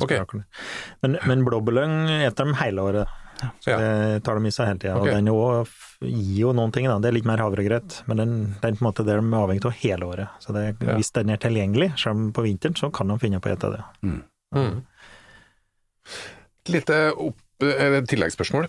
Okay. 0.00 0.22
Men, 1.04 1.18
men 1.28 1.42
blåbærlyng 1.44 2.08
eter 2.24 2.48
de 2.48 2.54
hele 2.62 2.86
året. 2.88 3.18
Så 3.60 3.74
Ja. 3.74 3.76
det 3.76 4.22
tar 4.24 4.38
de 4.38 4.48
i 4.48 4.54
seg 4.54 4.70
hele 4.70 4.80
tida. 4.80 4.94
Okay. 4.96 5.10
Og 5.12 5.18
den 5.18 5.28
også 5.34 6.08
gir 6.08 6.38
jo 6.46 6.54
noen 6.56 6.72
ting, 6.72 6.86
da. 6.88 6.96
Det 7.02 7.10
er 7.10 7.16
litt 7.18 7.28
mer 7.28 7.42
havregrøt, 7.42 7.98
men 8.08 8.22
den, 8.22 8.32
den 8.62 8.78
på 8.78 8.80
en 8.80 8.88
måte, 8.88 9.04
det 9.04 9.12
er 9.12 9.20
de 9.20 9.36
avhengig 9.36 9.66
av 9.68 9.76
hele 9.82 10.08
året. 10.08 10.40
Så 10.40 10.54
det, 10.56 10.64
Ja. 10.80 10.96
hvis 10.96 11.12
den 11.12 11.34
er 11.34 11.42
tilgjengelig, 11.42 11.90
selv 12.00 12.16
om 12.16 12.32
på 12.32 12.46
vinteren, 12.46 12.78
så 12.78 12.88
kan 12.94 13.12
de 13.12 13.18
finne 13.20 13.42
på 13.42 13.52
å 13.52 13.58
spise 13.58 13.74
det. 13.76 13.84
Mm. 14.56 14.82
Et 16.62 16.76
lite 16.76 16.98
opp, 17.18 17.38
eller 17.62 18.06
tilleggsspørsmål. 18.06 18.68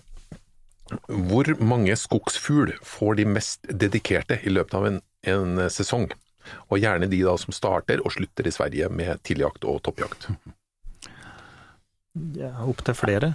Hvor 1.08 1.49
mange 1.63 1.95
skogsfugl 1.97 2.73
får 2.86 3.19
de 3.21 3.25
mest 3.29 3.69
dedikerte 3.69 4.39
i 4.43 4.51
løpet 4.51 4.75
av 4.77 4.89
en, 4.89 4.99
en 5.29 5.63
sesong? 5.71 6.10
Og 6.69 6.82
gjerne 6.82 7.08
de 7.08 7.21
da 7.23 7.38
som 7.39 7.56
starter 7.56 8.01
og 8.03 8.12
slutter 8.15 8.49
i 8.49 8.53
Sverige 8.53 8.89
med 8.91 9.21
tidligjakt 9.23 9.63
og 9.69 9.79
toppjakt. 9.86 10.27
Ja, 12.38 12.51
Opptil 12.67 12.97
flere. 12.97 13.34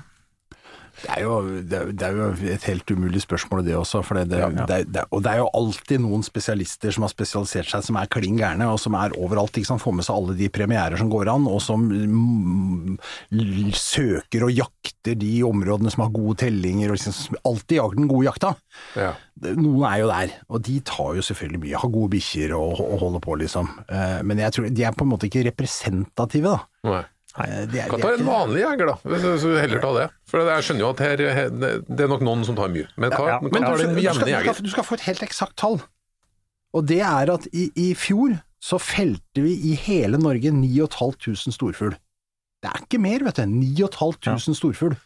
Det 0.98 1.11
er, 1.14 1.20
jo, 1.22 1.34
det, 1.62 1.78
er, 1.78 1.90
det 1.94 2.06
er 2.08 2.16
jo 2.18 2.52
et 2.54 2.64
helt 2.66 2.90
umulig 2.90 3.20
spørsmål 3.22 3.61
det 3.66 3.76
også, 3.78 4.00
for 4.02 4.18
det, 4.18 4.24
det, 4.32 4.38
Ja. 4.40 4.64
det, 4.66 4.78
det, 4.92 5.04
og 5.14 5.22
det 5.22 5.30
er 5.32 5.38
jo 5.44 5.50
alltid 5.54 6.00
noen 6.02 6.24
spesialister 6.26 6.90
som 6.94 7.04
har 7.06 7.12
spesialisert 7.12 7.68
seg 7.70 7.84
som 7.87 7.98
er 8.00 8.11
klin 8.11 8.37
gærne, 8.40 8.66
og 8.72 8.80
som 8.82 8.96
er 8.98 9.14
overalt, 9.18 9.54
ikke 9.61 9.70
sant, 9.70 9.82
får 9.84 9.94
med 9.94 10.04
seg 10.08 10.16
alle 10.18 10.34
de 10.38 10.48
premierer 10.50 10.98
som 10.98 11.11
går 11.12 11.30
an, 11.30 11.46
og 11.46 11.61
som 11.62 11.84
mm, 11.87 12.96
søker 13.78 14.46
og 14.48 14.52
jakter 14.54 15.16
de 15.18 15.32
områdene 15.46 15.90
som 15.92 16.04
har 16.04 16.12
gode 16.14 16.38
tellinger, 16.42 16.90
og 16.90 16.98
liksom, 16.98 17.14
som 17.16 17.38
alltid 17.48 17.78
jager 17.78 17.98
den 18.00 18.11
gode 18.11 18.26
jakta. 18.28 18.54
Ja. 18.98 19.12
Noen 19.54 19.84
er 19.87 20.00
jo 20.02 20.08
der, 20.11 20.32
og 20.50 20.64
de 20.66 20.80
tar 20.87 21.14
jo 21.18 21.22
selvfølgelig 21.24 21.62
mye, 21.62 21.76
har 21.84 21.92
gode 21.94 22.11
bikkjer 22.16 22.56
og, 22.58 22.80
og 22.82 22.98
holder 23.04 23.22
på, 23.24 23.37
liksom. 23.44 23.70
Eh, 23.87 24.18
Men 24.26 24.42
jeg 24.42 24.52
tror 24.56 24.68
de 24.74 24.84
er 24.88 24.96
på 24.98 25.06
en 25.06 25.12
måte 25.14 25.28
ikke 25.30 25.46
representative, 25.46 26.56
da. 26.56 26.90
Nei. 26.90 27.04
Eh, 27.44 27.66
De 27.70 27.79
er, 27.81 27.88
Kan 27.92 28.01
ta 28.03 28.12
en 28.16 28.24
vanlig 28.27 28.62
jeger, 28.64 28.87
da. 28.87 28.94
Hvis 29.05 29.42
du- 29.42 29.57
heller 29.61 29.81
ta 29.85 29.92
det. 29.98 30.07
For 30.27 30.38
jeg 30.48 30.64
skjønner 30.66 30.81
jo 30.85 30.90
at 30.90 30.98
her, 31.05 31.22
her 31.35 31.48
det 31.51 32.01
er 32.05 32.09
nok 32.11 32.20
noen 32.27 32.44
som 32.44 32.57
tar 32.59 32.68
mye. 32.74 32.88
Men 32.96 33.11
hva, 33.11 33.18
Ja, 33.27 33.29
ja. 33.35 33.38
men 33.42 33.51
Men 33.53 33.62
hva 33.62 33.77
du, 33.77 33.83
du, 33.85 34.01
skal, 34.03 34.27
du, 34.27 34.53
skal, 34.53 34.64
du 34.64 34.70
skal 34.74 34.85
få 34.85 34.94
et 34.98 35.07
helt 35.09 35.22
eksakt 35.22 35.57
tall. 35.57 35.81
Og 36.74 36.87
det 36.87 37.01
er 37.01 37.31
at 37.33 37.46
i, 37.53 37.70
i 37.77 37.94
fjor 37.94 38.40
så 38.61 38.79
felte 38.83 39.40
vi 39.44 39.55
i 39.70 39.74
hele 39.79 40.18
Norge 40.18 40.51
9500 40.53 41.53
storfugl. 41.55 41.94
Det 42.62 42.68
er 42.72 42.83
ikke 42.83 42.98
mer, 43.01 43.22
vet 43.24 43.37
du. 43.38 43.46
9500 43.46 44.55
storfugl. 44.59 44.96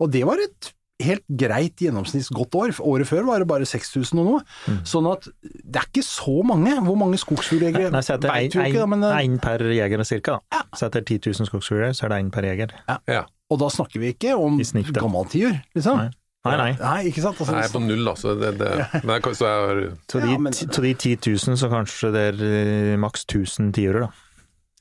Og 0.00 0.10
det 0.10 0.24
var 0.26 0.40
et 0.42 0.72
helt 1.00 1.24
greit 1.42 1.80
gjennomsnitts 1.82 2.30
godt 2.34 2.56
år. 2.60 2.72
Året 2.84 3.08
før 3.08 3.26
var 3.28 3.42
det 3.42 3.48
bare 3.50 3.66
6000 3.68 4.20
og 4.22 4.28
noe. 4.28 4.44
Mm. 4.68 4.78
Sånn 4.88 5.08
at 5.10 5.26
det 5.42 5.80
er 5.82 5.88
ikke 5.88 6.04
så 6.06 6.36
mange. 6.46 6.76
Hvor 6.86 6.98
mange 7.00 7.18
skogsfugljegere 7.20 7.90
Nei, 7.94 8.04
så 8.06 8.16
etter 8.16 8.32
Nei, 8.32 8.46
vi 8.46 8.54
jo 8.58 8.68
ikke, 8.68 8.86
men 8.92 9.04
én 9.10 9.36
per 9.42 9.64
jeger 9.74 10.04
cirka. 10.08 10.38
Ja. 10.52 10.62
Så 10.76 10.88
etter 10.88 11.04
10 11.04 11.20
000 11.32 11.50
skogsfugler, 11.50 11.92
så 11.96 12.06
er 12.06 12.14
det 12.14 12.22
én 12.24 12.32
per 12.34 12.48
jeger. 12.48 12.74
Ja. 13.10 13.24
Og 13.50 13.58
da 13.58 13.68
snakker 13.72 14.02
vi 14.02 14.12
ikke 14.14 14.36
om 14.38 14.60
gammaltider, 14.94 15.60
liksom. 15.74 16.04
Nei. 16.04 16.10
Nei, 16.40 16.54
nei. 16.56 16.70
Nei, 16.80 17.00
ikke 17.10 17.20
sant? 17.20 17.36
Altså, 17.42 17.52
er 17.60 17.68
på 17.68 17.82
null, 17.84 18.06
altså. 18.08 18.30
Så 18.32 18.38
det, 18.40 18.54
det, 18.62 18.70
men 19.04 19.12
jeg, 19.18 19.34
så 19.36 19.44
jeg 19.50 19.64
har 19.66 19.80
Så 20.08 20.22
de, 20.22 20.30
Ja, 20.30 20.38
men- 20.40 20.56
så 20.56 20.84
de 20.86 20.94
10 20.94 21.16
000, 21.26 21.58
så 21.60 21.68
kanskje 21.68 22.12
det 22.14 22.22
er 22.30 22.40
eh, 22.46 22.96
maks 23.00 23.26
1000 23.28 23.74
tiurer, 23.76 24.06
da. 24.06 24.10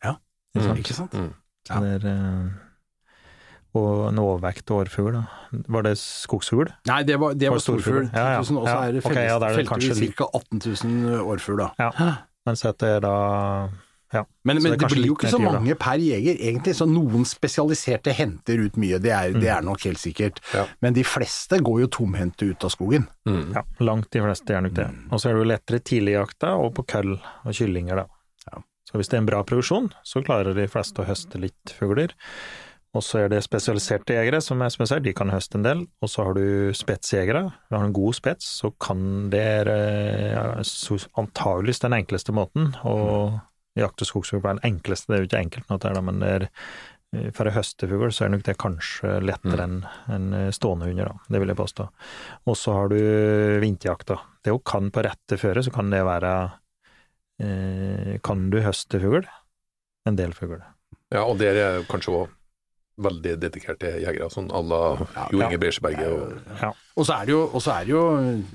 Ja. 0.06 0.14
Ikke 0.56 0.64
sant? 0.70 0.80
Ikke 0.86 0.96
sant? 1.02 1.18
Mm. 1.20 1.34
Så 1.68 1.82
det 1.84 1.92
er, 1.98 2.08
eh, 2.14 2.69
og 3.78 4.08
en 4.10 4.20
overvekt 4.22 4.72
årfugl. 4.74 5.20
Var 5.52 5.86
det 5.86 5.92
skogsfugl? 6.02 6.72
Nei, 6.90 7.04
det 7.06 7.20
var, 7.22 7.36
det 7.38 7.52
Var 7.52 7.60
var 7.60 7.62
storfugl. 7.62 8.08
storfugl. 8.08 8.10
Ja, 8.16 8.32
ja. 8.34 8.40
og 8.40 8.48
så 8.48 8.80
er 8.80 8.96
det 8.96 9.04
ok, 9.04 9.12
felles, 9.12 9.30
ja, 9.30 9.38
det 9.44 9.68
kanskje 9.70 10.10
ca. 10.18 10.26
18 10.34 10.64
000 10.90 11.22
årfugl, 11.30 11.62
da. 11.62 11.70
Ja. 11.78 12.10
Mens 12.50 12.66
at 12.66 12.80
det 12.82 12.90
er 12.98 13.06
da 13.06 13.14
Ja. 14.10 14.24
Men, 14.42 14.58
men 14.64 14.72
det 14.74 14.80
det, 14.82 14.88
blir 14.90 15.06
jo 15.06 15.14
ikke 15.14 15.30
så 15.30 15.38
mange 15.38 15.76
per 15.78 16.02
jeger, 16.02 16.34
egentlig. 16.42 16.74
Så 16.80 16.88
noen 16.90 17.28
spesialiserte 17.30 18.10
henter 18.18 18.58
ut 18.58 18.80
mye, 18.82 18.98
det 18.98 19.12
er, 19.14 19.36
det 19.38 19.52
er 19.54 19.62
nok 19.62 19.84
helt 19.86 20.02
sikkert. 20.02 20.40
Ja. 20.50 20.64
Men 20.82 20.96
de 20.98 21.04
fleste 21.06 21.60
går 21.62 21.84
jo 21.84 21.90
tomhendte 22.00 22.48
ut 22.50 22.66
av 22.66 22.74
skogen. 22.74 23.06
mm. 23.30 23.52
ja, 23.54 23.62
langt 23.86 24.10
de 24.10 24.24
fleste 24.26 24.56
gjør 24.56 24.66
nok 24.66 24.74
det. 24.80 24.88
Og 25.12 25.22
så 25.22 25.30
er 25.30 25.38
det 25.38 25.44
jo 25.44 25.52
lettere 25.52 25.80
tidligjakta 25.92 26.56
og 26.58 26.74
på 26.80 26.88
køll 26.90 27.14
og 27.20 27.54
kyllinger, 27.54 28.02
da. 28.02 28.08
Ja. 28.50 28.64
Så 28.90 28.98
hvis 28.98 29.12
det 29.14 29.20
er 29.20 29.22
en 29.22 29.30
bra 29.30 29.44
produksjon, 29.46 29.92
så 30.02 30.24
klarer 30.26 30.58
de 30.58 30.66
fleste 30.74 31.04
å 31.04 31.06
høste 31.06 31.38
litt 31.46 31.76
fugler. 31.78 32.18
Og 32.98 33.04
så 33.06 33.20
er 33.22 33.30
det 33.30 33.44
spesialiserte 33.46 34.16
jegere, 34.16 34.40
som 34.42 34.62
er 34.66 34.72
spesielt, 34.74 35.04
de 35.06 35.14
kan 35.14 35.30
høste 35.30 35.60
en 35.60 35.66
del. 35.66 35.84
Og 36.02 36.10
så 36.10 36.26
har 36.26 36.38
du 36.38 36.74
spetsjegere. 36.74 37.44
Har 37.70 37.84
du 37.84 37.90
en 37.92 37.94
god 37.94 38.18
spets, 38.18 38.48
så 38.64 38.72
kan 38.82 39.30
det 39.30 39.46
ja, 39.70 40.46
antageligvis 41.22 41.84
den 41.84 41.96
enkleste 42.00 42.34
måten 42.34 42.72
å 42.82 42.96
jakte 43.78 44.08
skogsfugl 44.10 44.42
på. 44.42 44.54
Den 44.56 44.72
enkleste, 44.72 45.12
det 45.12 45.18
er 45.18 45.22
jo 45.22 45.30
ikke 45.30 45.44
enkelt, 45.44 45.76
der, 45.84 46.00
men 46.06 46.24
det 46.24 46.32
er 46.32 46.48
eh, 46.48 47.28
for 47.36 47.50
å 47.50 47.54
høste 47.54 47.90
fugl, 47.92 48.10
så 48.16 48.26
er 48.26 48.34
nok 48.34 48.48
det 48.48 48.58
kanskje 48.62 49.20
lettere 49.22 49.68
enn 49.70 49.78
enn 50.10 50.34
eh, 50.40 50.50
stående 50.56 50.90
hunder, 50.90 51.12
da. 51.12 51.30
Det 51.30 51.44
vil 51.44 51.54
jeg 51.54 51.62
påstå. 51.62 51.86
Og 52.50 52.58
så 52.58 52.76
har 52.80 52.90
du 52.90 52.98
vinterjakta. 53.62 54.18
Det 54.42 54.56
hun 54.56 54.66
kan 54.66 54.90
på 54.96 55.06
rette 55.06 55.38
føre, 55.38 55.62
så 55.66 55.74
kan 55.76 55.94
det 55.94 56.02
være 56.10 56.34
eh, 57.46 58.18
Kan 58.26 58.50
du 58.50 58.60
høste 58.66 59.02
fugl? 59.06 59.30
En 60.10 60.18
del 60.18 60.34
fugl. 60.34 60.58
ja, 61.14 61.22
og 61.22 61.38
dere 61.38 61.70
er 61.70 61.88
kanskje 61.90 62.18
òg 62.18 62.36
veldig 63.00 63.34
dedikerte 63.40 63.94
jegere, 64.04 64.28
sånn 64.34 64.50
à 64.52 64.62
la 64.68 64.82
Jo 65.32 65.40
Inge 65.46 65.58
Bresjeberget. 65.62 66.12
Og, 66.12 66.60
Ja. 66.62 66.72
Og 67.00 67.06
så 67.08 67.16
er 67.22 67.26
det 67.30 67.32
jo, 67.32 67.42
og 67.56 67.62
så 67.64 67.72
er 67.80 67.86
det 67.88 67.94
jo 67.94 68.04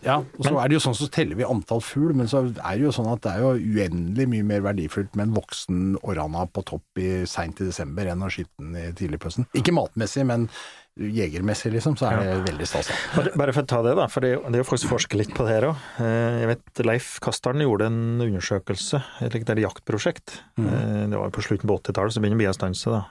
ja, 0.04 0.16
og 0.18 0.44
så 0.44 0.54
er 0.60 0.68
det 0.68 0.74
jo 0.76 0.82
sånn 0.84 0.94
så 0.98 1.08
teller 1.10 1.34
vi 1.38 1.44
antall 1.48 1.80
fugl, 1.80 2.12
men 2.14 2.26
så 2.28 2.42
er 2.52 2.76
det 2.76 2.84
jo 2.84 2.92
sånn 2.92 3.08
at 3.12 3.22
det 3.24 3.32
er 3.32 3.40
jo 3.40 3.54
uendelig 3.56 4.26
mye 4.28 4.44
mer 4.44 4.60
verdifullt 4.66 5.16
med 5.16 5.28
en 5.30 5.34
voksen 5.38 5.82
orrhanna 6.04 6.44
på 6.52 6.64
topp 6.68 7.00
i 7.00 7.24
seint 7.26 7.60
i 7.64 7.64
desember 7.70 8.04
enn 8.12 8.20
å 8.20 8.28
skyte 8.28 8.52
den 8.60 8.76
i 8.76 8.92
tidlig 8.92 9.18
på 9.22 9.30
høsten. 9.32 9.46
Ikke 9.56 9.72
matmessig, 9.72 10.26
men 10.28 10.48
jegermessig, 10.94 11.72
liksom, 11.74 11.96
så 11.98 12.06
er 12.12 12.20
det 12.22 12.34
veldig 12.52 12.66
stas. 12.70 12.90
Bare, 13.16 13.32
bare 13.34 13.52
for 13.56 13.64
å 13.64 13.66
ta 13.66 13.80
det, 13.82 13.94
da, 13.98 14.04
for 14.06 14.22
det, 14.22 14.28
er 14.30 14.34
jo- 14.36 14.44
det 14.46 14.60
er 14.60 14.62
jo 14.62 14.68
faktisk 14.68 14.92
forske 14.92 15.16
litt 15.18 15.32
på 15.34 15.42
det 15.46 15.54
her 15.56 15.66
òg. 15.72 15.80
Jeg 15.98 16.46
vet 16.52 16.84
Leif 16.86 17.08
Kastaren 17.24 17.58
gjorde 17.64 17.86
en 17.88 18.20
undersøkelse, 18.22 19.02
et 19.22 19.32
jaktprosjekt. 19.32 20.42
Eh, 20.58 21.06
Det 21.10 21.18
var 21.18 21.30
på 21.34 21.42
slutten 21.42 21.66
på 21.66 21.80
80-tallet, 21.80 22.12
så 22.14 22.20
begynner 22.22 22.38
vi 22.38 22.46
å 22.46 22.54
stanse, 22.54 22.86
da. 22.92 23.02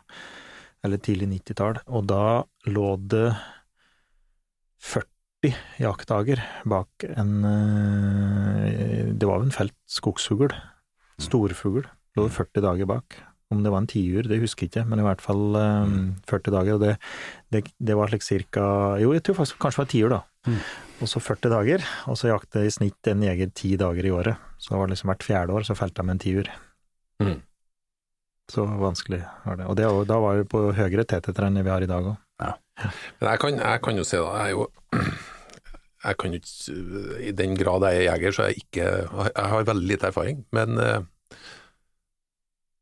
Eller 0.83 0.99
tidlig 0.99 1.29
90-tall. 1.31 1.79
Og 1.95 2.07
da 2.09 2.43
lå 2.67 2.87
det 3.11 3.29
40 4.83 5.53
jaktdager 5.83 6.41
bak 6.69 7.05
en 7.09 7.43
eh, 7.47 9.11
Det 9.11 9.27
var 9.27 9.39
jo 9.39 9.47
en 9.47 9.55
felt 9.55 9.75
skogsfugl. 9.87 10.51
Storfugl. 11.21 11.85
Lå 12.17 12.27
det 12.27 12.35
40 12.35 12.65
dager 12.65 12.89
bak. 12.89 13.19
Om 13.53 13.61
det 13.61 13.69
var 13.69 13.83
en 13.83 13.89
tiur, 13.89 14.25
det 14.25 14.39
husker 14.41 14.65
jeg 14.65 14.71
ikke, 14.71 14.85
men 14.89 15.01
i 15.01 15.05
hvert 15.05 15.21
fall 15.21 15.55
eh, 15.59 15.95
40 16.29 16.55
dager. 16.55 16.75
Og 16.75 16.83
det, 16.83 16.93
det, 17.53 17.63
det 17.77 17.97
var 17.99 18.11
slik 18.11 18.25
cirka 18.25 18.65
Jo, 19.01 19.13
jeg 19.15 19.23
tror 19.23 19.39
faktisk 19.43 19.61
kanskje 19.61 19.79
det 19.79 19.85
var 19.85 19.93
tiur, 19.93 20.15
da. 20.17 20.21
Og 21.03 21.09
så 21.11 21.19
40 21.23 21.51
dager, 21.53 21.87
og 22.11 22.19
så 22.19 22.31
jakte 22.31 22.65
i 22.65 22.71
snitt 22.71 23.11
en 23.11 23.23
jeger 23.23 23.51
ti 23.55 23.73
dager 23.79 24.07
i 24.07 24.13
året. 24.15 24.51
Så 24.57 24.73
det 24.73 24.81
var 24.81 24.91
liksom 24.91 25.11
hvert 25.11 25.25
fjerde 25.25 25.55
år 25.55 25.67
så 25.67 25.75
felte 25.77 26.03
de 26.03 26.13
en 26.13 26.23
tiur. 26.23 26.49
Mm. 27.23 27.37
Så 28.53 28.65
vanskelig 28.67 29.23
var 29.45 29.57
det. 29.57 29.65
Og 29.65 29.77
det, 29.79 29.87
da 30.09 30.17
var 30.21 30.37
det 30.37 30.49
på 30.51 30.67
høyere 30.77 31.05
teteter 31.09 31.47
enn 31.47 31.61
vi 31.63 31.73
har 31.73 31.81
i 31.81 31.89
dag 31.89 32.11
òg. 32.11 32.19
Men 33.21 33.29
jeg 33.29 33.39
kan, 33.41 33.57
jeg 33.61 33.81
kan 33.85 33.99
jo 33.99 34.03
si 34.07 34.17
da, 34.17 34.29
jeg 34.41 34.51
er 34.51 34.53
jo 34.53 34.67
jeg 36.03 36.19
kan 36.19 36.37
ikke, 36.37 36.77
I 37.29 37.33
den 37.37 37.57
grad 37.57 37.85
jeg 37.87 38.01
er 38.01 38.07
jeger, 38.09 38.35
så 38.35 38.47
jeg 38.49 38.63
ikke 38.65 38.85
Jeg 39.29 39.49
har 39.53 39.67
veldig 39.69 39.89
lite 39.93 40.09
erfaring, 40.09 40.45
men 40.55 40.79
eh, 40.81 41.01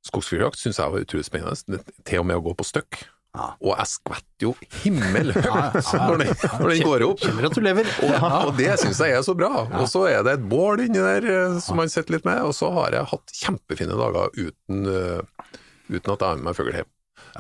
skogsfugljakt 0.08 0.60
syns 0.60 0.80
jeg 0.82 0.94
var 0.96 1.06
utrolig 1.06 1.28
spennende, 1.28 1.82
til 2.08 2.24
og 2.24 2.30
med 2.30 2.40
å 2.40 2.46
gå 2.48 2.56
på 2.58 2.66
støkk. 2.66 3.04
Ja. 3.32 3.46
Og 3.64 3.78
jeg 3.78 3.88
skvetter 3.88 4.44
jo 4.44 4.50
himmelhøyt 4.82 5.46
Ja, 5.48 5.60
ja, 5.72 5.80
ja. 5.80 6.08
når, 6.10 6.24
når 6.60 6.74
den 6.74 6.82
går 6.84 7.06
opp. 7.06 7.22
Kjenner 7.22 7.48
at 7.48 7.56
du 7.56 7.62
lever. 7.64 7.92
Og, 8.04 8.26
og 8.42 8.58
det 8.58 8.72
syns 8.82 9.00
jeg 9.06 9.16
er 9.16 9.24
så 9.24 9.36
bra. 9.40 9.52
Og 9.80 9.86
så 9.88 10.04
er 10.10 10.26
det 10.28 10.34
et 10.40 10.48
bål 10.52 10.84
inni 10.88 11.00
der 11.00 11.28
eh, 11.32 11.60
som 11.64 11.80
man 11.80 11.92
sitter 11.92 12.18
litt 12.18 12.28
med, 12.28 12.42
og 12.48 12.56
så 12.58 12.72
har 12.76 12.98
jeg 12.98 13.12
hatt 13.14 13.36
kjempefine 13.38 14.00
dager 14.02 14.34
uten, 14.36 14.84
eh, 14.92 15.61
uten 15.92 16.14
at 16.14 16.24
jeg 16.24 16.28
har 16.34 16.40
med 16.40 16.48
meg 16.50 16.58
fugl 16.58 16.74
hjem. 16.76 16.90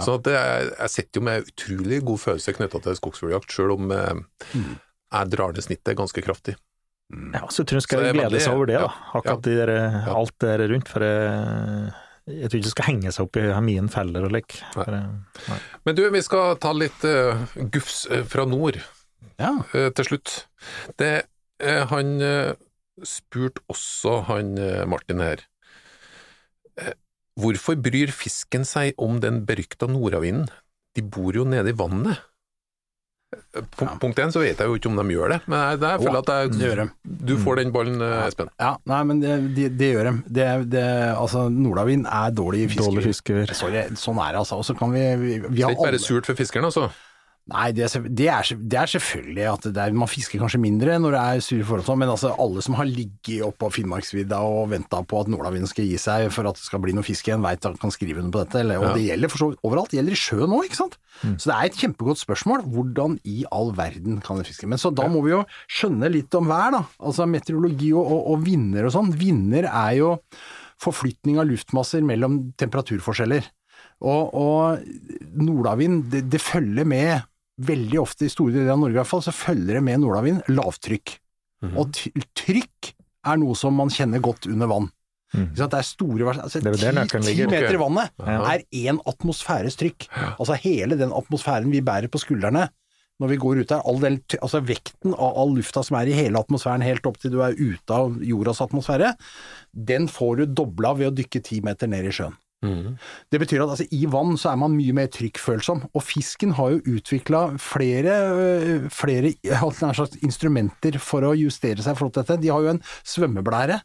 Så 0.04 0.18
at 0.20 0.26
det, 0.28 0.36
jeg 0.36 0.92
sitter 0.94 1.20
jo 1.22 1.26
med 1.26 1.48
utrolig 1.50 2.02
god 2.06 2.20
følelse 2.22 2.54
knytta 2.58 2.82
til 2.86 2.98
skogsfugljakt, 3.00 3.56
sjøl 3.56 3.74
om 3.78 3.94
eh, 3.96 4.20
jeg 4.54 5.32
drar 5.34 5.56
ned 5.56 5.66
snittet 5.66 5.98
ganske 6.00 6.24
kraftig. 6.24 6.54
Ja, 7.34 7.44
så 7.52 7.66
tror 7.68 7.80
jeg 7.82 7.84
Så 7.84 7.90
skal 7.90 8.06
glede 8.16 8.40
seg 8.40 8.56
over 8.56 8.70
det, 8.70 8.78
da. 8.80 8.88
ja, 8.88 9.18
Akkurat 9.20 9.44
de 9.44 9.56
der, 9.58 9.72
alt 10.14 10.36
det 10.40 10.52
der 10.62 10.72
rundt. 10.72 10.92
For 10.92 11.04
jeg, 11.04 11.92
jeg 12.30 12.48
tror 12.52 12.60
ikke 12.62 12.68
det 12.70 12.74
skal 12.76 12.88
henge 12.88 13.12
seg 13.12 13.26
opp 13.28 13.40
i 13.42 13.46
mine 13.66 13.92
feller 13.92 14.28
og 14.30 14.36
lik. 14.38 14.60
Nei. 14.78 15.58
Men 15.84 15.98
du, 15.98 16.06
vi 16.14 16.22
skal 16.24 16.56
ta 16.64 16.72
litt 16.78 17.04
uh, 17.04 17.42
gufs 17.74 18.06
eh, 18.08 18.24
fra 18.24 18.46
nord 18.48 18.80
Ja. 19.42 19.58
uh, 19.74 19.90
til 19.98 20.08
slutt. 20.08 20.36
Det, 21.02 21.12
uh, 21.66 21.84
han 21.92 22.14
uh, 22.24 22.54
spurte 23.08 23.64
også 23.72 24.20
han 24.28 24.56
eh, 24.62 24.84
Martin 24.90 25.22
her 25.24 25.40
eh, 25.42 25.48
Hvorfor 27.40 27.78
bryr 27.80 28.12
fisken 28.12 28.66
seg 28.68 28.98
om 29.02 29.22
den 29.24 29.46
berykta 29.48 29.88
nordavinden? 29.88 30.50
De 30.98 31.04
bor 31.06 31.36
jo 31.36 31.46
nede 31.48 31.72
i 31.72 31.78
vannet. 31.78 32.20
Punkt, 33.52 33.94
punkt 34.02 34.18
én 34.20 34.32
så 34.34 34.42
vet 34.44 34.60
jeg 34.60 34.68
jo 34.68 34.76
ikke 34.76 34.90
om 34.90 34.98
de 35.00 35.14
gjør 35.14 35.32
det, 35.32 35.38
men 35.48 35.62
jeg, 35.64 35.78
det 35.80 35.92
jeg 35.94 36.02
føler 36.02 36.18
at 36.20 36.32
jeg, 36.34 36.50
det 36.60 36.88
du 37.30 37.32
får 37.40 37.62
den 37.62 37.70
ballen, 37.72 38.02
eh, 38.04 38.26
Espen. 38.26 38.50
Ja, 38.60 38.74
nei, 38.92 38.98
men 39.08 39.22
det, 39.24 39.38
det, 39.56 39.70
det 39.80 39.92
gjør 39.94 40.10
de. 40.10 40.14
Det, 40.28 40.48
det, 40.74 40.84
altså, 41.14 41.46
Nordavind 41.48 42.10
er 42.12 42.34
dårlig 42.36 42.66
fisker. 42.74 42.90
Dårlig 42.90 43.06
fisker. 43.06 43.54
Sorry, 43.56 43.86
sånn 44.00 44.20
er 44.20 44.36
det 44.36 44.42
altså. 44.44 44.60
Og 44.60 44.68
så 44.68 44.76
kan 44.76 44.92
vi, 44.92 45.06
vi, 45.22 45.38
vi 45.46 45.62
Det 45.62 45.64
er 45.64 45.78
ikke 45.78 45.88
bare 45.94 46.04
surt 46.04 46.28
for 46.28 46.40
fiskeren, 46.40 46.68
altså. 46.68 46.90
Nei, 47.50 47.72
det 47.74 47.88
er, 47.88 48.04
det 48.06 48.28
er, 48.30 48.50
det 48.70 48.78
er 48.78 48.90
selvfølgelig 48.92 49.46
at 49.50 49.66
er, 49.72 49.96
man 49.98 50.10
fisker 50.10 50.40
kanskje 50.40 50.60
mindre 50.62 50.94
når 51.02 51.16
det 51.16 51.22
er 51.22 51.42
sure 51.44 51.66
forhold, 51.66 51.88
sånn, 51.88 52.00
men 52.04 52.12
altså 52.14 52.30
alle 52.40 52.62
som 52.64 52.76
har 52.78 52.86
ligget 52.86 53.42
oppå 53.48 53.66
på 53.66 53.80
Finnmarksvidda 53.80 54.38
og 54.46 54.70
venta 54.72 55.02
på 55.02 55.24
at 55.24 55.32
nordavinden 55.32 55.70
skal 55.70 55.90
gi 55.90 55.98
seg 56.00 56.28
for 56.32 56.48
at 56.48 56.60
det 56.60 56.64
skal 56.64 56.84
bli 56.84 56.94
noe 56.96 57.06
fisk 57.06 57.28
igjen, 57.28 57.42
veit 57.44 57.66
at 57.68 57.80
kan 57.82 57.94
skrive 57.94 58.22
under 58.22 58.36
på 58.36 58.44
dette. 58.46 58.62
Eller, 58.62 58.80
og 58.80 58.94
det 58.96 59.08
gjelder 59.08 59.34
for 59.34 59.42
så 59.42 59.50
vidt 59.52 59.66
overalt. 59.68 59.92
Det 59.92 60.00
gjelder 60.00 60.16
i 60.16 60.22
sjøen 60.22 60.56
òg, 60.56 60.68
ikke 60.68 60.80
sant. 60.80 60.98
Så 61.22 61.50
det 61.50 61.56
er 61.56 61.68
et 61.68 61.80
kjempegodt 61.82 62.22
spørsmål. 62.22 62.66
Hvordan 62.72 63.18
i 63.28 63.42
all 63.54 63.74
verden 63.78 64.22
kan 64.26 64.40
en 64.42 64.48
fiske? 64.48 64.70
Men 64.70 64.82
så 64.82 64.94
da 64.96 65.08
må 65.12 65.24
vi 65.26 65.34
jo 65.34 65.42
skjønne 65.66 66.12
litt 66.14 66.38
om 66.38 66.50
vær, 66.50 66.78
da. 66.78 66.84
Altså 67.02 67.28
meteorologi 67.30 67.92
og, 67.94 68.06
og, 68.06 68.22
og 68.34 68.46
vinder 68.46 68.88
og 68.88 68.96
sånn. 68.96 69.12
Vinder 69.18 69.68
er 69.70 69.98
jo 70.00 70.14
forflytning 70.82 71.42
av 71.42 71.50
luftmasser 71.50 72.06
mellom 72.06 72.40
temperaturforskjeller. 72.62 73.50
Og, 74.02 74.34
og 74.34 75.36
nordavind, 75.38 76.08
det, 76.14 76.24
det 76.32 76.42
følger 76.42 76.88
med 76.90 77.28
veldig 77.60 78.00
ofte 78.02 78.26
i 78.26 78.30
store 78.32 78.54
deler 78.54 78.72
av 78.74 78.80
Norge 78.80 78.96
i 78.96 79.00
hvert 79.02 79.08
fall, 79.12 79.22
så 79.22 79.34
følger 79.36 79.74
det 79.78 79.84
med 79.84 80.00
nordavind 80.00 80.42
lavtrykk. 80.50 81.18
Og 81.78 81.92
trykk 82.34 82.94
er 83.28 83.38
noe 83.38 83.54
som 83.56 83.76
man 83.78 83.90
kjenner 83.90 84.20
godt 84.24 84.48
under 84.50 84.68
vann. 84.68 84.90
Mm. 85.34 85.54
Det 85.56 85.74
er 85.74 85.82
store 85.88 86.26
altså, 86.34 86.60
Det 86.60 86.68
er 86.68 86.74
ti- 87.06 87.08
Ti 87.24 87.36
meter 87.52 87.74
i 87.74 87.78
vannet 87.80 88.10
er 88.52 88.64
én 88.74 89.00
atmosfæres 89.08 89.78
trykk. 89.78 90.08
Altså 90.40 90.58
hele 90.60 90.98
den 90.98 91.12
atmosfæren 91.12 91.72
vi 91.72 91.80
bærer 91.82 92.10
på 92.12 92.20
skuldrene 92.20 92.70
når 93.22 93.30
vi 93.30 93.38
går 93.38 93.60
ut 93.62 93.68
der, 93.70 93.82
all 93.86 94.00
den, 94.02 94.16
altså 94.42 94.60
vekten 94.66 95.14
av 95.14 95.38
all 95.38 95.54
lufta 95.54 95.84
som 95.86 95.96
er 96.00 96.08
i 96.10 96.12
hele 96.18 96.40
atmosfæren 96.42 96.82
helt 96.82 97.06
opp 97.06 97.20
til 97.22 97.30
du 97.30 97.42
er 97.46 97.54
ute 97.54 97.94
av 97.94 98.18
jordas 98.26 98.60
atmosfære, 98.66 99.16
den 99.72 100.08
får 100.08 100.38
du 100.38 100.46
dobla 100.48 100.96
ved 100.98 101.12
å 101.12 101.16
dykke 101.16 101.44
ti 101.44 101.62
meter 101.62 101.86
ned 101.88 102.06
i 102.10 102.10
sjøen. 102.10 102.34
Det 103.34 103.40
betyr 103.42 103.64
at 103.64 103.74
altså, 103.74 103.88
i 103.90 104.06
vann 104.12 104.36
så 104.38 104.52
er 104.52 104.60
man 104.62 104.76
mye 104.78 104.94
mer 104.94 105.10
trykkfølsom, 105.14 105.86
og 105.98 106.04
fisken 106.06 106.54
har 106.60 106.76
jo 106.76 106.98
utvikla 106.98 107.44
flere, 107.62 108.18
øh, 108.38 108.90
flere 108.94 109.34
hadde 109.64 110.22
instrumenter 110.22 111.00
for 111.02 111.26
å 111.26 111.34
justere 111.38 111.82
seg 111.82 111.98
forhold 111.98 112.14
til 112.18 112.26
dette. 112.26 112.42
De 112.44 112.54
har 112.54 112.62
jo 112.62 112.76
en 112.76 112.84
svømmeblære 113.02 113.82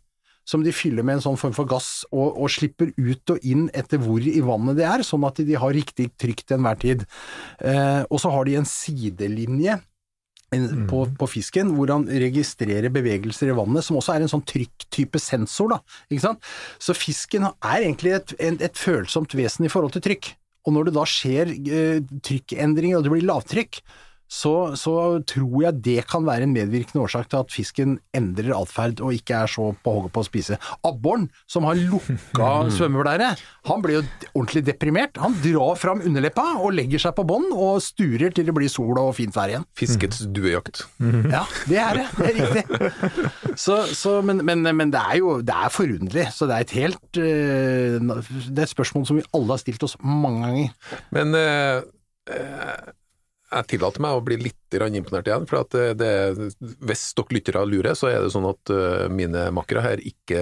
som 0.47 0.63
de 0.63 0.75
fyller 0.75 1.03
med 1.03 1.19
en 1.19 1.25
sånn 1.25 1.41
form 1.41 1.57
for 1.57 1.67
gass, 1.69 2.05
og, 2.13 2.37
og 2.39 2.53
slipper 2.53 2.93
ut 2.95 3.35
og 3.35 3.43
inn 3.49 3.67
etter 3.75 3.99
hvor 4.03 4.23
i 4.23 4.45
vannet 4.45 4.79
det 4.79 4.87
er, 4.87 5.03
sånn 5.07 5.27
at 5.27 5.41
de 5.43 5.59
har 5.59 5.75
riktig 5.75 6.13
trykk 6.21 6.45
til 6.45 6.59
enhver 6.61 6.79
tid. 6.85 7.03
Eh, 7.59 8.05
og 8.07 8.23
så 8.23 8.31
har 8.31 8.47
de 8.47 8.55
en 8.61 8.69
sidelinje 8.71 9.81
en- 10.55 10.87
på, 10.87 11.03
på 11.19 11.27
fisken, 11.29 11.73
hvor 11.75 11.91
han 11.91 12.07
registrerer 12.07 12.93
bevegelser 12.95 13.51
i 13.51 13.57
vannet, 13.57 13.85
som 13.85 13.97
også 13.99 14.15
er 14.15 14.23
en 14.25 14.31
sånn 14.31 14.45
trykktype 14.47 15.19
sensor. 15.19 15.75
Da, 15.75 15.81
ikke 16.11 16.23
sant? 16.29 16.43
Så 16.79 16.95
fisken 16.95 17.49
er 17.51 17.79
egentlig 17.83 18.15
et, 18.15 18.35
et, 18.39 18.63
et 18.63 18.77
følsomt 18.79 19.35
vesen 19.35 19.67
i 19.67 19.73
forhold 19.73 19.93
til 19.97 20.05
trykk. 20.07 20.33
Og 20.67 20.75
når 20.75 20.89
det 20.89 20.95
da 20.97 21.05
skjer 21.07 21.51
eh, 21.55 22.01
trykkendringer, 22.27 22.99
og 22.99 23.05
det 23.07 23.13
blir 23.17 23.27
lavtrykk, 23.27 23.81
så, 24.27 24.75
så 24.79 24.95
tror 25.29 25.63
jeg 25.63 25.81
det 25.85 26.01
kan 26.11 26.27
være 26.27 26.47
en 26.47 26.55
medvirkende 26.55 27.05
årsak 27.05 27.29
til 27.31 27.45
at 27.45 27.53
fisken 27.55 27.97
endrer 28.17 28.55
atferd 28.57 29.01
og 29.05 29.15
ikke 29.15 29.39
er 29.45 29.51
så 29.51 29.69
på 29.85 29.95
hogget 29.97 30.15
på 30.15 30.25
å 30.25 30.27
spise. 30.27 30.59
Abboren, 30.87 31.29
som 31.51 31.67
har 31.69 31.79
lukka 31.79 32.51
svømmeblære, 32.77 33.31
han 33.71 33.85
blir 33.85 34.01
jo 34.01 34.03
ordentlig 34.33 34.65
deprimert. 34.67 35.21
Han 35.23 35.37
drar 35.45 35.79
fram 35.79 36.03
underleppa 36.07 36.47
og 36.59 36.75
legger 36.77 37.03
seg 37.07 37.15
på 37.19 37.27
bånn 37.29 37.49
og 37.55 37.79
sturer 37.85 38.35
til 38.35 38.49
det 38.49 38.57
blir 38.57 38.71
sol 38.73 38.99
og 38.99 39.15
fint 39.19 39.35
vær 39.37 39.53
igjen. 39.53 39.69
Fiskets 39.79 40.25
duejakt. 40.27 40.85
Ja, 41.27 41.43
det 41.69 41.79
er 41.81 41.99
det. 41.99 42.05
Det 42.17 42.27
er 42.27 42.37
riktig. 42.37 43.57
Så, 43.59 43.79
så, 43.97 44.19
men, 44.25 44.43
men, 44.47 44.63
men 44.77 44.93
det 44.93 45.01
er 45.01 45.19
jo 45.21 45.37
det 45.45 45.55
er 45.55 45.73
forunderlig. 45.73 46.27
Så 46.35 46.49
det 46.49 46.57
er 46.57 46.67
et 46.67 46.75
helt 46.77 47.21
eh, 47.21 47.97
Det 47.99 48.61
er 48.61 48.67
et 48.67 48.73
spørsmål 48.73 49.07
som 49.09 49.19
vi 49.19 49.25
alle 49.37 49.55
har 49.55 49.63
stilt 49.63 49.83
oss 49.87 49.97
mange 50.03 50.45
ganger. 50.47 50.95
Men 51.15 51.35
eh, 51.39 51.81
eh, 52.37 52.95
jeg 53.47 53.69
tillater 53.71 54.03
meg 54.03 54.17
å 54.17 54.25
bli 54.25 54.39
litt 54.41 54.77
imponert 54.77 55.29
igjen, 55.31 55.47
for 55.47 55.63
at 55.63 55.75
eh, 55.79 55.95
det, 55.97 56.11
hvis 56.83 57.07
dere 57.17 57.37
lyttere 57.37 57.63
lurer, 57.69 57.95
så 57.97 58.11
er 58.11 58.25
det 58.25 58.33
sånn 58.35 58.49
at 58.49 58.73
eh, 58.75 59.07
mine 59.13 59.49
makkere 59.55 59.85
her 59.85 60.03
ikke 60.03 60.41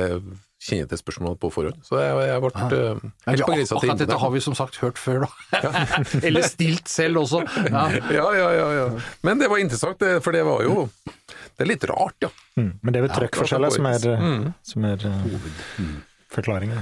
kjenner 0.65 0.89
til 0.89 1.01
spørsmålet 1.01 1.41
på 1.43 1.51
forhånd. 1.53 1.83
Så 1.85 1.99
jeg, 2.01 2.15
jeg 2.25 2.41
ble 2.41 2.51
uh, 2.57 2.71
ja. 2.73 3.11
helt 3.29 3.45
på 3.45 3.57
grisa 3.59 3.75
til 3.75 3.91
akkurat 3.91 4.01
dette 4.01 4.17
har 4.23 4.31
vi 4.33 4.41
som 4.41 4.57
sagt 4.57 4.79
hørt 4.81 5.01
før, 5.01 5.27
da. 5.27 5.73
Eller 6.27 6.47
stilt 6.49 6.89
selv 6.89 7.21
også. 7.25 7.43
Ja. 7.69 7.83
Ja, 8.17 8.25
ja, 8.39 8.49
ja, 8.57 8.69
ja. 8.79 8.87
Men 9.27 9.43
det 9.43 9.51
var 9.53 9.61
interessant, 9.61 10.01
for 10.25 10.33
det 10.33 10.45
var 10.47 10.65
jo 10.65 10.87
Det 11.05 11.67
er 11.67 11.69
litt 11.69 11.85
rart, 11.91 12.17
ja. 12.25 12.31
Mm. 12.57 12.71
Men 12.81 12.95
det 12.95 13.01
er 13.01 13.07
vel 13.09 13.13
trøkkforskjeller 13.19 13.77
som 13.77 13.91
er, 13.91 14.09
Mm. 14.15 14.49
som 14.65 14.89
er 14.89 15.05
eh, 15.11 15.93
forklaringen. 16.33 16.81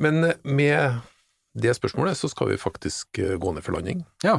Men 0.00 0.24
eh, 0.24 0.40
med 0.42 1.02
det 1.58 1.76
spørsmålet 1.76 2.16
så 2.16 2.30
skal 2.32 2.54
vi 2.54 2.56
faktisk 2.60 3.20
eh, 3.20 3.36
gå 3.36 3.52
ned 3.52 3.66
for 3.66 3.76
landing. 3.76 4.06
ja. 4.24 4.38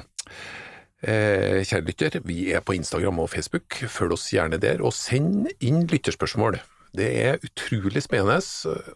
Eh, 0.99 1.61
kjære 1.63 1.85
lytter, 1.87 2.17
vi 2.27 2.49
er 2.51 2.59
på 2.65 2.73
Instagram 2.75 3.21
og 3.23 3.29
Facebook. 3.31 3.77
Følg 3.87 4.11
oss 4.17 4.25
gjerne 4.33 4.59
der, 4.59 4.81
og 4.83 4.91
send 4.93 5.47
inn 5.63 5.85
lytterspørsmål. 5.87 6.57
Det 6.97 7.07
er 7.21 7.37
utrolig 7.45 8.01
spennende 8.03 8.39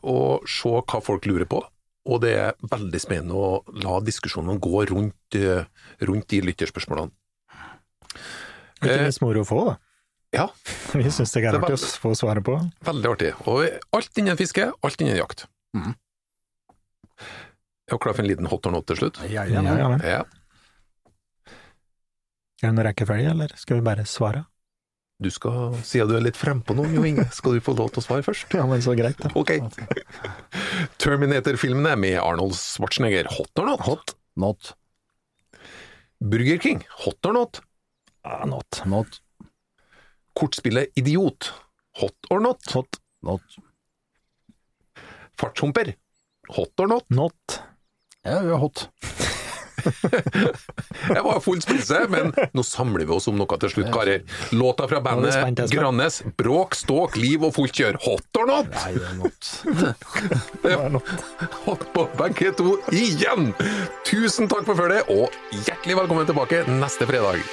å 0.04 0.18
se 0.50 0.74
hva 0.82 1.00
folk 1.06 1.28
lurer 1.30 1.46
på, 1.48 1.62
og 2.10 2.22
det 2.26 2.34
er 2.42 2.58
veldig 2.68 3.00
spennende 3.00 3.38
å 3.38 3.62
la 3.86 4.00
diskusjonene 4.04 4.60
gå 4.60 4.82
rundt, 4.90 5.38
eh, 5.38 5.64
rundt 6.02 6.28
de 6.34 6.42
lytterspørsmålene. 6.42 7.12
Ikke 8.82 8.98
Eh, 8.98 9.04
minst 9.06 9.22
moro 9.24 9.46
å 9.46 9.48
få, 9.48 9.62
da. 9.70 9.78
Ja, 10.34 10.48
Vi 10.98 11.04
syns 11.14 11.32
det 11.32 11.46
er 11.46 11.52
Det 11.54 11.62
artig 11.62 11.78
å 11.78 12.00
få 12.02 12.16
svaret 12.18 12.44
på. 12.44 12.58
veldig 12.84 13.10
artig. 13.14 13.34
Og 13.48 13.70
alt 13.94 14.18
innen 14.18 14.36
fiske, 14.36 14.72
alt 14.84 15.00
innen 15.00 15.16
jakt. 15.22 15.46
Jeg 15.74 15.96
Er 17.88 17.96
du 17.96 17.98
klar 18.00 18.14
for 18.16 18.24
en 18.24 18.28
liten 18.28 18.48
hot 18.50 18.66
or 18.66 18.72
not 18.72 18.88
til 18.88 18.96
slutt? 18.98 19.20
Ja, 19.30 19.44
Ja, 19.46 19.62
ja, 19.62 19.78
ja. 19.78 19.98
Ja. 20.04 20.24
Er 22.64 22.70
det 22.72 22.76
noen 22.78 22.86
rekkefølge, 22.88 23.32
eller 23.34 23.52
skal 23.60 23.82
vi 23.82 23.84
bare 23.84 24.06
svare? 24.08 24.46
Du 25.24 25.28
skal, 25.32 25.74
siden 25.86 26.08
du 26.10 26.16
er 26.16 26.24
litt 26.24 26.38
frempå 26.40 26.74
nå, 26.76 26.86
Jo 26.96 27.04
Inge, 27.08 27.26
skal 27.36 27.58
du 27.58 27.64
få 27.64 27.76
lov 27.76 27.92
til 27.92 28.00
å 28.00 28.04
svare 28.06 28.24
først? 28.26 28.48
Ja, 28.58 28.64
men 28.68 28.80
så 28.84 28.96
greit, 28.96 29.20
da. 29.20 29.30
Ok. 29.40 29.52
Terminator-filmene 31.04 31.94
med 32.00 32.16
Arnold 32.24 32.56
Schwarzenegger, 32.56 33.28
hot 33.36 33.60
or 33.60 33.68
not? 33.68 33.84
Hot. 33.88 34.16
Not. 34.40 34.72
Burger 36.24 36.58
King, 36.64 36.86
hot 37.04 37.28
or 37.28 37.36
not? 37.36 37.60
Ah, 38.24 38.46
not. 38.48 38.80
Not. 38.88 39.20
Kortspillet 40.40 40.96
Idiot, 40.96 41.52
hot 42.00 42.32
or 42.32 42.40
not? 42.48 42.64
Hot. 42.74 43.00
Not. 43.28 43.60
Fartshumper, 45.40 45.94
hot 46.56 46.80
or 46.80 46.88
not? 46.96 47.06
Not. 47.12 47.60
Ja, 48.24 48.40
vi 48.40 48.56
er 48.56 48.64
hot. 48.64 48.88
Jeg 51.16 51.24
var 51.26 51.40
full 51.44 51.62
spisse, 51.64 52.00
men 52.12 52.32
nå 52.56 52.66
samler 52.68 53.08
vi 53.08 53.16
oss 53.16 53.30
om 53.32 53.38
noe 53.40 53.60
til 53.62 53.74
slutt, 53.74 53.92
karer. 53.94 54.24
Låta 54.56 54.88
fra 54.92 55.02
bandet 55.04 55.72
Grannes, 55.74 56.22
Bråk, 56.40 56.78
ståk, 56.80 57.18
liv 57.20 57.44
og 57.46 57.54
fullt 57.58 57.76
kjør, 57.78 58.00
hot 58.06 58.42
or 58.42 58.50
not? 58.50 58.72
Nei, 58.74 58.96
det 58.98 59.10
er 59.10 59.20
not. 59.20 59.52
Det 60.64 60.78
not. 60.94 61.14
Hot 61.66 61.86
på 61.96 62.08
begge 62.20 62.54
to 62.60 62.78
igjen! 62.96 63.52
Tusen 64.08 64.50
takk 64.52 64.68
for 64.68 64.80
følget, 64.80 65.10
og 65.12 65.32
hjertelig 65.66 66.00
velkommen 66.04 66.30
tilbake 66.30 66.64
neste 66.70 67.08
fredag. 67.10 67.44